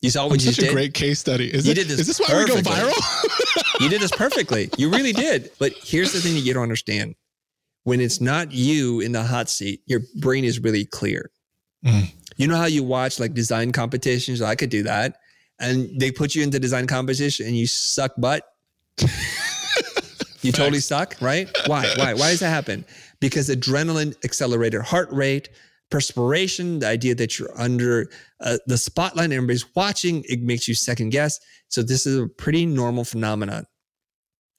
You 0.00 0.10
saw 0.10 0.24
what 0.24 0.40
I'm 0.40 0.46
you 0.46 0.52
such 0.52 0.68
a 0.68 0.72
great 0.72 0.92
case 0.92 1.18
study. 1.18 1.52
Is, 1.52 1.64
You 1.64 1.72
it, 1.72 1.76
did 1.76 1.88
this 1.88 2.00
is 2.00 2.06
this 2.06 2.20
why 2.20 2.36
we 2.36 2.46
go 2.46 2.56
viral? 2.56 3.80
You 3.80 3.88
did 3.88 4.02
this 4.02 4.10
perfectly. 4.16 4.68
You 4.76 4.90
really 4.90 5.12
did. 5.12 5.50
But 5.58 5.72
here's 5.72 6.12
the 6.12 6.20
thing 6.20 6.34
that 6.34 6.40
you 6.40 6.52
don't 6.52 6.62
understand. 6.62 7.14
When 7.84 8.00
it's 8.00 8.20
not 8.20 8.52
you 8.52 9.00
in 9.00 9.12
the 9.12 9.22
hot 9.22 9.48
seat, 9.48 9.82
your 9.86 10.00
brain 10.16 10.44
is 10.44 10.58
really 10.58 10.84
clear. 10.84 11.30
Mm. 11.84 12.12
You 12.36 12.48
know 12.48 12.56
how 12.56 12.64
you 12.64 12.82
watch 12.82 13.20
like 13.20 13.34
design 13.34 13.72
competitions? 13.72 14.42
I 14.42 14.54
could 14.54 14.70
do 14.70 14.82
that. 14.82 15.18
And 15.60 15.88
they 16.00 16.10
put 16.10 16.34
you 16.34 16.42
into 16.42 16.58
design 16.58 16.86
competition 16.86 17.46
and 17.46 17.56
you 17.56 17.66
suck 17.66 18.12
butt. 18.18 18.42
You 20.42 20.52
totally 20.52 20.80
suck, 20.80 21.16
right? 21.22 21.48
Why? 21.66 21.86
Why? 21.96 22.12
Why 22.12 22.30
does 22.30 22.40
that 22.40 22.50
happen? 22.50 22.84
Because 23.20 23.48
adrenaline 23.48 24.14
accelerated 24.24 24.82
heart 24.82 25.10
rate, 25.10 25.48
perspiration, 25.90 26.80
the 26.80 26.88
idea 26.88 27.14
that 27.14 27.38
you're 27.38 27.58
under 27.58 28.10
uh, 28.40 28.58
the 28.66 28.76
spotlight 28.76 29.24
and 29.24 29.32
everybody's 29.32 29.64
watching, 29.74 30.22
it 30.28 30.42
makes 30.42 30.68
you 30.68 30.74
second 30.74 31.10
guess. 31.10 31.40
So 31.68 31.82
this 31.82 32.06
is 32.06 32.18
a 32.18 32.26
pretty 32.26 32.66
normal 32.66 33.04
phenomenon. 33.04 33.66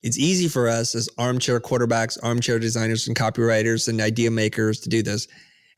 It's 0.06 0.20
easy 0.20 0.48
for 0.48 0.70
us 0.70 0.94
as 0.94 1.10
armchair 1.18 1.60
quarterbacks, 1.60 2.16
armchair 2.22 2.60
designers 2.60 3.08
and 3.08 3.18
copywriters 3.18 3.88
and 3.88 4.00
idea 4.00 4.30
makers 4.30 4.80
to 4.82 4.90
do 4.90 5.02
this. 5.02 5.28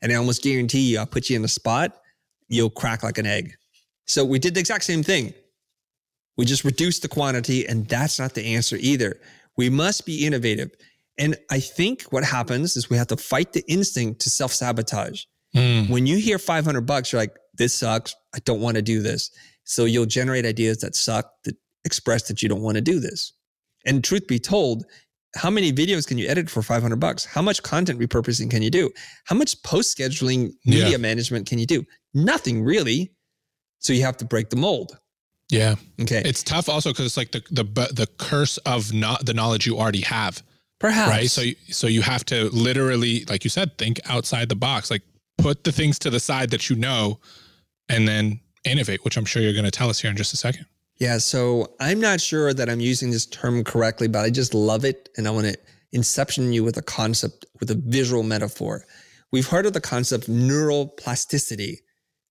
And 0.02 0.12
I 0.12 0.16
almost 0.16 0.42
guarantee 0.42 0.92
you, 0.92 0.98
I'll 0.98 1.06
put 1.06 1.30
you 1.30 1.36
in 1.36 1.44
a 1.46 1.48
spot, 1.48 1.96
you'll 2.46 2.68
crack 2.68 3.02
like 3.02 3.16
an 3.16 3.24
egg. 3.24 3.54
So 4.04 4.26
we 4.26 4.38
did 4.38 4.52
the 4.52 4.60
exact 4.60 4.84
same 4.84 5.02
thing. 5.02 5.32
We 6.36 6.44
just 6.44 6.62
reduced 6.62 7.00
the 7.00 7.08
quantity, 7.08 7.66
and 7.66 7.88
that's 7.88 8.18
not 8.18 8.34
the 8.34 8.54
answer 8.54 8.76
either. 8.78 9.18
We 9.56 9.70
must 9.70 10.04
be 10.04 10.26
innovative. 10.26 10.72
And 11.16 11.34
I 11.50 11.58
think 11.58 12.02
what 12.10 12.22
happens 12.22 12.76
is 12.76 12.90
we 12.90 12.98
have 12.98 13.06
to 13.06 13.16
fight 13.16 13.54
the 13.54 13.64
instinct 13.66 14.20
to 14.20 14.30
self 14.30 14.52
sabotage. 14.52 15.24
Mm. 15.56 15.88
When 15.88 16.06
you 16.06 16.18
hear 16.18 16.38
500 16.38 16.82
bucks, 16.82 17.12
you're 17.12 17.22
like, 17.22 17.34
this 17.54 17.72
sucks. 17.72 18.14
I 18.34 18.40
don't 18.40 18.60
want 18.60 18.76
to 18.76 18.82
do 18.82 19.00
this. 19.00 19.30
So 19.64 19.86
you'll 19.86 20.04
generate 20.04 20.44
ideas 20.44 20.78
that 20.78 20.94
suck 20.94 21.32
that 21.44 21.56
express 21.86 22.28
that 22.28 22.42
you 22.42 22.50
don't 22.50 22.62
want 22.62 22.74
to 22.74 22.82
do 22.82 23.00
this. 23.00 23.32
And 23.84 24.02
truth 24.02 24.26
be 24.26 24.38
told, 24.38 24.84
how 25.36 25.50
many 25.50 25.72
videos 25.72 26.06
can 26.06 26.18
you 26.18 26.28
edit 26.28 26.48
for 26.50 26.62
500 26.62 26.96
bucks? 26.96 27.24
How 27.24 27.42
much 27.42 27.62
content 27.62 28.00
repurposing 28.00 28.50
can 28.50 28.62
you 28.62 28.70
do? 28.70 28.90
How 29.24 29.36
much 29.36 29.62
post 29.62 29.96
scheduling 29.96 30.52
media 30.64 30.90
yeah. 30.90 30.96
management 30.96 31.46
can 31.46 31.58
you 31.58 31.66
do? 31.66 31.84
Nothing 32.14 32.62
really. 32.62 33.12
So 33.78 33.92
you 33.92 34.02
have 34.02 34.16
to 34.18 34.24
break 34.24 34.50
the 34.50 34.56
mold. 34.56 34.98
Yeah. 35.50 35.76
Okay. 36.00 36.22
It's 36.24 36.42
tough 36.42 36.68
also 36.68 36.90
because 36.90 37.06
it's 37.06 37.16
like 37.16 37.32
the 37.32 37.42
the 37.50 37.64
the 37.64 38.06
curse 38.18 38.58
of 38.58 38.92
not 38.92 39.24
the 39.24 39.32
knowledge 39.32 39.66
you 39.66 39.78
already 39.78 40.02
have. 40.02 40.42
Perhaps. 40.78 41.10
Right. 41.10 41.30
So 41.30 41.42
so 41.70 41.86
you 41.86 42.02
have 42.02 42.24
to 42.26 42.48
literally, 42.50 43.24
like 43.26 43.44
you 43.44 43.50
said, 43.50 43.78
think 43.78 44.00
outside 44.06 44.48
the 44.48 44.56
box. 44.56 44.90
Like 44.90 45.02
put 45.38 45.64
the 45.64 45.72
things 45.72 45.98
to 46.00 46.10
the 46.10 46.20
side 46.20 46.50
that 46.50 46.68
you 46.68 46.76
know, 46.76 47.20
and 47.88 48.06
then 48.06 48.40
innovate, 48.64 49.04
which 49.04 49.16
I'm 49.16 49.24
sure 49.24 49.40
you're 49.40 49.52
going 49.52 49.64
to 49.64 49.70
tell 49.70 49.88
us 49.88 50.00
here 50.00 50.10
in 50.10 50.16
just 50.16 50.34
a 50.34 50.36
second. 50.36 50.66
Yeah. 50.98 51.18
So 51.18 51.74
I'm 51.80 52.00
not 52.00 52.20
sure 52.20 52.52
that 52.52 52.68
I'm 52.68 52.80
using 52.80 53.10
this 53.10 53.26
term 53.26 53.64
correctly, 53.64 54.08
but 54.08 54.24
I 54.24 54.30
just 54.30 54.54
love 54.54 54.84
it, 54.84 55.08
and 55.16 55.26
I 55.26 55.30
want 55.30 55.46
to 55.46 55.56
inception 55.92 56.52
you 56.52 56.64
with 56.64 56.76
a 56.76 56.82
concept 56.82 57.46
with 57.60 57.70
a 57.70 57.74
visual 57.74 58.22
metaphor. 58.22 58.84
We've 59.32 59.46
heard 59.46 59.66
of 59.66 59.72
the 59.72 59.80
concept 59.80 60.28
neural 60.28 60.88
plasticity 60.88 61.80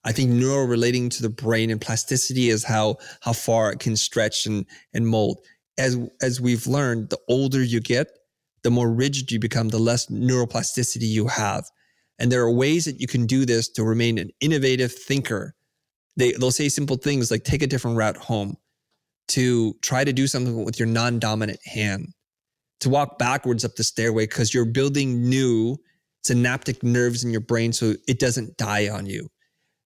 I 0.07 0.13
think 0.13 0.31
neural 0.31 0.65
relating 0.67 1.09
to 1.09 1.21
the 1.21 1.29
brain 1.29 1.69
and 1.69 1.81
plasticity 1.81 2.47
is 2.47 2.63
how 2.63 2.95
how 3.19 3.33
far 3.33 3.73
it 3.73 3.79
can 3.79 3.97
stretch 3.97 4.45
and 4.45 4.65
and 4.93 5.05
mold. 5.05 5.39
As 5.77 5.97
as 6.21 6.39
we've 6.39 6.65
learned, 6.65 7.09
the 7.09 7.19
older 7.27 7.61
you 7.61 7.81
get, 7.81 8.07
the 8.63 8.71
more 8.71 8.89
rigid 8.89 9.33
you 9.33 9.39
become, 9.39 9.67
the 9.67 9.79
less 9.79 10.05
neuroplasticity 10.05 11.07
you 11.07 11.27
have. 11.27 11.65
And 12.19 12.31
there 12.31 12.41
are 12.41 12.51
ways 12.51 12.85
that 12.85 13.01
you 13.01 13.07
can 13.07 13.25
do 13.25 13.45
this 13.45 13.67
to 13.71 13.83
remain 13.83 14.17
an 14.17 14.29
innovative 14.39 14.93
thinker. 14.93 15.55
They 16.17 16.33
they'll 16.33 16.51
say 16.51 16.69
simple 16.69 16.97
things 16.97 17.31
like 17.31 17.43
take 17.43 17.61
a 17.61 17.67
different 17.67 17.97
route 17.97 18.17
home, 18.17 18.57
to 19.29 19.75
try 19.81 20.03
to 20.03 20.13
do 20.13 20.27
something 20.27 20.65
with 20.65 20.79
your 20.79 20.87
non-dominant 20.87 21.59
hand, 21.65 22.09
to 22.81 22.89
walk 22.89 23.17
backwards 23.17 23.63
up 23.63 23.75
the 23.75 23.83
stairway 23.83 24.25
because 24.25 24.53
you're 24.53 24.65
building 24.65 25.29
new 25.29 25.77
synaptic 26.25 26.83
nerves 26.83 27.23
in 27.23 27.31
your 27.31 27.41
brain 27.41 27.71
so 27.71 27.93
it 28.07 28.19
doesn't 28.19 28.57
die 28.57 28.89
on 28.89 29.05
you 29.05 29.29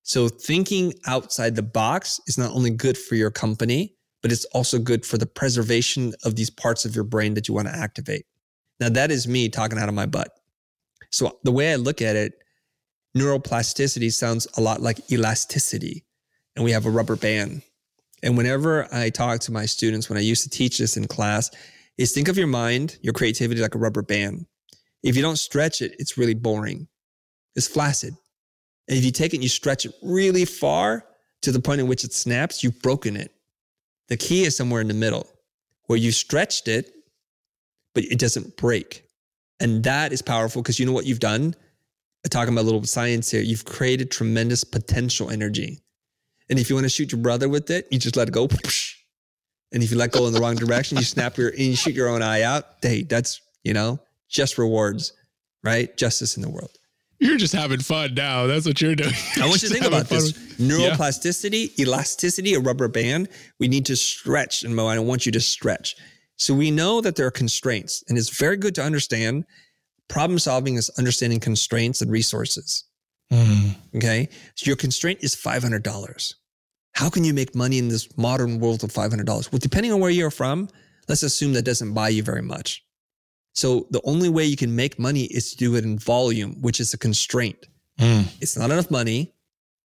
so 0.03 0.27
thinking 0.27 0.93
outside 1.05 1.55
the 1.55 1.63
box 1.63 2.19
is 2.27 2.37
not 2.37 2.51
only 2.51 2.71
good 2.71 2.97
for 2.97 3.15
your 3.15 3.31
company, 3.31 3.95
but 4.21 4.31
it's 4.31 4.45
also 4.45 4.79
good 4.79 5.05
for 5.05 5.17
the 5.17 5.25
preservation 5.25 6.13
of 6.23 6.35
these 6.35 6.49
parts 6.49 6.85
of 6.85 6.95
your 6.95 7.03
brain 7.03 7.33
that 7.35 7.47
you 7.47 7.53
want 7.53 7.67
to 7.67 7.75
activate. 7.75 8.25
Now, 8.79 8.89
that 8.89 9.11
is 9.11 9.27
me 9.27 9.49
talking 9.49 9.77
out 9.77 9.89
of 9.89 9.95
my 9.95 10.05
butt. 10.05 10.29
So 11.11 11.39
the 11.43 11.51
way 11.51 11.71
I 11.71 11.75
look 11.75 12.01
at 12.01 12.15
it, 12.15 12.33
neuroplasticity 13.15 14.11
sounds 14.11 14.47
a 14.57 14.61
lot 14.61 14.81
like 14.81 15.11
elasticity, 15.11 16.05
and 16.55 16.65
we 16.65 16.71
have 16.71 16.85
a 16.85 16.89
rubber 16.89 17.15
band. 17.15 17.61
And 18.23 18.37
whenever 18.37 18.87
I 18.93 19.09
talk 19.09 19.39
to 19.41 19.51
my 19.51 19.65
students, 19.65 20.09
when 20.09 20.17
I 20.17 20.21
used 20.21 20.43
to 20.43 20.49
teach 20.49 20.77
this 20.77 20.97
in 20.97 21.07
class, 21.07 21.49
is 21.97 22.11
think 22.11 22.27
of 22.27 22.37
your 22.37 22.47
mind, 22.47 22.97
your 23.01 23.13
creativity 23.13 23.61
like 23.61 23.75
a 23.75 23.79
rubber 23.79 24.01
band. 24.01 24.45
If 25.03 25.15
you 25.15 25.21
don't 25.21 25.37
stretch 25.37 25.81
it, 25.81 25.95
it's 25.97 26.17
really 26.17 26.33
boring. 26.33 26.87
It's 27.55 27.67
flaccid. 27.67 28.15
And 28.87 28.97
if 28.97 29.03
you 29.03 29.11
take 29.11 29.33
it 29.33 29.37
and 29.37 29.43
you 29.43 29.49
stretch 29.49 29.85
it 29.85 29.93
really 30.01 30.45
far 30.45 31.05
to 31.41 31.51
the 31.51 31.59
point 31.59 31.81
in 31.81 31.87
which 31.87 32.03
it 32.03 32.13
snaps, 32.13 32.63
you've 32.63 32.81
broken 32.81 33.15
it. 33.15 33.33
The 34.09 34.17
key 34.17 34.43
is 34.43 34.55
somewhere 34.55 34.81
in 34.81 34.87
the 34.87 34.93
middle 34.93 35.27
where 35.87 35.97
you 35.97 36.11
stretched 36.11 36.67
it, 36.67 36.91
but 37.93 38.03
it 38.05 38.19
doesn't 38.19 38.57
break. 38.57 39.03
And 39.59 39.83
that 39.83 40.11
is 40.13 40.21
powerful 40.21 40.61
because 40.61 40.79
you 40.79 40.85
know 40.85 40.91
what 40.91 41.05
you've 41.05 41.19
done? 41.19 41.55
I'm 42.23 42.29
talking 42.29 42.53
about 42.53 42.61
a 42.61 42.69
little 42.69 42.83
science 42.83 43.31
here, 43.31 43.41
you've 43.41 43.65
created 43.65 44.11
tremendous 44.11 44.63
potential 44.63 45.29
energy. 45.29 45.79
And 46.51 46.59
if 46.59 46.69
you 46.69 46.75
want 46.75 46.85
to 46.85 46.89
shoot 46.89 47.11
your 47.11 47.21
brother 47.21 47.49
with 47.49 47.71
it, 47.71 47.87
you 47.89 47.97
just 47.97 48.15
let 48.17 48.27
it 48.27 48.31
go. 48.31 48.49
And 49.71 49.81
if 49.81 49.89
you 49.89 49.97
let 49.97 50.11
go 50.11 50.27
in 50.27 50.33
the 50.33 50.41
wrong 50.41 50.55
direction, 50.55 50.97
you 50.97 51.03
snap 51.03 51.37
your 51.37 51.49
and 51.49 51.59
you 51.59 51.75
shoot 51.77 51.95
your 51.95 52.09
own 52.09 52.21
eye 52.21 52.41
out. 52.41 52.65
Hey, 52.81 53.03
that's, 53.03 53.39
you 53.63 53.73
know, 53.73 53.99
just 54.29 54.57
rewards, 54.57 55.13
right? 55.63 55.95
Justice 55.95 56.35
in 56.35 56.43
the 56.43 56.49
world. 56.49 56.71
You're 57.19 57.37
just 57.37 57.53
having 57.53 57.79
fun 57.79 58.15
now. 58.15 58.47
That's 58.47 58.65
what 58.65 58.81
you're 58.81 58.95
doing. 58.95 59.13
I 59.37 59.47
want 59.47 59.61
you 59.63 59.69
to 59.69 59.73
think 59.73 59.85
about 59.85 60.09
this 60.09 60.33
neuroplasticity, 60.57 61.71
yeah. 61.77 61.85
elasticity, 61.85 62.55
a 62.55 62.59
rubber 62.59 62.89
band. 62.89 63.29
We 63.59 63.69
need 63.69 63.85
to 63.85 63.95
stretch. 63.95 64.63
And 64.63 64.75
Mo, 64.75 64.87
I 64.87 64.99
want 64.99 65.25
you 65.25 65.31
to 65.31 65.39
stretch. 65.39 65.95
So 66.35 66.53
we 66.53 66.69
know 66.69 66.99
that 66.99 67.15
there 67.15 67.27
are 67.27 67.31
constraints, 67.31 68.03
and 68.09 68.17
it's 68.17 68.35
very 68.35 68.57
good 68.57 68.75
to 68.75 68.83
understand 68.83 69.45
problem 70.09 70.39
solving 70.39 70.75
is 70.75 70.89
understanding 70.97 71.39
constraints 71.39 72.01
and 72.01 72.11
resources. 72.11 72.83
Mm. 73.31 73.75
Okay. 73.95 74.27
So 74.55 74.67
your 74.67 74.75
constraint 74.75 75.19
is 75.21 75.35
$500. 75.35 76.33
How 76.93 77.09
can 77.09 77.23
you 77.23 77.33
make 77.33 77.55
money 77.55 77.77
in 77.77 77.87
this 77.87 78.15
modern 78.17 78.59
world 78.59 78.83
of 78.83 78.91
$500? 78.91 79.51
Well, 79.51 79.59
depending 79.59 79.91
on 79.91 79.99
where 79.99 80.09
you're 80.09 80.31
from, 80.31 80.69
let's 81.07 81.23
assume 81.23 81.53
that 81.53 81.63
doesn't 81.63 81.93
buy 81.93 82.09
you 82.09 82.23
very 82.23 82.41
much. 82.41 82.83
So 83.53 83.87
the 83.91 84.01
only 84.03 84.29
way 84.29 84.45
you 84.45 84.57
can 84.57 84.75
make 84.75 84.99
money 84.99 85.23
is 85.23 85.51
to 85.51 85.57
do 85.57 85.75
it 85.75 85.83
in 85.83 85.97
volume, 85.97 86.61
which 86.61 86.79
is 86.79 86.93
a 86.93 86.97
constraint. 86.97 87.67
Mm. 87.99 88.25
It's 88.41 88.57
not 88.57 88.71
enough 88.71 88.89
money. 88.89 89.33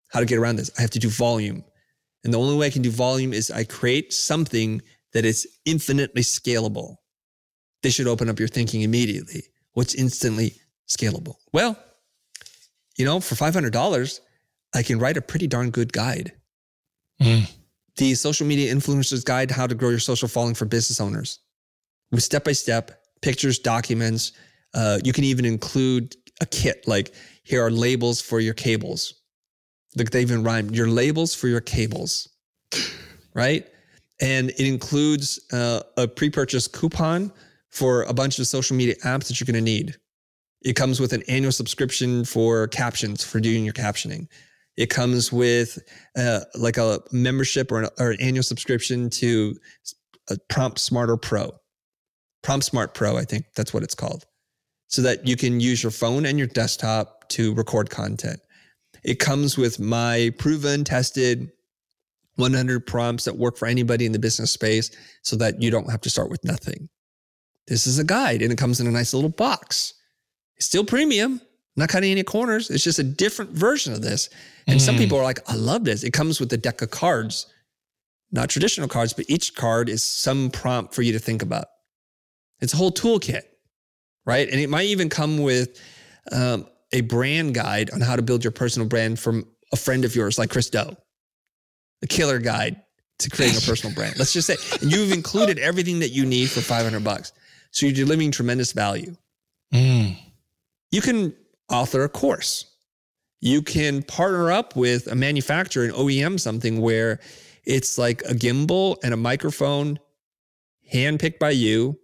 How 0.10 0.20
to 0.20 0.26
get 0.26 0.38
around 0.38 0.58
this? 0.58 0.72
I 0.78 0.82
have 0.82 0.92
to 0.92 1.00
do 1.00 1.10
volume. 1.10 1.64
And 2.24 2.34
the 2.34 2.40
only 2.40 2.56
way 2.56 2.68
I 2.68 2.72
can 2.72 2.82
do 2.82 2.92
volume 2.92 3.34
is 3.34 3.52
I 3.52 3.64
create 3.64 4.14
something 4.14 4.82
that 5.14 5.26
is 5.26 5.48
infinitely 5.66 6.22
scalable. 6.22 6.98
This 7.82 7.94
should 7.94 8.08
open 8.08 8.30
up 8.30 8.40
your 8.40 8.48
thinking 8.48 8.82
immediately. 8.82 9.44
What's 9.74 9.94
instantly 9.94 10.56
scalable? 10.88 11.36
Well, 11.54 11.78
you 12.98 13.06
know, 13.06 13.20
for 13.20 13.36
$500, 13.36 14.20
I 14.74 14.84
can 14.84 15.00
write 15.00 15.18
a 15.18 15.22
pretty 15.22 15.48
darn 15.48 15.70
good 15.70 15.94
guide. 15.94 16.34
Mm. 17.22 17.52
The 17.98 18.14
social 18.16 18.46
media 18.46 18.74
influencers 18.74 19.24
guide, 19.24 19.52
how 19.52 19.68
to 19.68 19.76
grow 19.76 19.90
your 19.90 20.00
social 20.00 20.28
following 20.28 20.56
for 20.56 20.66
business 20.66 21.00
owners 21.00 21.40
with 22.12 22.24
step 22.24 22.44
by 22.44 22.52
step 22.52 23.04
pictures, 23.22 23.60
documents. 23.60 24.34
Uh, 24.74 25.00
you 25.04 25.14
can 25.14 25.24
even 25.24 25.46
include 25.46 26.16
a 26.42 26.46
kit 26.46 26.88
like 26.88 27.14
here 27.44 27.66
are 27.66 27.72
labels 27.72 28.22
for 28.22 28.40
your 28.40 28.54
cables. 28.54 29.22
Look, 29.96 30.12
they 30.12 30.22
even 30.22 30.44
rhyme 30.44 30.70
your 30.72 30.88
labels 30.88 31.34
for 31.34 31.48
your 31.48 31.62
cables, 31.62 32.28
right? 33.34 33.66
And 34.22 34.50
it 34.50 34.68
includes 34.68 35.40
uh, 35.54 35.82
a 35.98 36.08
pre 36.08 36.30
purchase 36.30 36.68
coupon 36.68 37.32
for 37.70 38.04
a 38.04 38.14
bunch 38.14 38.40
of 38.40 38.48
social 38.48 38.76
media 38.76 38.96
apps 39.04 39.28
that 39.28 39.40
you're 39.40 39.46
going 39.46 39.56
to 39.56 39.62
need. 39.62 39.96
It 40.64 40.76
comes 40.76 41.00
with 41.00 41.14
an 41.14 41.24
annual 41.28 41.52
subscription 41.52 42.26
for 42.26 42.68
captions 42.68 43.24
for 43.24 43.40
doing 43.40 43.64
your 43.64 43.74
captioning. 43.74 44.28
It 44.78 44.90
comes 44.90 45.32
with 45.32 45.80
uh, 46.18 46.42
like 46.56 46.78
a 46.78 47.00
membership 47.12 47.72
or 47.72 47.84
an, 47.84 47.90
or 48.00 48.12
an 48.12 48.22
annual 48.22 48.44
subscription 48.44 49.10
to 49.12 49.56
Prompt 50.50 50.80
Smarter 50.80 51.18
Pro. 51.18 51.52
Prompt 52.44 52.66
Smart 52.66 52.94
Pro, 52.94 53.18
I 53.18 53.24
think 53.24 53.46
that's 53.56 53.74
what 53.74 53.84
it's 53.84 53.96
called, 53.96 54.26
so 54.88 55.02
that 55.02 55.28
you 55.28 55.36
can 55.36 55.60
use 55.60 55.82
your 55.82 55.92
phone 55.92 56.26
and 56.26 56.38
your 56.38 56.48
desktop 56.48 57.28
to 57.30 57.54
record 57.56 57.90
content. 57.90 58.40
It 59.04 59.20
comes 59.20 59.58
with 59.58 59.80
my 59.80 60.32
proven, 60.38 60.84
tested 60.84 61.52
100 62.36 62.86
prompts 62.86 63.26
that 63.26 63.38
work 63.38 63.58
for 63.58 63.68
anybody 63.68 64.06
in 64.06 64.12
the 64.12 64.20
business 64.20 64.52
space 64.52 64.92
so 65.22 65.36
that 65.38 65.62
you 65.62 65.72
don't 65.72 65.90
have 65.90 66.02
to 66.02 66.10
start 66.10 66.30
with 66.30 66.44
nothing. 66.44 66.90
This 67.68 67.88
is 67.88 67.98
a 67.98 68.04
guide 68.04 68.42
and 68.42 68.52
it 68.52 68.58
comes 68.58 68.80
in 68.80 68.88
a 68.88 68.92
nice 68.92 69.14
little 69.14 69.30
box. 69.30 69.94
It's 70.58 70.66
still 70.66 70.86
premium, 70.86 71.42
not 71.76 71.90
cutting 71.90 72.12
any 72.12 72.24
corners. 72.24 72.70
It's 72.70 72.84
just 72.84 73.00
a 73.00 73.04
different 73.04 73.52
version 73.52 73.94
of 73.94 74.02
this. 74.02 74.30
And 74.68 74.80
mm. 74.80 74.82
some 74.84 74.96
people 74.96 75.18
are 75.18 75.24
like, 75.24 75.40
I 75.50 75.56
love 75.56 75.84
this. 75.84 76.04
It 76.04 76.14
comes 76.14 76.40
with 76.40 76.52
a 76.54 76.58
deck 76.58 76.82
of 76.82 76.90
cards, 76.90 77.48
not 78.32 78.50
traditional 78.50 78.88
cards, 78.88 79.14
but 79.14 79.26
each 79.28 79.56
card 79.56 79.90
is 79.90 80.04
some 80.04 80.50
prompt 80.50 80.94
for 80.94 81.02
you 81.02 81.12
to 81.14 81.20
think 81.20 81.42
about. 81.42 81.66
It's 82.62 82.74
a 82.74 82.78
whole 82.78 82.92
toolkit, 82.92 83.44
right? 84.26 84.50
And 84.50 84.60
it 84.60 84.70
might 84.70 84.86
even 84.86 85.10
come 85.10 85.40
with 85.40 85.80
um, 86.32 86.68
a 86.94 87.02
brand 87.02 87.54
guide 87.54 87.92
on 87.92 88.02
how 88.02 88.16
to 88.16 88.22
build 88.22 88.44
your 88.44 88.52
personal 88.52 88.88
brand 88.88 89.20
from 89.20 89.46
a 89.74 89.78
friend 89.78 90.06
of 90.06 90.16
yours, 90.16 90.38
like 90.40 90.50
Chris 90.50 90.70
Do, 90.70 90.96
the 92.02 92.08
killer 92.08 92.40
guide 92.40 92.82
to 93.20 93.30
creating 93.30 93.58
a 93.58 93.62
personal 93.66 93.94
brand. 93.94 94.18
Let's 94.18 94.32
just 94.32 94.48
say, 94.48 94.56
and 94.82 94.92
you've 94.92 95.12
included 95.12 95.60
everything 95.60 96.00
that 96.00 96.10
you 96.10 96.26
need 96.26 96.50
for 96.50 96.62
500 96.62 97.04
bucks. 97.04 97.34
So 97.72 97.86
you're 97.86 97.96
delivering 97.96 98.32
tremendous 98.32 98.72
value. 98.72 99.16
Mm. 99.74 100.18
You 100.92 101.02
can 101.02 101.36
author 101.70 102.04
a 102.04 102.10
course. 102.10 102.66
You 103.42 103.62
can 103.62 104.02
partner 104.04 104.52
up 104.52 104.76
with 104.76 105.08
a 105.08 105.16
manufacturer 105.16 105.84
and 105.86 105.94
OEM 105.94 106.40
something 106.40 106.82
where 106.82 107.20
it's 107.66 107.98
like 107.98 108.22
a 108.24 108.34
gimbal 108.34 108.98
and 109.04 109.14
a 109.14 109.18
microphone 109.18 110.00
handpicked 110.94 111.40
by 111.40 111.52
you 111.52 112.00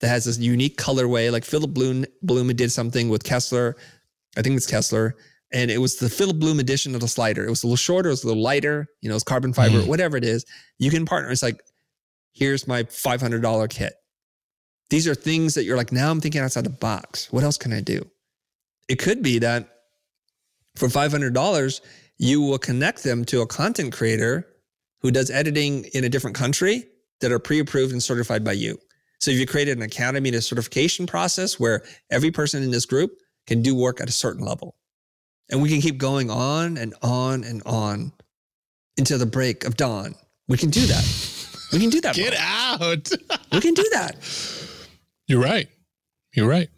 that 0.00 0.08
has 0.08 0.24
this 0.24 0.38
unique 0.38 0.76
colorway. 0.76 1.30
Like 1.32 1.44
Philip 1.44 1.72
Bloom, 1.72 2.04
Bloom 2.22 2.48
did 2.48 2.70
something 2.70 3.08
with 3.08 3.24
Kessler. 3.24 3.76
I 4.36 4.42
think 4.42 4.56
it's 4.56 4.66
Kessler. 4.66 5.16
And 5.52 5.70
it 5.70 5.78
was 5.78 5.96
the 5.96 6.08
Philip 6.10 6.38
Bloom 6.38 6.60
edition 6.60 6.94
of 6.94 7.00
the 7.00 7.08
slider. 7.08 7.44
It 7.46 7.50
was 7.50 7.62
a 7.62 7.66
little 7.66 7.76
shorter, 7.76 8.10
it 8.10 8.12
was 8.12 8.24
a 8.24 8.28
little 8.28 8.42
lighter, 8.42 8.86
you 9.00 9.08
know, 9.08 9.14
it's 9.14 9.24
carbon 9.24 9.52
fiber, 9.52 9.78
Mm. 9.80 9.86
whatever 9.86 10.16
it 10.16 10.24
is. 10.24 10.44
You 10.78 10.90
can 10.90 11.06
partner. 11.06 11.30
It's 11.30 11.42
like, 11.42 11.60
here's 12.34 12.68
my 12.68 12.82
$500 12.84 13.66
kit. 13.68 13.94
These 14.90 15.08
are 15.08 15.14
things 15.14 15.54
that 15.54 15.64
you're 15.64 15.76
like, 15.76 15.90
now 15.90 16.10
I'm 16.10 16.20
thinking 16.20 16.40
outside 16.42 16.64
the 16.64 16.70
box. 16.70 17.32
What 17.32 17.44
else 17.44 17.56
can 17.56 17.72
I 17.72 17.80
do? 17.80 18.08
It 18.88 18.98
could 18.98 19.22
be 19.22 19.38
that 19.40 19.68
for 20.76 20.88
$500, 20.88 21.80
you 22.18 22.40
will 22.40 22.58
connect 22.58 23.04
them 23.04 23.24
to 23.26 23.42
a 23.42 23.46
content 23.46 23.92
creator 23.92 24.46
who 25.00 25.10
does 25.10 25.30
editing 25.30 25.84
in 25.94 26.04
a 26.04 26.08
different 26.08 26.36
country 26.36 26.84
that 27.20 27.32
are 27.32 27.38
pre 27.38 27.60
approved 27.60 27.92
and 27.92 28.02
certified 28.02 28.44
by 28.44 28.52
you. 28.52 28.78
So 29.20 29.30
if 29.30 29.38
you 29.38 29.46
created 29.46 29.76
an 29.76 29.82
academy 29.82 30.30
to 30.30 30.40
certification 30.40 31.06
process 31.06 31.58
where 31.58 31.82
every 32.10 32.30
person 32.30 32.62
in 32.62 32.70
this 32.70 32.86
group 32.86 33.18
can 33.46 33.62
do 33.62 33.74
work 33.74 34.00
at 34.00 34.08
a 34.08 34.12
certain 34.12 34.44
level. 34.44 34.76
And 35.50 35.62
we 35.62 35.68
can 35.68 35.80
keep 35.80 35.98
going 35.98 36.30
on 36.30 36.76
and 36.76 36.94
on 37.02 37.42
and 37.44 37.62
on 37.64 38.12
until 38.98 39.18
the 39.18 39.26
break 39.26 39.64
of 39.64 39.76
dawn. 39.76 40.14
We 40.46 40.56
can 40.56 40.70
do 40.70 40.86
that. 40.86 41.68
We 41.72 41.78
can 41.78 41.90
do 41.90 42.00
that. 42.02 42.14
Get 42.14 42.34
out. 42.38 43.10
We 43.52 43.60
can 43.60 43.74
do 43.74 43.84
that. 43.92 44.16
You're 45.26 45.42
right. 45.42 45.68
You're 46.34 46.48
right. 46.48 46.68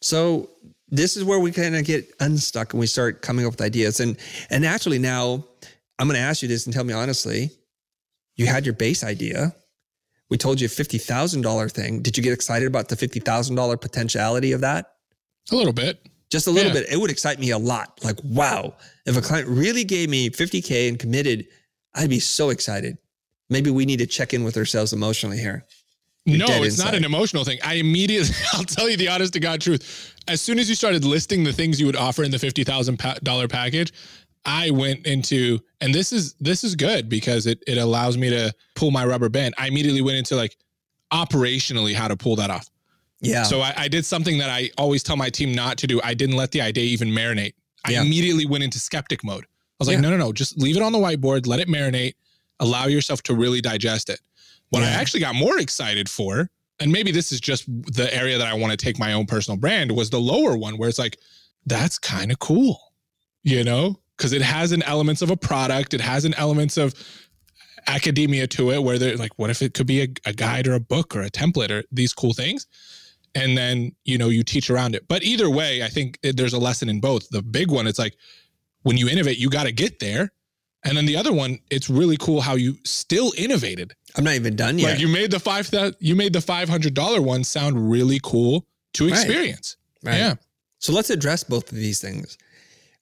So 0.00 0.50
this 0.90 1.16
is 1.16 1.24
where 1.24 1.38
we 1.38 1.50
kind 1.52 1.76
of 1.76 1.84
get 1.84 2.10
unstuck 2.20 2.72
and 2.72 2.80
we 2.80 2.86
start 2.86 3.22
coming 3.22 3.44
up 3.46 3.52
with 3.52 3.60
ideas. 3.60 4.00
And 4.00 4.16
and 4.50 4.64
actually 4.64 4.98
now 4.98 5.44
I'm 5.98 6.06
going 6.06 6.16
to 6.16 6.22
ask 6.22 6.42
you 6.42 6.48
this 6.48 6.66
and 6.66 6.74
tell 6.74 6.84
me 6.84 6.94
honestly, 6.94 7.50
you 8.36 8.46
had 8.46 8.64
your 8.64 8.74
base 8.74 9.02
idea. 9.04 9.54
We 10.30 10.36
told 10.36 10.60
you 10.60 10.66
a 10.66 10.68
fifty 10.68 10.98
thousand 10.98 11.42
dollar 11.42 11.68
thing. 11.68 12.02
Did 12.02 12.16
you 12.16 12.22
get 12.22 12.32
excited 12.32 12.68
about 12.68 12.88
the 12.88 12.96
fifty 12.96 13.20
thousand 13.20 13.56
dollar 13.56 13.76
potentiality 13.76 14.52
of 14.52 14.60
that? 14.62 14.92
A 15.50 15.56
little 15.56 15.72
bit. 15.72 16.00
Just 16.30 16.46
a 16.46 16.50
little 16.50 16.72
Yeah. 16.72 16.80
bit. 16.82 16.92
It 16.92 16.98
would 16.98 17.10
excite 17.10 17.38
me 17.38 17.50
a 17.50 17.58
lot. 17.58 17.98
Like 18.04 18.18
wow, 18.22 18.74
if 19.06 19.16
a 19.16 19.22
client 19.22 19.48
really 19.48 19.84
gave 19.84 20.10
me 20.10 20.28
fifty 20.30 20.60
k 20.60 20.88
and 20.88 20.98
committed, 20.98 21.46
I'd 21.94 22.10
be 22.10 22.20
so 22.20 22.50
excited. 22.50 22.98
Maybe 23.50 23.70
we 23.70 23.86
need 23.86 23.98
to 24.00 24.06
check 24.06 24.34
in 24.34 24.44
with 24.44 24.58
ourselves 24.58 24.92
emotionally 24.92 25.38
here. 25.38 25.64
No, 26.28 26.62
it's 26.62 26.78
not 26.78 26.94
an 26.94 27.04
emotional 27.04 27.44
thing. 27.44 27.58
I 27.64 27.74
immediately, 27.74 28.34
I'll 28.54 28.64
tell 28.64 28.88
you 28.88 28.96
the 28.96 29.08
honest 29.08 29.32
to 29.34 29.40
God 29.40 29.60
truth. 29.60 30.14
As 30.28 30.40
soon 30.40 30.58
as 30.58 30.68
you 30.68 30.74
started 30.74 31.04
listing 31.04 31.42
the 31.44 31.52
things 31.52 31.80
you 31.80 31.86
would 31.86 31.96
offer 31.96 32.22
in 32.22 32.30
the 32.30 32.38
fifty 32.38 32.64
thousand 32.64 33.00
dollar 33.22 33.48
package, 33.48 33.92
I 34.44 34.70
went 34.70 35.06
into, 35.06 35.58
and 35.80 35.94
this 35.94 36.12
is 36.12 36.34
this 36.40 36.64
is 36.64 36.74
good 36.76 37.08
because 37.08 37.46
it 37.46 37.62
it 37.66 37.78
allows 37.78 38.16
me 38.18 38.30
to 38.30 38.52
pull 38.74 38.90
my 38.90 39.04
rubber 39.06 39.28
band. 39.28 39.54
I 39.58 39.68
immediately 39.68 40.02
went 40.02 40.18
into 40.18 40.36
like 40.36 40.56
operationally 41.12 41.94
how 41.94 42.08
to 42.08 42.16
pull 42.16 42.36
that 42.36 42.50
off. 42.50 42.68
Yeah. 43.20 43.42
So 43.42 43.60
I, 43.60 43.74
I 43.76 43.88
did 43.88 44.04
something 44.04 44.38
that 44.38 44.50
I 44.50 44.70
always 44.78 45.02
tell 45.02 45.16
my 45.16 45.30
team 45.30 45.52
not 45.52 45.78
to 45.78 45.86
do. 45.86 46.00
I 46.04 46.14
didn't 46.14 46.36
let 46.36 46.52
the 46.52 46.60
idea 46.60 46.84
even 46.84 47.08
marinate. 47.08 47.54
I 47.84 47.92
Yeah. 47.92 48.02
immediately 48.02 48.46
went 48.46 48.64
into 48.64 48.78
skeptic 48.78 49.24
mode. 49.24 49.44
I 49.44 49.48
was 49.78 49.88
like, 49.88 49.96
Yeah. 49.96 50.02
no, 50.02 50.10
no, 50.10 50.16
no, 50.16 50.32
just 50.32 50.58
leave 50.58 50.76
it 50.76 50.82
on 50.82 50.92
the 50.92 50.98
whiteboard, 50.98 51.46
let 51.46 51.58
it 51.60 51.68
marinate, 51.68 52.14
allow 52.60 52.86
yourself 52.86 53.22
to 53.24 53.34
really 53.34 53.60
digest 53.60 54.08
it. 54.10 54.20
What 54.70 54.82
I 54.82 54.86
actually 54.86 55.20
got 55.20 55.34
more 55.34 55.58
excited 55.58 56.08
for, 56.08 56.50
and 56.80 56.92
maybe 56.92 57.10
this 57.10 57.32
is 57.32 57.40
just 57.40 57.64
the 57.66 58.08
area 58.14 58.38
that 58.38 58.46
I 58.46 58.54
want 58.54 58.70
to 58.70 58.76
take 58.76 58.98
my 58.98 59.12
own 59.12 59.26
personal 59.26 59.58
brand, 59.58 59.92
was 59.92 60.10
the 60.10 60.20
lower 60.20 60.56
one 60.56 60.78
where 60.78 60.88
it's 60.88 60.98
like, 60.98 61.18
that's 61.66 61.98
kind 61.98 62.30
of 62.30 62.38
cool, 62.38 62.78
you 63.42 63.64
know? 63.64 64.00
Because 64.16 64.32
it 64.32 64.42
has 64.42 64.72
an 64.72 64.82
elements 64.82 65.22
of 65.22 65.30
a 65.30 65.36
product, 65.36 65.94
it 65.94 66.00
has 66.00 66.24
an 66.24 66.34
elements 66.34 66.76
of 66.76 66.94
academia 67.86 68.46
to 68.46 68.70
it 68.70 68.82
where 68.82 68.98
they're 68.98 69.16
like, 69.16 69.32
what 69.36 69.50
if 69.50 69.62
it 69.62 69.74
could 69.74 69.86
be 69.86 70.02
a, 70.02 70.08
a 70.26 70.32
guide 70.32 70.66
or 70.66 70.74
a 70.74 70.80
book 70.80 71.16
or 71.16 71.22
a 71.22 71.30
template 71.30 71.70
or 71.70 71.84
these 71.90 72.12
cool 72.12 72.34
things? 72.34 72.66
And 73.34 73.56
then, 73.56 73.94
you 74.04 74.18
know, 74.18 74.28
you 74.28 74.42
teach 74.42 74.70
around 74.70 74.94
it. 74.94 75.06
But 75.08 75.22
either 75.22 75.48
way, 75.48 75.82
I 75.82 75.88
think 75.88 76.18
there's 76.22 76.52
a 76.52 76.58
lesson 76.58 76.88
in 76.88 77.00
both. 77.00 77.28
The 77.30 77.42
big 77.42 77.70
one, 77.70 77.86
it's 77.86 77.98
like 77.98 78.16
when 78.82 78.96
you 78.96 79.08
innovate, 79.08 79.38
you 79.38 79.48
got 79.48 79.64
to 79.64 79.72
get 79.72 80.00
there. 80.00 80.32
And 80.84 80.96
then 80.96 81.06
the 81.06 81.16
other 81.16 81.32
one, 81.32 81.58
it's 81.70 81.90
really 81.90 82.16
cool 82.16 82.40
how 82.40 82.54
you 82.54 82.76
still 82.84 83.32
innovated. 83.36 83.94
I'm 84.16 84.24
not 84.24 84.34
even 84.34 84.54
done 84.56 84.78
yet. 84.78 84.92
Like 84.92 85.00
you 85.00 85.08
made 85.08 85.30
the 85.30 85.40
five 85.40 85.70
that 85.72 85.96
you 86.00 86.14
made 86.14 86.32
the 86.32 86.40
five 86.40 86.68
hundred 86.68 86.94
dollar 86.94 87.20
one 87.20 87.44
sound 87.44 87.90
really 87.90 88.20
cool 88.22 88.66
to 88.94 89.08
experience. 89.08 89.76
Right. 90.02 90.18
Yeah. 90.18 90.34
So 90.78 90.92
let's 90.92 91.10
address 91.10 91.42
both 91.42 91.70
of 91.72 91.76
these 91.76 92.00
things. 92.00 92.38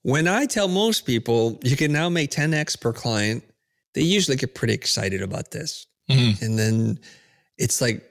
When 0.03 0.27
I 0.27 0.47
tell 0.47 0.69
most 0.69 1.05
people 1.05 1.61
you 1.63 1.77
can 1.77 1.93
now 1.93 2.09
make 2.09 2.31
10x 2.31 2.81
per 2.81 2.93
client, 2.93 3.45
they 3.95 4.03
usually 4.03 4.37
get 4.37 4.55
pretty 4.55 4.73
excited 4.73 5.21
about 5.21 5.51
this. 5.51 5.87
Mhm. 6.11 6.41
And 6.43 6.59
then 6.59 6.99
it's 7.59 7.81
like, 7.81 8.03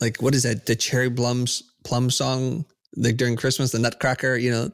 like 0.00 0.22
what 0.22 0.34
is 0.34 0.44
that? 0.44 0.66
The 0.66 0.76
cherry 0.76 1.10
plums 1.10 1.62
plum 1.84 2.10
song, 2.10 2.64
like 2.96 3.16
during 3.16 3.36
Christmas, 3.36 3.72
the 3.72 3.78
Nutcracker, 3.78 4.36
you 4.36 4.50
know. 4.50 4.70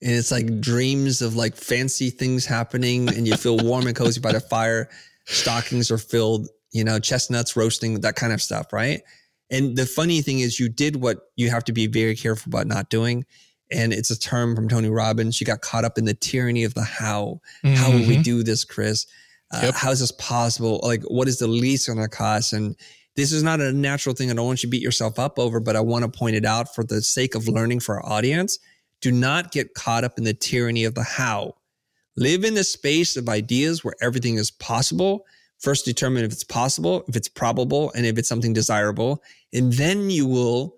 And 0.00 0.12
it's 0.12 0.30
like 0.30 0.60
dreams 0.60 1.22
of 1.22 1.34
like 1.34 1.56
fancy 1.56 2.10
things 2.10 2.46
happening, 2.46 3.08
and 3.08 3.26
you 3.26 3.36
feel 3.36 3.58
warm 3.58 3.86
and 3.86 3.96
cozy 3.96 4.20
by 4.20 4.32
the 4.32 4.40
fire. 4.40 4.88
Stockings 5.26 5.90
are 5.90 5.98
filled, 5.98 6.48
you 6.72 6.84
know, 6.84 6.98
chestnuts 6.98 7.56
roasting, 7.56 8.00
that 8.00 8.14
kind 8.14 8.32
of 8.32 8.40
stuff, 8.40 8.72
right? 8.72 9.02
And 9.50 9.76
the 9.76 9.86
funny 9.86 10.22
thing 10.22 10.40
is, 10.40 10.60
you 10.60 10.68
did 10.68 10.96
what 10.96 11.18
you 11.36 11.50
have 11.50 11.64
to 11.64 11.72
be 11.72 11.86
very 11.86 12.14
careful 12.14 12.50
about 12.50 12.66
not 12.66 12.90
doing. 12.90 13.24
And 13.70 13.92
it's 13.92 14.10
a 14.10 14.18
term 14.18 14.54
from 14.54 14.68
Tony 14.68 14.88
Robbins. 14.88 15.40
You 15.40 15.46
got 15.46 15.60
caught 15.60 15.84
up 15.84 15.98
in 15.98 16.04
the 16.04 16.14
tyranny 16.14 16.64
of 16.64 16.74
the 16.74 16.82
how. 16.84 17.40
How 17.64 17.90
will 17.90 18.06
we 18.06 18.16
do 18.22 18.42
this, 18.42 18.64
Chris? 18.64 19.06
Uh, 19.52 19.60
Yep. 19.64 19.74
How 19.74 19.90
is 19.90 20.00
this 20.00 20.12
possible? 20.12 20.80
Like, 20.82 21.02
what 21.02 21.28
is 21.28 21.38
the 21.38 21.46
least 21.46 21.86
going 21.86 21.98
to 21.98 22.08
cost? 22.08 22.52
And 22.52 22.76
this 23.16 23.32
is 23.32 23.42
not 23.42 23.60
a 23.60 23.72
natural 23.72 24.14
thing. 24.14 24.30
I 24.30 24.34
don't 24.34 24.46
want 24.46 24.62
you 24.62 24.68
to 24.68 24.70
beat 24.70 24.82
yourself 24.82 25.18
up 25.18 25.38
over, 25.38 25.60
but 25.60 25.76
I 25.76 25.80
want 25.80 26.04
to 26.04 26.18
point 26.18 26.36
it 26.36 26.44
out 26.44 26.74
for 26.74 26.84
the 26.84 27.02
sake 27.02 27.34
of 27.34 27.48
learning 27.48 27.80
for 27.80 27.96
our 27.96 28.06
audience. 28.10 28.58
Do 29.00 29.12
not 29.12 29.52
get 29.52 29.74
caught 29.74 30.04
up 30.04 30.18
in 30.18 30.24
the 30.24 30.34
tyranny 30.34 30.84
of 30.84 30.94
the 30.94 31.02
how. 31.02 31.54
Live 32.16 32.44
in 32.44 32.54
the 32.54 32.64
space 32.64 33.16
of 33.16 33.28
ideas 33.28 33.84
where 33.84 33.94
everything 34.00 34.36
is 34.36 34.50
possible. 34.50 35.24
First, 35.60 35.84
determine 35.84 36.24
if 36.24 36.32
it's 36.32 36.44
possible, 36.44 37.04
if 37.08 37.16
it's 37.16 37.28
probable, 37.28 37.92
and 37.94 38.04
if 38.04 38.18
it's 38.18 38.28
something 38.28 38.52
desirable. 38.52 39.22
And 39.52 39.72
then 39.72 40.10
you 40.10 40.26
will 40.26 40.76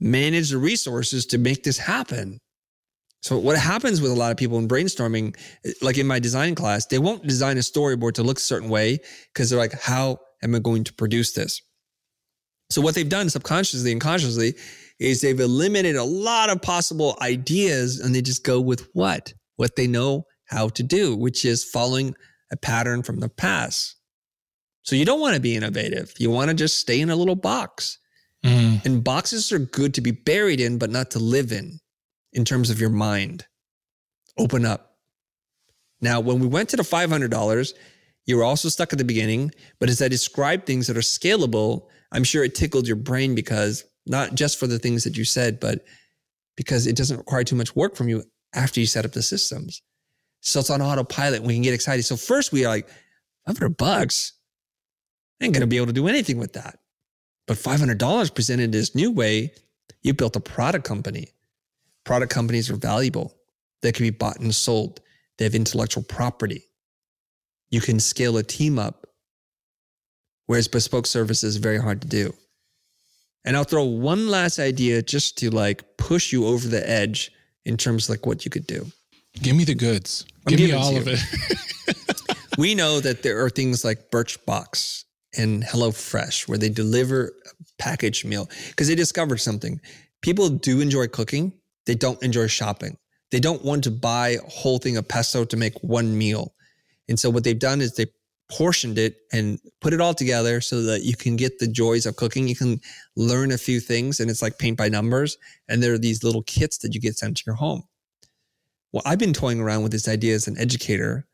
manage 0.00 0.50
the 0.50 0.58
resources 0.58 1.26
to 1.26 1.38
make 1.38 1.62
this 1.62 1.78
happen. 1.78 2.40
So, 3.22 3.38
what 3.38 3.56
happens 3.56 4.00
with 4.00 4.10
a 4.10 4.14
lot 4.14 4.32
of 4.32 4.36
people 4.36 4.58
in 4.58 4.68
brainstorming, 4.68 5.36
like 5.80 5.96
in 5.96 6.06
my 6.06 6.18
design 6.18 6.54
class, 6.54 6.86
they 6.86 6.98
won't 6.98 7.26
design 7.26 7.56
a 7.56 7.60
storyboard 7.60 8.12
to 8.14 8.22
look 8.22 8.38
a 8.38 8.42
certain 8.42 8.68
way 8.68 8.98
because 9.32 9.48
they're 9.48 9.58
like, 9.58 9.80
how 9.80 10.18
am 10.42 10.54
I 10.54 10.58
going 10.58 10.84
to 10.84 10.92
produce 10.92 11.32
this? 11.32 11.62
So, 12.68 12.82
what 12.82 12.94
they've 12.94 13.08
done 13.08 13.30
subconsciously 13.30 13.92
and 13.92 14.00
consciously 14.00 14.54
is 14.98 15.20
they've 15.20 15.40
eliminated 15.40 15.96
a 15.96 16.04
lot 16.04 16.50
of 16.50 16.62
possible 16.62 17.16
ideas 17.20 18.00
and 18.00 18.14
they 18.14 18.22
just 18.22 18.44
go 18.44 18.60
with 18.60 18.88
what? 18.92 19.32
What 19.56 19.76
they 19.76 19.86
know 19.86 20.24
how 20.46 20.68
to 20.68 20.82
do, 20.82 21.16
which 21.16 21.44
is 21.44 21.64
following 21.64 22.14
a 22.52 22.56
pattern 22.56 23.02
from 23.02 23.20
the 23.20 23.28
past. 23.28 23.96
So, 24.82 24.96
you 24.96 25.04
don't 25.06 25.20
want 25.20 25.34
to 25.34 25.40
be 25.40 25.56
innovative. 25.56 26.12
You 26.18 26.30
want 26.30 26.50
to 26.50 26.54
just 26.54 26.78
stay 26.78 27.00
in 27.00 27.10
a 27.10 27.16
little 27.16 27.36
box. 27.36 27.98
Mhm. 28.44 28.84
And 28.84 29.02
boxes 29.02 29.50
are 29.52 29.58
good 29.58 29.94
to 29.94 30.02
be 30.02 30.10
buried 30.10 30.60
in, 30.60 30.76
but 30.76 30.90
not 30.90 31.10
to 31.12 31.18
live 31.18 31.50
in, 31.52 31.80
in 32.34 32.44
terms 32.44 32.68
of 32.68 32.78
your 32.80 32.90
mind. 32.90 33.46
Open 34.38 34.66
up. 34.66 34.98
Now, 36.02 36.20
when 36.20 36.38
we 36.38 36.46
went 36.46 36.68
to 36.70 36.76
the 36.76 36.82
$500, 36.82 37.72
you 38.26 38.36
were 38.36 38.44
also 38.44 38.68
stuck 38.68 38.92
at 38.92 38.98
the 38.98 39.04
beginning, 39.04 39.52
but 39.80 39.88
as 39.88 40.02
I 40.02 40.08
described 40.08 40.66
things 40.66 40.86
that 40.86 40.96
are 40.96 41.00
scalable, 41.00 41.86
I'm 42.12 42.24
sure 42.24 42.44
it 42.44 42.54
tickled 42.54 42.86
your 42.86 42.96
brain 42.96 43.34
because 43.34 43.84
not 44.06 44.34
just 44.34 44.58
for 44.58 44.66
the 44.66 44.78
things 44.78 45.04
that 45.04 45.16
you 45.16 45.24
said, 45.24 45.60
but 45.60 45.84
because 46.56 46.86
it 46.86 46.96
doesn't 46.96 47.18
require 47.18 47.44
too 47.44 47.56
much 47.56 47.74
work 47.74 47.96
from 47.96 48.08
you 48.08 48.22
after 48.54 48.80
you 48.80 48.86
set 48.86 49.04
up 49.04 49.12
the 49.12 49.22
systems. 49.22 49.82
So 50.40 50.60
it's 50.60 50.70
on 50.70 50.82
autopilot. 50.82 51.42
We 51.42 51.54
can 51.54 51.62
get 51.62 51.74
excited. 51.74 52.02
So 52.04 52.16
first 52.16 52.52
we 52.52 52.64
are 52.64 52.68
like, 52.68 52.88
500 53.46 53.76
bucks. 53.76 54.32
I 55.40 55.44
ain't 55.44 55.54
going 55.54 55.62
to 55.62 55.66
be 55.66 55.76
able 55.76 55.86
to 55.86 55.92
do 55.92 56.08
anything 56.08 56.38
with 56.38 56.52
that. 56.54 56.78
But 57.46 57.58
$500 57.58 58.34
presented 58.34 58.72
this 58.72 58.94
new 58.94 59.10
way, 59.10 59.52
you 60.02 60.14
built 60.14 60.36
a 60.36 60.40
product 60.40 60.86
company. 60.86 61.28
Product 62.04 62.32
companies 62.32 62.70
are 62.70 62.76
valuable. 62.76 63.34
They 63.82 63.92
can 63.92 64.04
be 64.04 64.10
bought 64.10 64.40
and 64.40 64.54
sold. 64.54 65.00
They 65.36 65.44
have 65.44 65.54
intellectual 65.54 66.04
property. 66.04 66.64
You 67.70 67.80
can 67.80 68.00
scale 68.00 68.36
a 68.36 68.42
team 68.42 68.78
up, 68.78 69.06
whereas 70.46 70.68
bespoke 70.68 71.06
service 71.06 71.42
is 71.42 71.56
very 71.56 71.78
hard 71.78 72.00
to 72.02 72.08
do. 72.08 72.32
And 73.44 73.56
I'll 73.56 73.64
throw 73.64 73.84
one 73.84 74.28
last 74.28 74.58
idea 74.58 75.02
just 75.02 75.38
to 75.38 75.50
like 75.50 75.84
push 75.96 76.32
you 76.32 76.46
over 76.46 76.66
the 76.66 76.88
edge 76.88 77.30
in 77.64 77.76
terms 77.76 78.04
of 78.04 78.10
like 78.10 78.26
what 78.26 78.44
you 78.44 78.50
could 78.50 78.66
do. 78.66 78.86
Give 79.42 79.56
me 79.56 79.64
the 79.64 79.74
goods. 79.74 80.24
I'm 80.46 80.56
Give 80.56 80.60
me 80.60 80.72
all 80.72 80.96
of 80.96 81.08
it. 81.08 81.18
we 82.58 82.74
know 82.74 83.00
that 83.00 83.22
there 83.22 83.44
are 83.44 83.50
things 83.50 83.84
like 83.84 84.10
Birchbox 84.10 85.04
and 85.36 85.64
HelloFresh, 85.64 86.48
where 86.48 86.58
they 86.58 86.68
deliver 86.68 87.26
a 87.26 87.64
packaged 87.78 88.24
meal 88.24 88.48
because 88.68 88.88
they 88.88 88.94
discovered 88.94 89.38
something. 89.38 89.80
People 90.22 90.48
do 90.48 90.80
enjoy 90.80 91.08
cooking, 91.08 91.52
they 91.86 91.94
don't 91.94 92.22
enjoy 92.22 92.46
shopping. 92.46 92.96
They 93.30 93.40
don't 93.40 93.64
want 93.64 93.82
to 93.84 93.90
buy 93.90 94.28
a 94.28 94.48
whole 94.48 94.78
thing 94.78 94.96
of 94.96 95.08
pesto 95.08 95.44
to 95.44 95.56
make 95.56 95.74
one 95.82 96.16
meal. 96.16 96.54
And 97.08 97.18
so 97.18 97.30
what 97.30 97.42
they've 97.42 97.58
done 97.58 97.80
is 97.80 97.94
they 97.94 98.06
portioned 98.50 98.98
it 98.98 99.16
and 99.32 99.58
put 99.80 99.92
it 99.92 100.00
all 100.00 100.14
together 100.14 100.60
so 100.60 100.82
that 100.82 101.02
you 101.02 101.16
can 101.16 101.36
get 101.36 101.58
the 101.58 101.66
joys 101.66 102.06
of 102.06 102.16
cooking. 102.16 102.46
You 102.46 102.56
can 102.56 102.80
learn 103.16 103.52
a 103.52 103.58
few 103.58 103.80
things 103.80 104.20
and 104.20 104.30
it's 104.30 104.42
like 104.42 104.58
paint 104.58 104.76
by 104.76 104.88
numbers. 104.88 105.36
And 105.68 105.82
there 105.82 105.94
are 105.94 105.98
these 105.98 106.22
little 106.22 106.42
kits 106.42 106.78
that 106.78 106.94
you 106.94 107.00
get 107.00 107.16
sent 107.16 107.38
to 107.38 107.42
your 107.46 107.56
home. 107.56 107.84
Well, 108.92 109.02
I've 109.04 109.18
been 109.18 109.32
toying 109.32 109.60
around 109.60 109.82
with 109.82 109.92
this 109.92 110.08
idea 110.08 110.34
as 110.34 110.46
an 110.46 110.58
educator. 110.58 111.26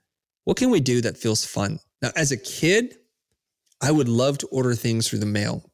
What 0.45 0.57
can 0.57 0.71
we 0.71 0.81
do 0.81 1.01
that 1.03 1.19
feels 1.19 1.45
fun? 1.45 1.79
Now, 2.01 2.11
as 2.17 2.33
a 2.33 2.37
kid, 2.37 2.97
I 3.83 3.91
would 3.91 4.09
love 4.09 4.39
to 4.39 4.47
order 4.47 4.75
things 4.75 5.09
through 5.09 5.19
the 5.19 5.27
mail 5.27 5.71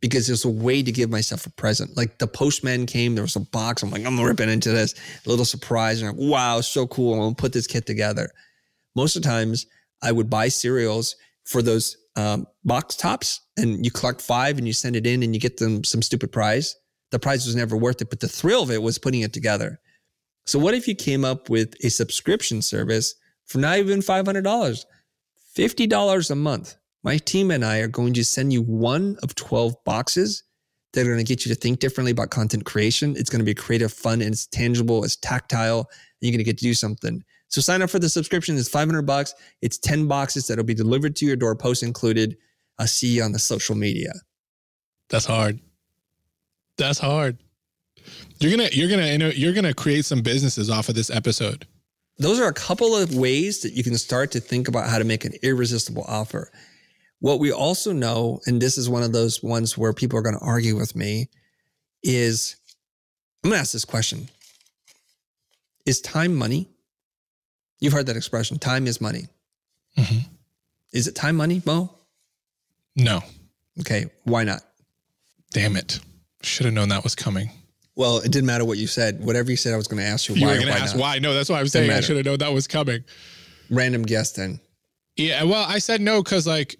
because 0.00 0.28
it's 0.28 0.44
a 0.44 0.50
way 0.50 0.82
to 0.82 0.92
give 0.92 1.10
myself 1.10 1.46
a 1.46 1.50
present. 1.50 1.96
Like 1.96 2.18
the 2.18 2.26
postman 2.26 2.86
came, 2.86 3.14
there 3.14 3.22
was 3.22 3.36
a 3.36 3.40
box. 3.40 3.82
I'm 3.82 3.90
like, 3.90 4.04
I'm 4.04 4.20
ripping 4.20 4.50
into 4.50 4.70
this 4.70 4.94
a 5.24 5.28
little 5.28 5.44
surprise. 5.44 6.00
And 6.00 6.10
I'm 6.10 6.16
like, 6.16 6.30
wow, 6.30 6.60
so 6.60 6.86
cool. 6.86 7.14
I'm 7.14 7.20
gonna 7.20 7.34
put 7.34 7.52
this 7.52 7.66
kit 7.66 7.86
together. 7.86 8.30
Most 8.94 9.16
of 9.16 9.22
the 9.22 9.28
times 9.28 9.66
I 10.02 10.12
would 10.12 10.30
buy 10.30 10.48
cereals 10.48 11.16
for 11.44 11.62
those 11.62 11.96
um, 12.16 12.46
box 12.64 12.96
tops 12.96 13.40
and 13.56 13.84
you 13.84 13.90
collect 13.90 14.20
five 14.20 14.58
and 14.58 14.66
you 14.66 14.72
send 14.72 14.96
it 14.96 15.06
in 15.06 15.22
and 15.22 15.34
you 15.34 15.40
get 15.40 15.58
them 15.58 15.84
some 15.84 16.02
stupid 16.02 16.32
prize. 16.32 16.76
The 17.10 17.18
prize 17.18 17.46
was 17.46 17.54
never 17.54 17.76
worth 17.76 18.02
it, 18.02 18.10
but 18.10 18.20
the 18.20 18.28
thrill 18.28 18.62
of 18.62 18.70
it 18.70 18.82
was 18.82 18.98
putting 18.98 19.20
it 19.20 19.32
together. 19.32 19.80
So 20.44 20.58
what 20.58 20.74
if 20.74 20.86
you 20.88 20.94
came 20.94 21.24
up 21.24 21.50
with 21.50 21.74
a 21.84 21.90
subscription 21.90 22.62
service 22.62 23.14
for 23.46 23.58
not 23.58 23.78
even 23.78 24.00
$500, 24.00 24.84
$50 25.56 26.30
a 26.30 26.34
month? 26.34 26.76
My 27.02 27.18
team 27.18 27.50
and 27.50 27.64
I 27.64 27.78
are 27.78 27.88
going 27.88 28.14
to 28.14 28.24
send 28.24 28.52
you 28.52 28.62
one 28.62 29.16
of 29.22 29.34
12 29.34 29.74
boxes 29.84 30.42
that 30.92 31.02
are 31.02 31.12
going 31.12 31.18
to 31.18 31.24
get 31.24 31.44
you 31.44 31.54
to 31.54 31.60
think 31.60 31.78
differently 31.78 32.12
about 32.12 32.30
content 32.30 32.64
creation. 32.64 33.14
It's 33.16 33.30
going 33.30 33.40
to 33.40 33.44
be 33.44 33.54
creative, 33.54 33.92
fun, 33.92 34.22
and 34.22 34.32
it's 34.32 34.46
tangible, 34.46 35.04
it's 35.04 35.16
tactile, 35.16 35.80
and 35.80 35.88
you're 36.20 36.32
going 36.32 36.38
to 36.38 36.44
get 36.44 36.58
to 36.58 36.64
do 36.64 36.74
something. 36.74 37.22
So 37.48 37.60
sign 37.60 37.82
up 37.82 37.90
for 37.90 37.98
the 37.98 38.08
subscription. 38.08 38.56
It's 38.56 38.68
500 38.68 39.02
bucks. 39.02 39.34
It's 39.62 39.78
10 39.78 40.08
boxes 40.08 40.46
that'll 40.46 40.64
be 40.64 40.74
delivered 40.74 41.16
to 41.16 41.26
your 41.26 41.36
door, 41.36 41.54
post 41.54 41.82
included. 41.82 42.36
I'll 42.78 42.86
see 42.86 43.08
you 43.08 43.22
on 43.22 43.32
the 43.32 43.38
social 43.38 43.74
media. 43.74 44.12
That's 45.08 45.26
hard. 45.26 45.60
That's 46.76 46.98
hard. 46.98 47.38
You're 48.38 48.50
gonna 48.50 48.68
you're 48.72 48.88
gonna 48.88 49.32
you're 49.34 49.52
gonna 49.52 49.74
create 49.74 50.04
some 50.04 50.20
businesses 50.20 50.68
off 50.68 50.88
of 50.88 50.94
this 50.94 51.10
episode. 51.10 51.66
Those 52.18 52.38
are 52.40 52.48
a 52.48 52.52
couple 52.52 52.94
of 52.96 53.14
ways 53.14 53.60
that 53.60 53.72
you 53.72 53.82
can 53.82 53.96
start 53.96 54.30
to 54.32 54.40
think 54.40 54.68
about 54.68 54.88
how 54.88 54.98
to 54.98 55.04
make 55.04 55.24
an 55.24 55.32
irresistible 55.42 56.04
offer. 56.06 56.50
What 57.20 57.40
we 57.40 57.52
also 57.52 57.92
know, 57.92 58.40
and 58.46 58.60
this 58.60 58.78
is 58.78 58.88
one 58.88 59.02
of 59.02 59.12
those 59.12 59.42
ones 59.42 59.76
where 59.76 59.92
people 59.92 60.18
are 60.18 60.22
going 60.22 60.38
to 60.38 60.44
argue 60.44 60.76
with 60.76 60.94
me, 60.94 61.28
is 62.02 62.56
I'm 63.42 63.50
going 63.50 63.58
to 63.58 63.60
ask 63.60 63.72
this 63.72 63.84
question 63.84 64.28
Is 65.84 66.00
time 66.00 66.34
money? 66.34 66.70
You've 67.80 67.92
heard 67.92 68.06
that 68.06 68.16
expression 68.16 68.58
time 68.58 68.86
is 68.86 69.00
money. 69.00 69.26
Mm-hmm. 69.98 70.18
Is 70.92 71.06
it 71.08 71.14
time 71.14 71.36
money, 71.36 71.62
Mo? 71.66 71.92
No. 72.96 73.20
Okay. 73.80 74.06
Why 74.24 74.44
not? 74.44 74.62
Damn 75.52 75.76
it. 75.76 76.00
Should 76.42 76.66
have 76.66 76.74
known 76.74 76.88
that 76.90 77.04
was 77.04 77.14
coming. 77.14 77.50
Well, 77.94 78.18
it 78.18 78.30
didn't 78.30 78.46
matter 78.46 78.64
what 78.64 78.78
you 78.78 78.86
said. 78.86 79.24
Whatever 79.24 79.50
you 79.50 79.56
said, 79.56 79.72
I 79.74 79.76
was 79.76 79.88
going 79.88 80.02
to 80.02 80.08
ask 80.08 80.28
you, 80.28 80.34
You 80.34 80.46
why. 80.46 80.52
were 80.54 80.60
going 80.60 80.72
to 80.74 80.80
ask 80.80 80.94
not. 80.94 81.00
why. 81.00 81.18
No, 81.18 81.34
that's 81.34 81.48
why 81.48 81.58
I 81.58 81.62
was 81.62 81.72
saying 81.72 81.90
I 81.90 82.00
should 82.00 82.16
have 82.16 82.26
known 82.26 82.38
that 82.38 82.52
was 82.52 82.66
coming. 82.66 83.04
Random 83.70 84.02
guess 84.02 84.32
then. 84.32 84.60
Yeah. 85.16 85.42
Well, 85.44 85.64
I 85.66 85.78
said 85.78 86.00
no 86.00 86.22
because, 86.22 86.46
like, 86.46 86.76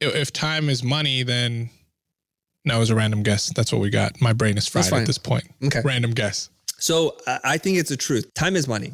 if 0.00 0.32
time 0.32 0.68
is 0.68 0.82
money, 0.82 1.22
then 1.22 1.70
no, 2.64 2.76
it 2.76 2.80
was 2.80 2.90
a 2.90 2.96
random 2.96 3.22
guess. 3.22 3.52
That's 3.54 3.72
what 3.72 3.80
we 3.80 3.90
got. 3.90 4.20
My 4.20 4.32
brain 4.32 4.58
is 4.58 4.66
fried 4.66 4.92
at 4.92 5.06
this 5.06 5.18
point. 5.18 5.44
Okay. 5.64 5.80
Random 5.84 6.10
guess. 6.10 6.50
So 6.78 7.16
I 7.26 7.40
I 7.44 7.58
think 7.58 7.78
it's 7.78 7.90
a 7.92 7.96
truth. 7.96 8.34
Time 8.34 8.56
is 8.56 8.66
money. 8.68 8.92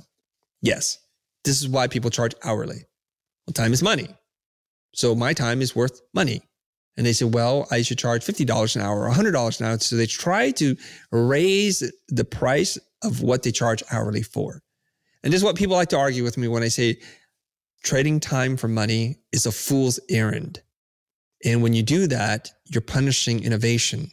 Yes. 0.60 0.98
This 1.44 1.60
is 1.60 1.68
why 1.68 1.88
people 1.88 2.10
charge 2.10 2.34
hourly. 2.44 2.84
Well, 3.46 3.54
time 3.54 3.72
is 3.72 3.82
money. 3.82 4.08
So 4.94 5.14
my 5.14 5.32
time 5.32 5.62
is 5.62 5.74
worth 5.74 6.00
money. 6.14 6.42
And 6.96 7.06
they 7.06 7.12
say, 7.12 7.24
well, 7.24 7.66
I 7.70 7.82
should 7.82 7.98
charge 7.98 8.24
$50 8.24 8.76
an 8.76 8.82
hour 8.82 9.08
or 9.08 9.10
$100 9.10 9.60
an 9.60 9.66
hour. 9.66 9.78
So 9.78 9.96
they 9.96 10.06
try 10.06 10.50
to 10.52 10.76
raise 11.10 11.82
the 12.08 12.24
price 12.24 12.78
of 13.02 13.22
what 13.22 13.42
they 13.42 13.50
charge 13.50 13.82
hourly 13.90 14.22
for. 14.22 14.60
And 15.22 15.32
this 15.32 15.40
is 15.40 15.44
what 15.44 15.56
people 15.56 15.76
like 15.76 15.88
to 15.88 15.98
argue 15.98 16.22
with 16.22 16.36
me 16.36 16.48
when 16.48 16.62
I 16.62 16.68
say 16.68 16.98
trading 17.82 18.20
time 18.20 18.56
for 18.56 18.68
money 18.68 19.16
is 19.32 19.46
a 19.46 19.52
fool's 19.52 19.98
errand. 20.10 20.60
And 21.44 21.62
when 21.62 21.72
you 21.72 21.82
do 21.82 22.06
that, 22.08 22.50
you're 22.66 22.82
punishing 22.82 23.42
innovation. 23.42 24.10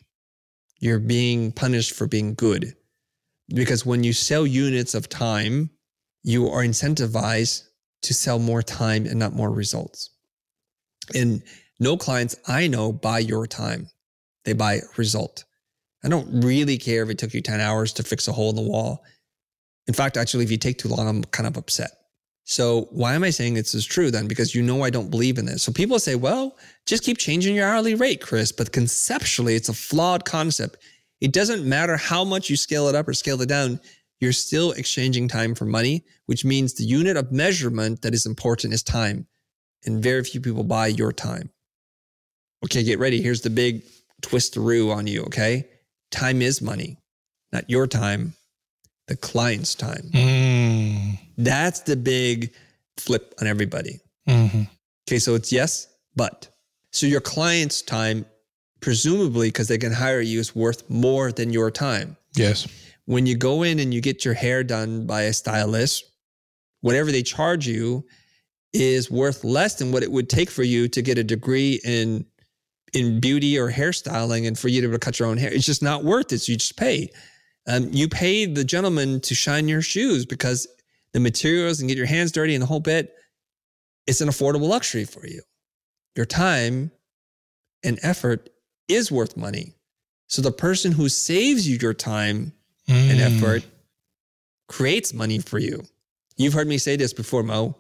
You're 0.80 1.00
being 1.00 1.52
punished 1.52 1.94
for 1.94 2.08
being 2.08 2.34
good 2.34 2.74
because 3.54 3.86
when 3.86 4.04
you 4.04 4.14
sell 4.14 4.48
units 4.48 4.96
of 4.96 5.10
time, 5.10 5.70
you 6.24 6.48
are 6.48 6.64
incentivized 6.64 7.64
to 8.02 8.14
sell 8.14 8.40
more 8.40 8.62
time 8.62 9.06
and 9.06 9.20
not 9.20 9.34
more 9.34 9.52
results. 9.52 10.12
And 11.14 11.44
no 11.80 11.98
clients 11.98 12.36
I 12.48 12.68
know 12.68 12.92
buy 12.92 13.20
your 13.20 13.48
time, 13.48 13.88
they 14.46 14.54
buy 14.54 14.80
result. 14.98 15.46
I 16.04 16.10
don't 16.10 16.44
really 16.44 16.78
care 16.78 17.04
if 17.04 17.10
it 17.10 17.18
took 17.18 17.34
you 17.34 17.42
10 17.42 17.60
hours 17.60 17.94
to 17.94 18.04
fix 18.04 18.28
a 18.28 18.32
hole 18.32 18.50
in 18.50 18.56
the 18.56 18.62
wall. 18.62 19.04
In 19.88 19.94
fact, 19.94 20.18
actually, 20.18 20.44
if 20.44 20.52
you 20.52 20.58
take 20.58 20.78
too 20.78 20.88
long, 20.88 21.08
I'm 21.08 21.24
kind 21.26 21.48
of 21.48 21.58
upset. 21.58 21.92
So, 22.46 22.88
why 22.92 23.14
am 23.14 23.24
I 23.24 23.30
saying 23.30 23.54
this 23.54 23.76
is 23.76 23.86
true 23.86 24.10
then? 24.10 24.28
Because 24.28 24.56
you 24.56 24.64
know 24.64 24.84
I 24.84 24.90
don't 24.90 25.12
believe 25.12 25.38
in 25.38 25.46
this. 25.46 25.62
So, 25.62 25.72
people 25.72 26.00
say, 26.00 26.16
well, 26.16 26.58
just 26.86 27.04
keep 27.04 27.18
changing 27.18 27.56
your 27.56 27.68
hourly 27.68 27.96
rate, 27.96 28.22
Chris. 28.22 28.52
But 28.52 28.72
conceptually, 28.72 29.56
it's 29.56 29.70
a 29.70 29.74
flawed 29.74 30.26
concept. 30.26 30.78
It 31.22 31.34
doesn't 31.34 31.64
matter 31.68 31.98
how 31.98 32.24
much 32.24 32.50
you 32.50 32.56
scale 32.56 32.88
it 32.88 32.96
up 32.96 33.08
or 33.08 33.14
scale 33.14 33.42
it 33.42 33.50
down, 33.50 33.80
you're 34.20 34.34
still 34.34 34.72
exchanging 34.72 35.28
time 35.28 35.56
for 35.56 35.66
money, 35.66 36.04
which 36.26 36.44
means 36.44 36.74
the 36.74 36.84
unit 36.84 37.18
of 37.18 37.32
measurement 37.32 38.02
that 38.02 38.14
is 38.14 38.26
important 38.26 38.74
is 38.74 38.84
time. 38.84 39.28
And 39.86 40.04
very 40.04 40.24
few 40.24 40.42
people 40.42 40.64
buy 40.64 40.88
your 40.88 41.14
time. 41.14 41.52
Okay, 42.66 42.84
get 42.84 43.00
ready. 43.00 43.22
Here's 43.22 43.42
the 43.42 43.50
big 43.50 43.84
twisteroo 44.22 44.94
on 44.94 45.08
you, 45.08 45.24
okay? 45.24 45.68
Time 46.12 46.42
is 46.42 46.62
money, 46.62 46.98
not 47.54 47.70
your 47.70 47.88
time, 47.88 48.34
the 49.08 49.16
client's 49.16 49.74
time. 49.76 50.10
Mm. 50.14 51.20
That's 51.38 51.80
the 51.82 51.96
big 51.96 52.54
flip 52.98 53.34
on 53.40 53.48
everybody. 53.48 54.00
hmm 54.28 54.64
Okay, 55.08 55.20
so 55.20 55.34
it's 55.34 55.52
yes, 55.52 55.88
but. 56.16 56.50
So 56.92 57.08
your 57.08 57.22
client's 57.22 57.82
time, 57.82 58.26
presumably 58.82 59.48
because 59.48 59.68
they 59.68 59.78
can 59.78 59.94
hire 59.94 60.22
you, 60.22 60.40
is 60.40 60.56
worth 60.56 60.88
more 60.90 61.32
than 61.32 61.52
your 61.54 61.72
time. 61.72 62.18
Yes. 62.36 62.68
When 63.10 63.26
you 63.26 63.36
go 63.36 63.64
in 63.64 63.80
and 63.80 63.92
you 63.92 64.02
get 64.02 64.24
your 64.24 64.36
hair 64.36 64.64
done 64.64 65.08
by 65.08 65.24
a 65.24 65.34
stylist, 65.34 66.04
whatever 66.82 67.12
they 67.12 67.24
charge 67.24 67.66
you 67.66 68.06
is 68.72 69.10
worth 69.10 69.44
less 69.44 69.74
than 69.74 69.92
what 69.92 70.04
it 70.04 70.12
would 70.12 70.30
take 70.30 70.52
for 70.52 70.62
you 70.62 70.88
to 70.90 71.02
get 71.02 71.18
a 71.18 71.24
degree 71.24 71.82
in 71.84 72.28
in 72.94 73.20
beauty 73.20 73.58
or 73.58 73.72
hairstyling 73.72 74.48
and 74.48 74.60
for 74.60 74.68
you 74.68 74.80
to 74.82 74.88
be 74.88 74.92
able 74.92 75.00
to 75.00 75.04
cut 75.04 75.18
your 75.18 75.28
own 75.28 75.40
hair. 75.40 75.52
It's 75.52 75.66
just 75.66 75.82
not 75.82 76.04
worth 76.04 76.32
it. 76.32 76.38
So 76.38 76.52
you 76.52 76.60
just 76.60 76.78
pay. 76.78 77.10
Um, 77.68 77.90
you 77.92 78.08
pay 78.08 78.46
the 78.46 78.64
gentleman 78.64 79.22
to 79.22 79.34
shine 79.34 79.68
your 79.68 79.82
shoes 79.82 80.24
because 80.28 80.68
the 81.14 81.20
materials 81.20 81.80
and 81.80 81.90
get 81.90 81.98
your 81.98 82.06
hands 82.06 82.32
dirty 82.32 82.54
and 82.54 82.62
the 82.62 82.68
whole 82.68 82.80
bit. 82.80 83.16
It's 84.06 84.22
an 84.22 84.30
affordable 84.30 84.70
luxury 84.70 85.06
for 85.06 85.26
you. 85.26 85.42
Your 86.16 86.28
time 86.28 86.92
and 87.84 87.98
effort 88.04 88.52
is 88.88 89.12
worth 89.12 89.36
money. 89.36 89.74
So 90.28 90.44
the 90.44 90.52
person 90.52 90.92
who 90.92 91.10
saves 91.10 91.68
you 91.68 91.80
your 91.82 91.96
time 91.96 92.54
and 92.90 93.20
Mm. 93.20 93.38
effort 93.38 93.64
creates 94.68 95.14
money 95.14 95.40
for 95.40 95.60
you. 95.60 95.86
You've 96.38 96.54
heard 96.54 96.68
me 96.68 96.78
say 96.78 96.96
this 96.96 97.14
before, 97.14 97.44
Mo. 97.44 97.78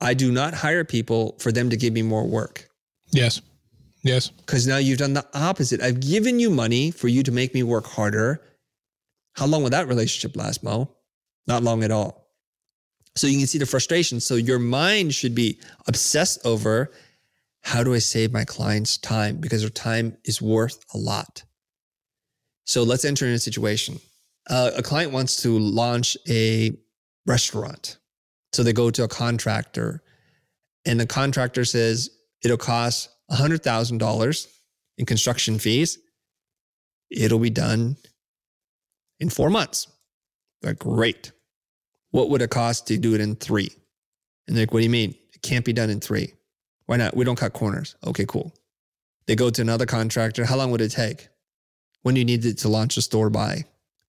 I 0.00 0.14
do 0.14 0.32
not 0.32 0.54
hire 0.54 0.84
people 0.84 1.36
for 1.38 1.52
them 1.52 1.70
to 1.70 1.76
give 1.76 1.92
me 1.92 2.02
more 2.02 2.26
work 2.26 2.68
Yes. 3.12 3.40
Yes. 4.02 4.28
because 4.30 4.66
now 4.66 4.78
you've 4.78 4.98
done 4.98 5.12
the 5.12 5.26
opposite. 5.34 5.80
I've 5.82 6.00
given 6.00 6.40
you 6.40 6.50
money 6.50 6.90
for 6.90 7.08
you 7.08 7.22
to 7.22 7.30
make 7.32 7.52
me 7.54 7.62
work 7.62 7.86
harder. 7.86 8.42
How 9.34 9.46
long 9.46 9.62
will 9.62 9.70
that 9.70 9.88
relationship 9.88 10.36
last, 10.36 10.62
Mo? 10.62 10.96
Not 11.46 11.62
long 11.62 11.84
at 11.84 11.90
all. 11.90 12.26
So 13.16 13.26
you 13.26 13.38
can 13.38 13.46
see 13.46 13.58
the 13.58 13.66
frustration. 13.66 14.20
So 14.20 14.36
your 14.36 14.58
mind 14.58 15.14
should 15.14 15.34
be 15.34 15.58
obsessed 15.86 16.44
over 16.46 16.92
how 17.62 17.82
do 17.84 17.92
I 17.92 17.98
save 17.98 18.32
my 18.32 18.44
clients 18.44 18.96
time 18.96 19.36
because 19.36 19.60
their 19.60 19.68
time 19.70 20.16
is 20.24 20.40
worth 20.40 20.82
a 20.94 20.98
lot. 20.98 21.42
So 22.64 22.82
let's 22.84 23.04
enter 23.04 23.26
in 23.26 23.32
a 23.32 23.38
situation. 23.38 24.00
Uh, 24.48 24.70
a 24.76 24.82
client 24.82 25.12
wants 25.12 25.42
to 25.42 25.58
launch 25.58 26.16
a 26.28 26.72
restaurant. 27.26 27.98
So 28.52 28.62
they 28.62 28.72
go 28.72 28.90
to 28.90 29.04
a 29.04 29.08
contractor, 29.08 30.02
and 30.84 30.98
the 30.98 31.06
contractor 31.06 31.64
says 31.64 32.10
it'll 32.42 32.56
cost 32.56 33.10
$100,000 33.30 34.46
in 34.98 35.06
construction 35.06 35.58
fees. 35.58 35.98
It'll 37.10 37.38
be 37.38 37.50
done 37.50 37.96
in 39.20 39.30
four 39.30 39.50
months. 39.50 39.86
They're 40.60 40.72
like, 40.72 40.78
great. 40.78 41.32
What 42.10 42.30
would 42.30 42.42
it 42.42 42.50
cost 42.50 42.86
to 42.88 42.98
do 42.98 43.14
it 43.14 43.20
in 43.20 43.36
three? 43.36 43.70
And 44.46 44.56
they're 44.56 44.62
like, 44.62 44.72
what 44.72 44.80
do 44.80 44.84
you 44.84 44.90
mean? 44.90 45.14
It 45.32 45.42
can't 45.42 45.64
be 45.64 45.72
done 45.72 45.90
in 45.90 46.00
three. 46.00 46.34
Why 46.86 46.96
not? 46.96 47.16
We 47.16 47.24
don't 47.24 47.38
cut 47.38 47.52
corners. 47.52 47.94
Okay, 48.04 48.24
cool. 48.26 48.52
They 49.26 49.36
go 49.36 49.48
to 49.48 49.62
another 49.62 49.86
contractor. 49.86 50.44
How 50.44 50.56
long 50.56 50.72
would 50.72 50.80
it 50.80 50.90
take? 50.90 51.28
When 52.02 52.14
do 52.14 52.20
you 52.20 52.24
need 52.24 52.44
it 52.44 52.58
to 52.58 52.68
launch 52.68 52.96
a 52.96 53.02
store 53.02 53.30
by? 53.30 53.64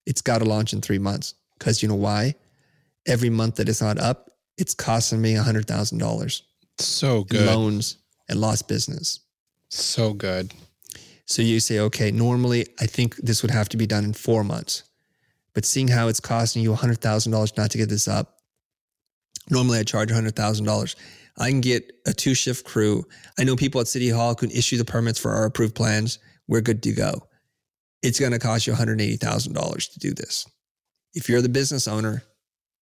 It's 0.06 0.22
got 0.22 0.39
to 0.39 0.45
launch 0.45 0.74
in 0.74 0.82
three 0.82 0.99
months. 0.99 1.36
Because 1.58 1.82
you 1.84 1.89
know 1.89 1.95
why? 1.95 2.36
Every 3.08 3.30
month 3.30 3.56
that 3.56 3.70
it's 3.70 3.82
not 3.82 3.97
up, 3.99 4.32
it's 4.58 4.74
costing 4.74 5.22
me 5.22 5.34
$100,000 5.36 6.41
So 6.80 7.24
good. 7.24 7.45
loans 7.45 7.97
and 8.30 8.39
lost 8.39 8.68
business. 8.68 9.20
So 9.70 10.14
good. 10.14 10.54
So 11.26 11.41
you 11.41 11.60
say, 11.60 11.80
okay, 11.80 12.12
normally 12.12 12.66
I 12.80 12.86
think 12.88 13.16
this 13.18 13.41
would 13.41 13.52
have 13.52 13.70
to 13.70 13.78
be 13.78 13.88
done 13.88 14.04
in 14.04 14.14
four 14.14 14.43
months. 14.43 14.84
But 15.54 15.66
seeing 15.66 15.88
how 15.88 16.08
it's 16.08 16.20
costing 16.20 16.62
you 16.64 16.74
$100,000 16.74 17.58
not 17.58 17.72
to 17.72 17.78
get 17.78 17.89
this 17.89 18.08
up, 18.08 18.38
normally 19.49 19.80
I 19.80 19.84
charge 19.84 20.10
$100,000. 20.10 20.95
I 21.38 21.49
can 21.49 21.62
get 21.62 21.91
a 22.06 22.14
two 22.14 22.34
shift 22.34 22.66
crew. 22.66 23.06
I 23.39 23.43
know 23.43 23.56
people 23.56 23.82
at 23.82 23.88
City 23.88 24.10
Hall 24.10 24.36
can 24.36 24.52
issue 24.52 24.78
the 24.78 24.86
permits 24.86 25.20
for 25.20 25.32
our 25.32 25.45
approved 25.45 25.76
plans. 25.76 26.20
We're 26.47 26.62
good 26.62 26.84
to 26.84 26.91
go. 26.91 27.28
It's 28.02 28.20
going 28.20 28.32
to 28.32 28.39
cost 28.39 28.68
you 28.68 28.74
$180,000 28.74 29.93
to 29.93 29.99
do 29.99 30.14
this. 30.14 30.47
If 31.14 31.30
you're 31.30 31.41
the 31.41 31.49
business 31.49 31.88
owner, 31.88 32.24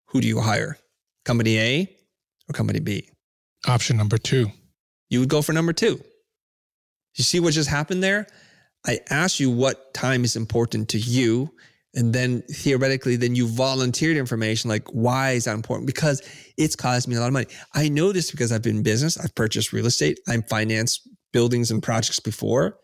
who 0.08 0.22
do 0.22 0.28
you 0.28 0.40
hire? 0.40 0.78
Company 1.26 1.58
A 1.60 1.98
or 2.50 2.54
company 2.54 2.80
B? 2.80 3.10
Option 3.68 3.98
number 3.98 4.18
two. 4.18 4.52
you 5.10 5.20
would 5.20 5.30
go 5.30 5.42
for 5.42 5.54
number 5.54 5.74
two. 5.74 6.02
You 7.16 7.24
see 7.24 7.40
what 7.40 7.54
just 7.54 7.70
happened 7.70 8.04
there? 8.04 8.28
I 8.86 9.00
asked 9.10 9.40
you 9.40 9.50
what 9.50 9.94
time 9.94 10.24
is 10.24 10.36
important 10.36 10.90
to 10.90 11.00
you. 11.00 11.52
And 11.96 12.14
then 12.14 12.44
theoretically, 12.44 13.16
then 13.16 13.36
you 13.36 13.48
volunteered 13.48 14.18
information 14.18 14.70
like, 14.70 14.88
why 14.90 15.32
is 15.32 15.46
that 15.46 15.56
important? 15.56 15.88
Because 15.88 16.22
it's 16.58 16.76
caused 16.76 17.08
me 17.08 17.16
a 17.16 17.20
lot 17.20 17.28
of 17.28 17.34
money. 17.34 17.48
I 17.74 17.90
know 17.90 18.12
this 18.12 18.30
because 18.30 18.52
I've 18.52 18.62
been 18.62 18.78
in 18.78 18.84
business, 18.84 19.18
I've 19.18 19.34
purchased 19.34 19.74
real 19.74 19.88
estate, 19.88 20.20
I'm 20.28 20.44
financed 20.44 21.10
buildings 21.34 21.72
and 21.72 21.82
projects 21.82 22.20
before. 22.20 22.78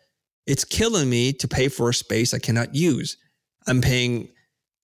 It's 0.45 0.65
killing 0.65 1.09
me 1.09 1.33
to 1.33 1.47
pay 1.47 1.67
for 1.67 1.89
a 1.89 1.93
space 1.93 2.33
I 2.33 2.39
cannot 2.39 2.75
use. 2.75 3.17
I'm 3.67 3.81
paying 3.81 4.29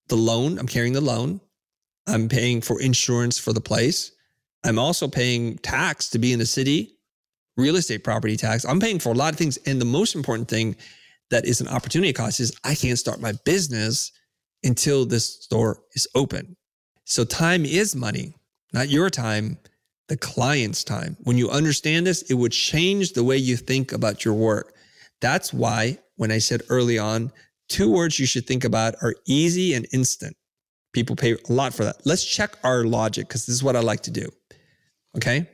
the 0.07 0.16
loan, 0.16 0.57
I'm 0.57 0.68
carrying 0.68 0.93
the 0.93 1.01
loan, 1.01 1.41
I'm 2.07 2.30
paying 2.30 2.62
for 2.62 2.82
insurance 2.82 3.38
for 3.38 3.53
the 3.53 3.62
place. 3.62 4.12
I'm 4.64 4.80
also 4.80 5.07
paying 5.07 5.57
tax 5.60 6.10
to 6.10 6.20
be 6.20 6.34
in 6.34 6.39
the 6.39 6.45
city 6.45 6.99
real 7.60 7.76
estate 7.76 8.03
property 8.03 8.38
tax. 8.38 8.66
I'm 8.66 8.80
paying 8.80 8.99
for 8.99 9.10
a 9.10 9.16
lot 9.16 9.34
of 9.34 9.38
things. 9.38 9.57
And 9.66 9.80
the 9.80 9.86
most 9.86 10.16
important 10.16 10.47
thing 10.47 10.76
that 11.30 11.45
is 11.45 11.62
an 11.62 11.68
opportunity 11.68 12.14
cost 12.14 12.39
is 12.39 12.55
I 12.64 12.74
can't 12.74 12.97
start 12.97 13.20
my 13.20 13.34
business 13.45 14.12
until 14.64 15.05
this 15.05 15.43
store 15.43 15.84
is 15.93 16.07
open. 16.16 16.55
So 17.05 17.24
time 17.24 17.66
is 17.66 17.95
money, 17.95 18.34
not 18.74 18.89
your 18.89 19.10
time, 19.10 19.57
the 20.07 20.18
client's 20.18 20.84
time. 20.84 21.18
When 21.24 21.38
you 21.38 21.49
understand 21.49 22.07
this, 22.07 22.24
it 22.24 22.34
would 22.34 22.51
change 22.51 23.14
the 23.14 23.24
way 23.24 23.38
you 23.38 23.57
think 23.57 23.91
about 23.91 24.26
your 24.26 24.34
work. 24.34 24.74
That's 25.22 25.53
why 25.53 25.97
when 26.15 26.32
I 26.32 26.38
said 26.38 26.61
early 26.70 26.97
on, 26.97 27.32
two 27.67 27.91
words 27.91 28.20
you 28.20 28.26
should 28.26 28.47
think 28.47 28.63
about 28.63 28.95
are 29.01 29.15
easy 29.26 29.74
and 29.74 29.88
instant. 29.93 30.36
People 30.93 31.15
pay 31.15 31.34
a 31.34 31.53
lot 31.53 31.74
for 31.74 31.84
that. 31.84 31.97
Let's 32.05 32.26
check 32.26 32.57
our 32.63 32.84
logic 32.84 33.28
because 33.28 33.45
this 33.45 33.55
is 33.55 33.63
what 33.63 33.76
I 33.76 33.80
like 33.80 34.01
to 34.01 34.11
do. 34.11 34.28
Okay. 35.15 35.47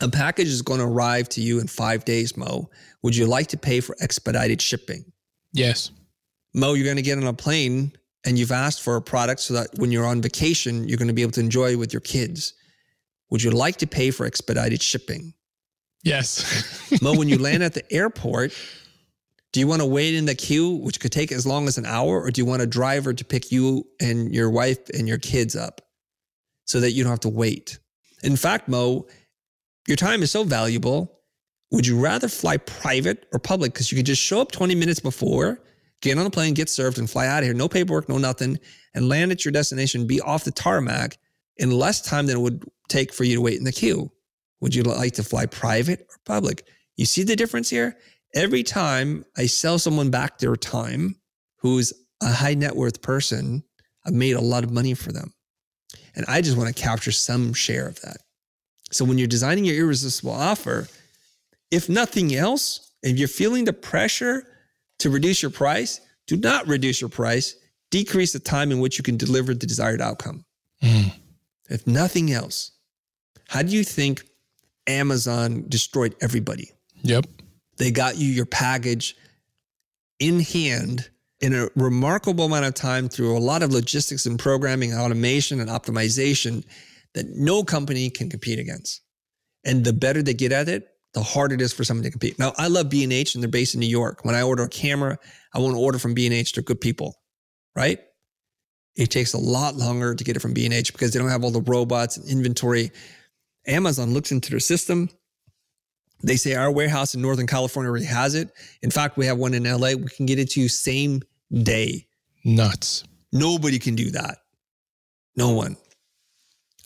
A 0.00 0.08
package 0.08 0.48
is 0.48 0.62
going 0.62 0.80
to 0.80 0.86
arrive 0.86 1.28
to 1.30 1.42
you 1.42 1.60
in 1.60 1.66
five 1.66 2.04
days, 2.04 2.36
Mo. 2.36 2.70
Would 3.02 3.14
you 3.14 3.26
like 3.26 3.48
to 3.48 3.58
pay 3.58 3.80
for 3.80 3.94
expedited 4.00 4.62
shipping? 4.62 5.04
Yes. 5.52 5.90
Mo, 6.54 6.72
you're 6.72 6.84
going 6.84 6.96
to 6.96 7.02
get 7.02 7.18
on 7.18 7.26
a 7.26 7.34
plane 7.34 7.92
and 8.24 8.38
you've 8.38 8.52
asked 8.52 8.82
for 8.82 8.96
a 8.96 9.02
product 9.02 9.40
so 9.40 9.54
that 9.54 9.68
when 9.76 9.92
you're 9.92 10.06
on 10.06 10.22
vacation, 10.22 10.88
you're 10.88 10.98
going 10.98 11.08
to 11.08 11.14
be 11.14 11.22
able 11.22 11.32
to 11.32 11.40
enjoy 11.40 11.72
it 11.72 11.76
with 11.76 11.92
your 11.92 12.00
kids. 12.00 12.54
Would 13.30 13.42
you 13.42 13.50
like 13.50 13.76
to 13.76 13.86
pay 13.86 14.10
for 14.10 14.26
expedited 14.26 14.82
shipping? 14.82 15.34
Yes. 16.02 17.00
Mo, 17.02 17.14
when 17.14 17.28
you 17.28 17.38
land 17.38 17.62
at 17.62 17.74
the 17.74 17.92
airport, 17.92 18.52
do 19.52 19.60
you 19.60 19.66
want 19.66 19.82
to 19.82 19.86
wait 19.86 20.14
in 20.14 20.26
the 20.26 20.34
queue, 20.34 20.76
which 20.76 21.00
could 21.00 21.12
take 21.12 21.32
as 21.32 21.46
long 21.46 21.66
as 21.66 21.76
an 21.76 21.86
hour, 21.86 22.22
or 22.22 22.30
do 22.30 22.40
you 22.40 22.46
want 22.46 22.62
a 22.62 22.66
driver 22.66 23.12
to 23.12 23.24
pick 23.24 23.50
you 23.50 23.86
and 24.00 24.32
your 24.32 24.50
wife 24.50 24.88
and 24.90 25.08
your 25.08 25.18
kids 25.18 25.56
up 25.56 25.80
so 26.64 26.80
that 26.80 26.92
you 26.92 27.02
don't 27.02 27.10
have 27.10 27.20
to 27.20 27.28
wait? 27.28 27.78
In 28.22 28.36
fact, 28.36 28.68
Mo, 28.68 29.06
your 29.88 29.96
time 29.96 30.22
is 30.22 30.30
so 30.30 30.44
valuable. 30.44 31.20
Would 31.72 31.86
you 31.86 31.98
rather 31.98 32.28
fly 32.28 32.58
private 32.58 33.26
or 33.32 33.38
public? 33.38 33.72
Because 33.72 33.90
you 33.90 33.96
can 33.96 34.04
just 34.04 34.22
show 34.22 34.40
up 34.40 34.52
20 34.52 34.74
minutes 34.74 35.00
before, 35.00 35.60
get 36.00 36.16
on 36.18 36.26
a 36.26 36.30
plane, 36.30 36.54
get 36.54 36.68
served, 36.68 36.98
and 36.98 37.08
fly 37.08 37.26
out 37.26 37.38
of 37.38 37.44
here. 37.44 37.54
No 37.54 37.68
paperwork, 37.68 38.08
no 38.08 38.18
nothing, 38.18 38.58
and 38.94 39.08
land 39.08 39.32
at 39.32 39.44
your 39.44 39.52
destination, 39.52 40.06
be 40.06 40.20
off 40.20 40.44
the 40.44 40.50
tarmac 40.50 41.18
in 41.56 41.70
less 41.70 42.00
time 42.00 42.26
than 42.26 42.36
it 42.36 42.40
would 42.40 42.64
take 42.88 43.12
for 43.12 43.24
you 43.24 43.36
to 43.36 43.40
wait 43.40 43.58
in 43.58 43.64
the 43.64 43.72
queue. 43.72 44.10
Would 44.60 44.74
you 44.74 44.82
like 44.82 45.14
to 45.14 45.22
fly 45.22 45.46
private 45.46 46.00
or 46.00 46.16
public? 46.24 46.66
You 46.96 47.06
see 47.06 47.22
the 47.22 47.36
difference 47.36 47.70
here? 47.70 47.96
Every 48.34 48.62
time 48.62 49.24
I 49.36 49.46
sell 49.46 49.78
someone 49.78 50.10
back 50.10 50.38
their 50.38 50.56
time 50.56 51.16
who's 51.58 51.92
a 52.22 52.30
high 52.30 52.54
net 52.54 52.76
worth 52.76 53.02
person, 53.02 53.64
I've 54.06 54.12
made 54.14 54.36
a 54.36 54.40
lot 54.40 54.64
of 54.64 54.70
money 54.70 54.94
for 54.94 55.12
them. 55.12 55.32
And 56.14 56.24
I 56.28 56.40
just 56.40 56.56
want 56.56 56.74
to 56.74 56.82
capture 56.82 57.12
some 57.12 57.52
share 57.52 57.88
of 57.88 58.00
that. 58.02 58.18
So 58.92 59.04
when 59.04 59.18
you're 59.18 59.26
designing 59.26 59.64
your 59.64 59.76
irresistible 59.76 60.32
offer, 60.32 60.88
if 61.70 61.88
nothing 61.88 62.34
else, 62.34 62.92
if 63.02 63.18
you're 63.18 63.28
feeling 63.28 63.64
the 63.64 63.72
pressure 63.72 64.44
to 64.98 65.10
reduce 65.10 65.42
your 65.42 65.50
price, 65.50 66.00
do 66.26 66.36
not 66.36 66.66
reduce 66.66 67.00
your 67.00 67.10
price, 67.10 67.56
decrease 67.90 68.32
the 68.32 68.38
time 68.38 68.72
in 68.72 68.80
which 68.80 68.98
you 68.98 69.04
can 69.04 69.16
deliver 69.16 69.54
the 69.54 69.66
desired 69.66 70.00
outcome. 70.00 70.44
Mm. 70.82 71.12
If 71.68 71.86
nothing 71.86 72.32
else, 72.32 72.72
how 73.48 73.62
do 73.62 73.72
you 73.72 73.84
think 73.84 74.24
Amazon 74.86 75.64
destroyed 75.68 76.14
everybody? 76.20 76.70
Yep. 77.02 77.26
They 77.76 77.90
got 77.90 78.16
you 78.16 78.28
your 78.28 78.46
package 78.46 79.16
in 80.18 80.40
hand 80.40 81.10
in 81.40 81.54
a 81.54 81.68
remarkable 81.74 82.44
amount 82.44 82.66
of 82.66 82.74
time 82.74 83.08
through 83.08 83.36
a 83.36 83.40
lot 83.40 83.62
of 83.62 83.72
logistics 83.72 84.26
and 84.26 84.38
programming, 84.38 84.94
automation 84.94 85.60
and 85.60 85.70
optimization 85.70 86.64
that 87.14 87.26
no 87.30 87.64
company 87.64 88.10
can 88.10 88.28
compete 88.28 88.58
against. 88.58 89.00
And 89.64 89.84
the 89.84 89.92
better 89.92 90.22
they 90.22 90.34
get 90.34 90.52
at 90.52 90.68
it, 90.68 90.88
the 91.14 91.22
harder 91.22 91.54
it 91.54 91.60
is 91.60 91.72
for 91.72 91.82
someone 91.82 92.04
to 92.04 92.10
compete. 92.10 92.38
Now, 92.38 92.52
I 92.56 92.68
love 92.68 92.88
B&H 92.88 93.34
and 93.34 93.42
they're 93.42 93.50
based 93.50 93.74
in 93.74 93.80
New 93.80 93.86
York. 93.86 94.24
When 94.24 94.34
I 94.34 94.42
order 94.42 94.62
a 94.62 94.68
camera, 94.68 95.18
I 95.54 95.58
want 95.58 95.74
to 95.74 95.80
order 95.80 95.98
from 95.98 96.14
B&H. 96.14 96.52
They're 96.52 96.62
good 96.62 96.80
people, 96.80 97.16
right? 97.74 97.98
It 98.96 99.10
takes 99.10 99.32
a 99.32 99.38
lot 99.38 99.74
longer 99.74 100.14
to 100.14 100.24
get 100.24 100.36
it 100.36 100.40
from 100.40 100.52
B&H 100.52 100.92
because 100.92 101.12
they 101.12 101.18
don't 101.18 101.30
have 101.30 101.42
all 101.42 101.50
the 101.50 101.62
robots 101.62 102.16
and 102.16 102.28
inventory. 102.28 102.92
Amazon 103.66 104.12
looks 104.12 104.32
into 104.32 104.50
their 104.50 104.60
system. 104.60 105.10
They 106.22 106.36
say 106.36 106.54
our 106.54 106.70
warehouse 106.70 107.14
in 107.14 107.22
Northern 107.22 107.46
California 107.46 107.88
already 107.88 108.04
has 108.06 108.34
it. 108.34 108.52
In 108.82 108.90
fact, 108.90 109.16
we 109.16 109.26
have 109.26 109.38
one 109.38 109.54
in 109.54 109.64
LA. 109.64 109.92
We 109.92 110.08
can 110.08 110.26
get 110.26 110.38
it 110.38 110.50
to 110.50 110.60
you 110.60 110.68
same 110.68 111.22
day. 111.52 112.06
Nuts. 112.44 113.04
Nobody 113.32 113.78
can 113.78 113.94
do 113.94 114.10
that. 114.10 114.38
No 115.36 115.50
one. 115.50 115.76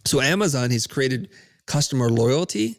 So 0.05 0.20
Amazon 0.20 0.70
has 0.70 0.87
created 0.87 1.31
customer 1.66 2.11
loyalty, 2.11 2.77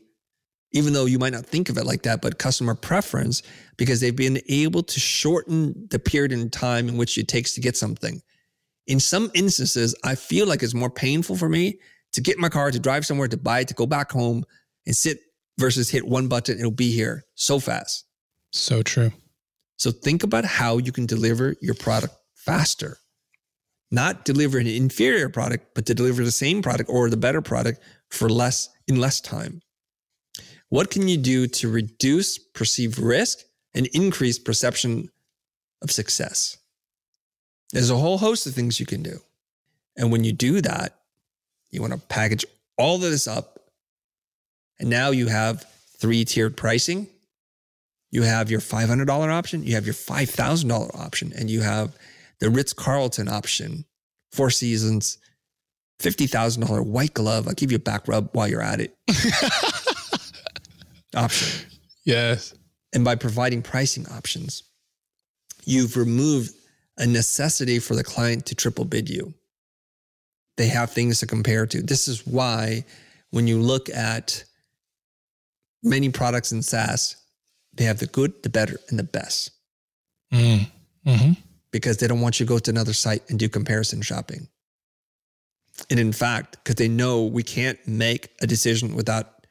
even 0.71 0.93
though 0.93 1.05
you 1.05 1.19
might 1.19 1.33
not 1.33 1.45
think 1.45 1.69
of 1.69 1.77
it 1.77 1.85
like 1.85 2.03
that, 2.03 2.21
but 2.21 2.37
customer 2.37 2.75
preference 2.75 3.41
because 3.77 3.99
they've 3.99 4.15
been 4.15 4.39
able 4.47 4.83
to 4.83 4.99
shorten 4.99 5.87
the 5.89 5.99
period 5.99 6.31
in 6.31 6.49
time 6.49 6.87
in 6.87 6.97
which 6.97 7.17
it 7.17 7.27
takes 7.27 7.53
to 7.55 7.61
get 7.61 7.75
something. 7.75 8.21
In 8.87 8.99
some 8.99 9.31
instances, 9.33 9.95
I 10.03 10.15
feel 10.15 10.45
like 10.45 10.61
it's 10.61 10.75
more 10.75 10.91
painful 10.91 11.35
for 11.35 11.49
me 11.49 11.79
to 12.15 12.21
get 12.21 12.39
my 12.39 12.47
car, 12.47 12.71
to 12.71 12.79
drive 12.79 13.05
somewhere, 13.05 13.27
to 13.27 13.37
buy 13.37 13.59
it, 13.59 13.67
to 13.67 13.73
go 13.73 13.85
back 13.85 14.09
home 14.09 14.45
and 14.85 14.95
sit 14.95 15.19
versus 15.59 15.89
hit 15.89 16.07
one 16.07 16.27
button, 16.29 16.57
it'll 16.57 16.71
be 16.71 16.91
here 16.91 17.25
so 17.35 17.59
fast. 17.59 18.05
So 18.53 18.81
true. 18.81 19.11
So 19.77 19.91
think 19.91 20.23
about 20.23 20.45
how 20.45 20.77
you 20.77 20.93
can 20.93 21.05
deliver 21.05 21.55
your 21.61 21.75
product 21.75 22.15
faster. 22.33 22.97
Not 23.91 24.23
deliver 24.23 24.57
an 24.57 24.67
inferior 24.67 25.27
product, 25.27 25.75
but 25.75 25.85
to 25.87 25.93
deliver 25.93 26.23
the 26.23 26.31
same 26.31 26.61
product 26.61 26.89
or 26.89 27.09
the 27.09 27.17
better 27.17 27.41
product 27.41 27.81
for 28.09 28.29
less 28.29 28.69
in 28.87 28.95
less 28.95 29.19
time. 29.19 29.61
What 30.69 30.89
can 30.89 31.09
you 31.09 31.17
do 31.17 31.47
to 31.47 31.69
reduce 31.69 32.37
perceived 32.37 32.97
risk 32.97 33.39
and 33.73 33.87
increase 33.87 34.39
perception 34.39 35.09
of 35.81 35.91
success? 35.91 36.57
There's 37.73 37.91
a 37.91 37.97
whole 37.97 38.17
host 38.17 38.47
of 38.47 38.53
things 38.53 38.79
you 38.79 38.85
can 38.85 39.03
do. 39.03 39.19
And 39.97 40.11
when 40.13 40.23
you 40.23 40.31
do 40.31 40.61
that, 40.61 40.97
you 41.75 41.81
want 41.81 41.93
to 41.93 41.99
package 41.99 42.45
all 42.77 42.95
of 42.95 43.01
this 43.01 43.27
up. 43.27 43.59
And 44.79 44.89
now 44.89 45.11
you 45.11 45.27
have 45.27 45.65
three 45.99 46.25
tiered 46.25 46.57
pricing. 46.57 47.07
You 48.11 48.23
have 48.23 48.49
your 48.49 48.61
$500 48.61 49.09
option, 49.29 49.63
you 49.63 49.75
have 49.75 49.85
your 49.85 49.93
$5,000 49.93 50.97
option, 50.97 51.33
and 51.37 51.49
you 51.49 51.61
have 51.61 51.93
the 52.39 52.49
Ritz 52.49 52.71
Carlton 52.71 53.27
option, 53.27 53.83
Four 54.31 54.51
Seasons, 54.51 55.17
$50,000 55.99 56.85
white 56.85 57.13
glove. 57.13 57.47
I'll 57.47 57.53
give 57.53 57.71
you 57.71 57.77
a 57.77 57.79
back 57.79 58.07
rub 58.07 58.29
while 58.33 58.47
you're 58.47 58.61
at 58.61 58.79
it 58.79 58.95
option. 61.15 61.67
Yes. 62.05 62.53
And 62.93 63.03
by 63.03 63.15
providing 63.15 63.61
pricing 63.61 64.07
options, 64.07 64.63
you've 65.65 65.97
removed 65.97 66.51
a 66.97 67.05
necessity 67.05 67.79
for 67.79 67.95
the 67.95 68.03
client 68.03 68.45
to 68.45 68.55
triple 68.55 68.85
bid 68.85 69.09
you. 69.09 69.33
They 70.57 70.67
have 70.67 70.91
things 70.91 71.19
to 71.19 71.27
compare 71.27 71.65
to. 71.67 71.81
This 71.81 72.07
is 72.07 72.25
why 72.25 72.85
when 73.31 73.47
you 73.47 73.59
look 73.59 73.89
at 73.89 74.43
many 75.83 76.09
products 76.09 76.51
in 76.51 76.61
SaaS, 76.61 77.17
they 77.73 77.83
have 77.83 77.99
the 77.99 78.07
good, 78.07 78.41
the 78.43 78.49
better, 78.49 78.77
and 78.89 78.97
the 78.97 79.03
best. 79.03 79.51
Mm. 80.33 80.67
hmm 81.05 81.31
because 81.75 81.97
they 81.97 82.07
don't 82.07 82.21
want 82.21 82.39
you 82.39 82.45
to 82.45 82.49
go 82.49 82.57
to 82.57 82.71
another 82.71 82.93
site 82.93 83.21
and 83.29 83.37
do 83.37 83.49
comparison 83.49 84.01
shopping. 84.01 84.47
And 85.89 85.99
in 85.99 86.13
fact, 86.13 86.55
because 86.63 86.75
they 86.75 86.87
know 86.87 87.25
we 87.25 87.43
can't 87.43 87.77
make 87.85 88.29
a 88.41 88.47
decision 88.47 88.95
without 88.95 89.45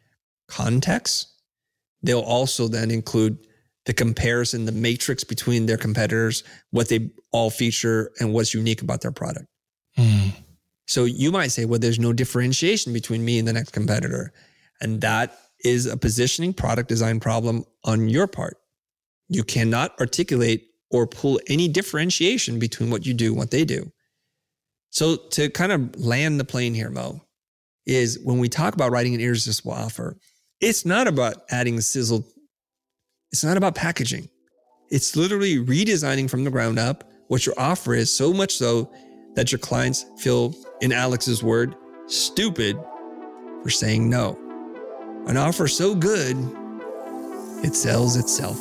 context, 0.48 1.28
they'll 2.02 2.20
also 2.20 2.66
then 2.66 2.90
include 2.90 3.46
the 3.84 3.92
comparison, 3.92 4.64
the 4.64 4.72
matrix 4.72 5.22
between 5.22 5.66
their 5.66 5.76
competitors, 5.76 6.44
what 6.70 6.88
they 6.88 7.11
all 7.30 7.50
feature, 7.50 8.11
and 8.18 8.32
what's 8.32 8.55
unique 8.55 8.80
about 8.80 9.02
their 9.02 9.12
product. 9.12 9.44
Mm. 9.98 10.32
So 10.87 11.05
you 11.05 11.32
might 11.32 11.49
say, 11.49 11.64
well, 11.64 11.78
there's 11.78 11.99
no 11.99 12.12
differentiation 12.12 12.93
between 12.93 13.24
me 13.24 13.39
and 13.39 13.49
the 13.49 13.53
next 13.53 13.70
competitor. 13.70 14.32
And 14.80 15.01
that 15.01 15.39
is 15.64 15.87
a 15.87 15.97
positioning 15.97 16.53
product 16.53 16.89
design 16.89 17.20
problem 17.20 17.64
on 17.85 18.09
your 18.09 18.26
part. 18.26 18.59
You 19.28 19.45
cannot 19.45 19.99
articulate 19.99 20.68
or 20.91 21.07
pull 21.07 21.41
any 21.49 21.68
differentiation 21.68 22.59
between 22.59 22.91
what 22.91 23.07
you 23.07 23.14
do 23.14 23.28
and 23.28 23.39
what 23.39 23.51
they 23.51 23.64
do. 23.64 23.91
So 24.91 25.16
to 25.32 25.49
kind 25.51 25.72
of 25.72 25.97
land 25.97 26.39
the 26.39 26.45
plane 26.45 26.74
here, 26.74 26.91
Mo, 26.91 27.20
is 27.87 28.18
when 28.22 28.39
we 28.39 28.49
talk 28.49 28.74
about 28.74 28.93
writing 28.93 29.14
an 29.14 29.20
irresistible 29.20 29.72
offer, 29.72 30.18
it's 30.61 30.85
not 30.85 31.09
about 31.09 31.43
adding 31.51 31.80
sizzle. 31.80 32.24
It's 33.32 33.43
not 33.43 33.57
about 33.57 33.74
packaging. 33.74 34.28
It's 34.91 35.16
literally 35.16 35.57
redesigning 35.57 36.30
from 36.30 36.45
the 36.45 36.51
ground 36.51 36.78
up 36.78 37.11
what 37.28 37.47
your 37.47 37.55
offer 37.59 37.95
is, 37.95 38.14
so 38.14 38.32
much 38.32 38.55
so 38.55 38.93
that 39.35 39.53
your 39.53 39.59
clients 39.59 40.07
feel, 40.16 40.55
in 40.80 40.93
Alex's 40.93 41.43
word, 41.43 41.74
stupid 42.07 42.78
for 43.62 43.70
saying 43.70 44.09
no. 44.09 44.39
An 45.26 45.37
offer 45.37 45.66
so 45.66 45.95
good, 45.95 46.37
it 47.64 47.74
sells 47.74 48.16
itself. 48.16 48.59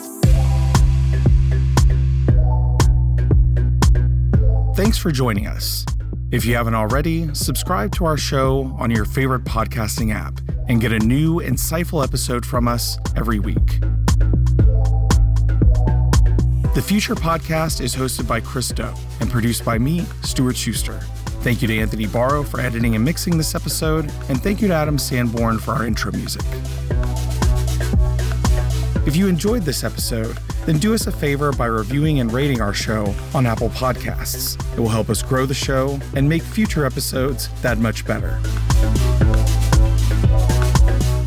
Thanks 4.75 4.97
for 4.97 5.11
joining 5.11 5.47
us. 5.47 5.85
If 6.31 6.45
you 6.45 6.55
haven't 6.55 6.73
already, 6.73 7.33
subscribe 7.35 7.93
to 7.95 8.05
our 8.05 8.17
show 8.17 8.75
on 8.79 8.89
your 8.89 9.05
favorite 9.05 9.43
podcasting 9.43 10.13
app 10.13 10.39
and 10.67 10.81
get 10.81 10.91
a 10.91 10.99
new, 10.99 11.41
insightful 11.41 12.03
episode 12.03 12.43
from 12.43 12.67
us 12.67 12.97
every 13.15 13.39
week. 13.39 13.79
The 16.73 16.81
Futur 16.81 17.13
Podcast 17.13 17.81
is 17.81 17.95
hosted 17.95 18.27
by 18.27 18.39
Chris 18.39 18.69
Do 18.69 18.91
and 19.19 19.29
produced 19.29 19.63
by 19.63 19.77
me, 19.77 20.05
Stuart 20.23 20.57
Schuster. 20.57 21.01
Thank 21.43 21.61
you 21.61 21.67
to 21.67 21.77
Anthony 21.77 22.07
Barrow 22.07 22.41
for 22.41 22.59
editing 22.59 22.95
and 22.95 23.05
mixing 23.05 23.37
this 23.37 23.53
episode, 23.53 24.11
and 24.27 24.41
thank 24.41 24.59
you 24.59 24.67
to 24.69 24.73
Adam 24.73 24.97
Sanborn 24.97 25.59
for 25.59 25.75
our 25.75 25.85
intro 25.85 26.11
music. 26.13 26.41
If 29.05 29.15
you 29.15 29.27
enjoyed 29.27 29.61
this 29.61 29.83
episode, 29.83 30.35
then 30.65 30.79
do 30.79 30.95
us 30.95 31.05
a 31.05 31.11
favor 31.11 31.51
by 31.51 31.67
reviewing 31.67 32.21
and 32.21 32.33
rating 32.33 32.59
our 32.59 32.73
show 32.73 33.13
on 33.35 33.45
Apple 33.45 33.69
Podcasts. 33.69 34.59
It 34.75 34.79
will 34.79 34.89
help 34.89 35.11
us 35.11 35.21
grow 35.21 35.45
the 35.45 35.53
show 35.53 35.99
and 36.15 36.27
make 36.27 36.41
future 36.41 36.87
episodes 36.87 37.49
that 37.61 37.77
much 37.77 38.03
better. 38.03 38.39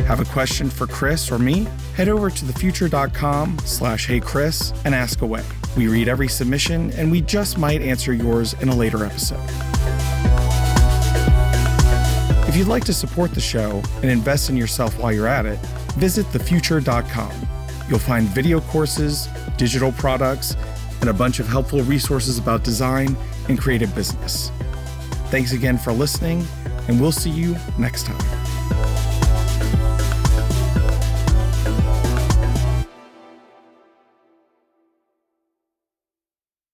Have 0.07 0.20
a 0.20 0.24
question 0.32 0.70
for 0.70 0.86
Chris 0.86 1.32
or 1.32 1.38
me? 1.38 1.66
Head 1.96 2.09
over 2.09 2.30
to 2.30 2.44
thefutur.com 2.44 3.59
slash 3.64 4.07
heychris 4.07 4.72
and 4.84 4.94
ask 4.94 5.20
away. 5.22 5.42
We 5.76 5.88
read 5.88 6.07
every 6.07 6.28
submission 6.28 6.92
and 6.92 7.11
we 7.11 7.22
just 7.22 7.59
might 7.59 7.82
answer 7.82 8.12
yours 8.12 8.54
in 8.61 8.68
a 8.68 8.74
later 8.74 9.04
episode. 9.04 9.40
If 12.48 12.57
you'd 12.57 12.68
like 12.68 12.84
to 12.84 12.92
support 12.92 13.32
the 13.32 13.40
show 13.40 13.82
and 13.96 14.04
invest 14.04 14.48
in 14.48 14.57
yourself 14.57 14.96
while 15.00 15.12
you're 15.12 15.26
at 15.26 15.44
it, 15.44 15.59
visit 15.98 16.24
thefutur.com. 16.26 17.32
You'll 17.88 17.98
find 17.98 18.28
video 18.28 18.61
courses, 18.61 19.28
digital 19.57 19.90
products, 19.90 20.57
and 21.00 21.11
a 21.11 21.12
bunch 21.12 21.40
of 21.40 21.48
helpful 21.48 21.82
resources 21.82 22.38
about 22.38 22.62
design 22.62 23.16
and 23.48 23.59
creative 23.59 23.92
business. 23.94 24.52
Thanks 25.30 25.50
again 25.50 25.78
for 25.78 25.92
listening, 25.92 26.46
and 26.86 27.00
we'll 27.00 27.11
see 27.11 27.30
you 27.30 27.57
next 27.76 28.07
time. 28.07 28.36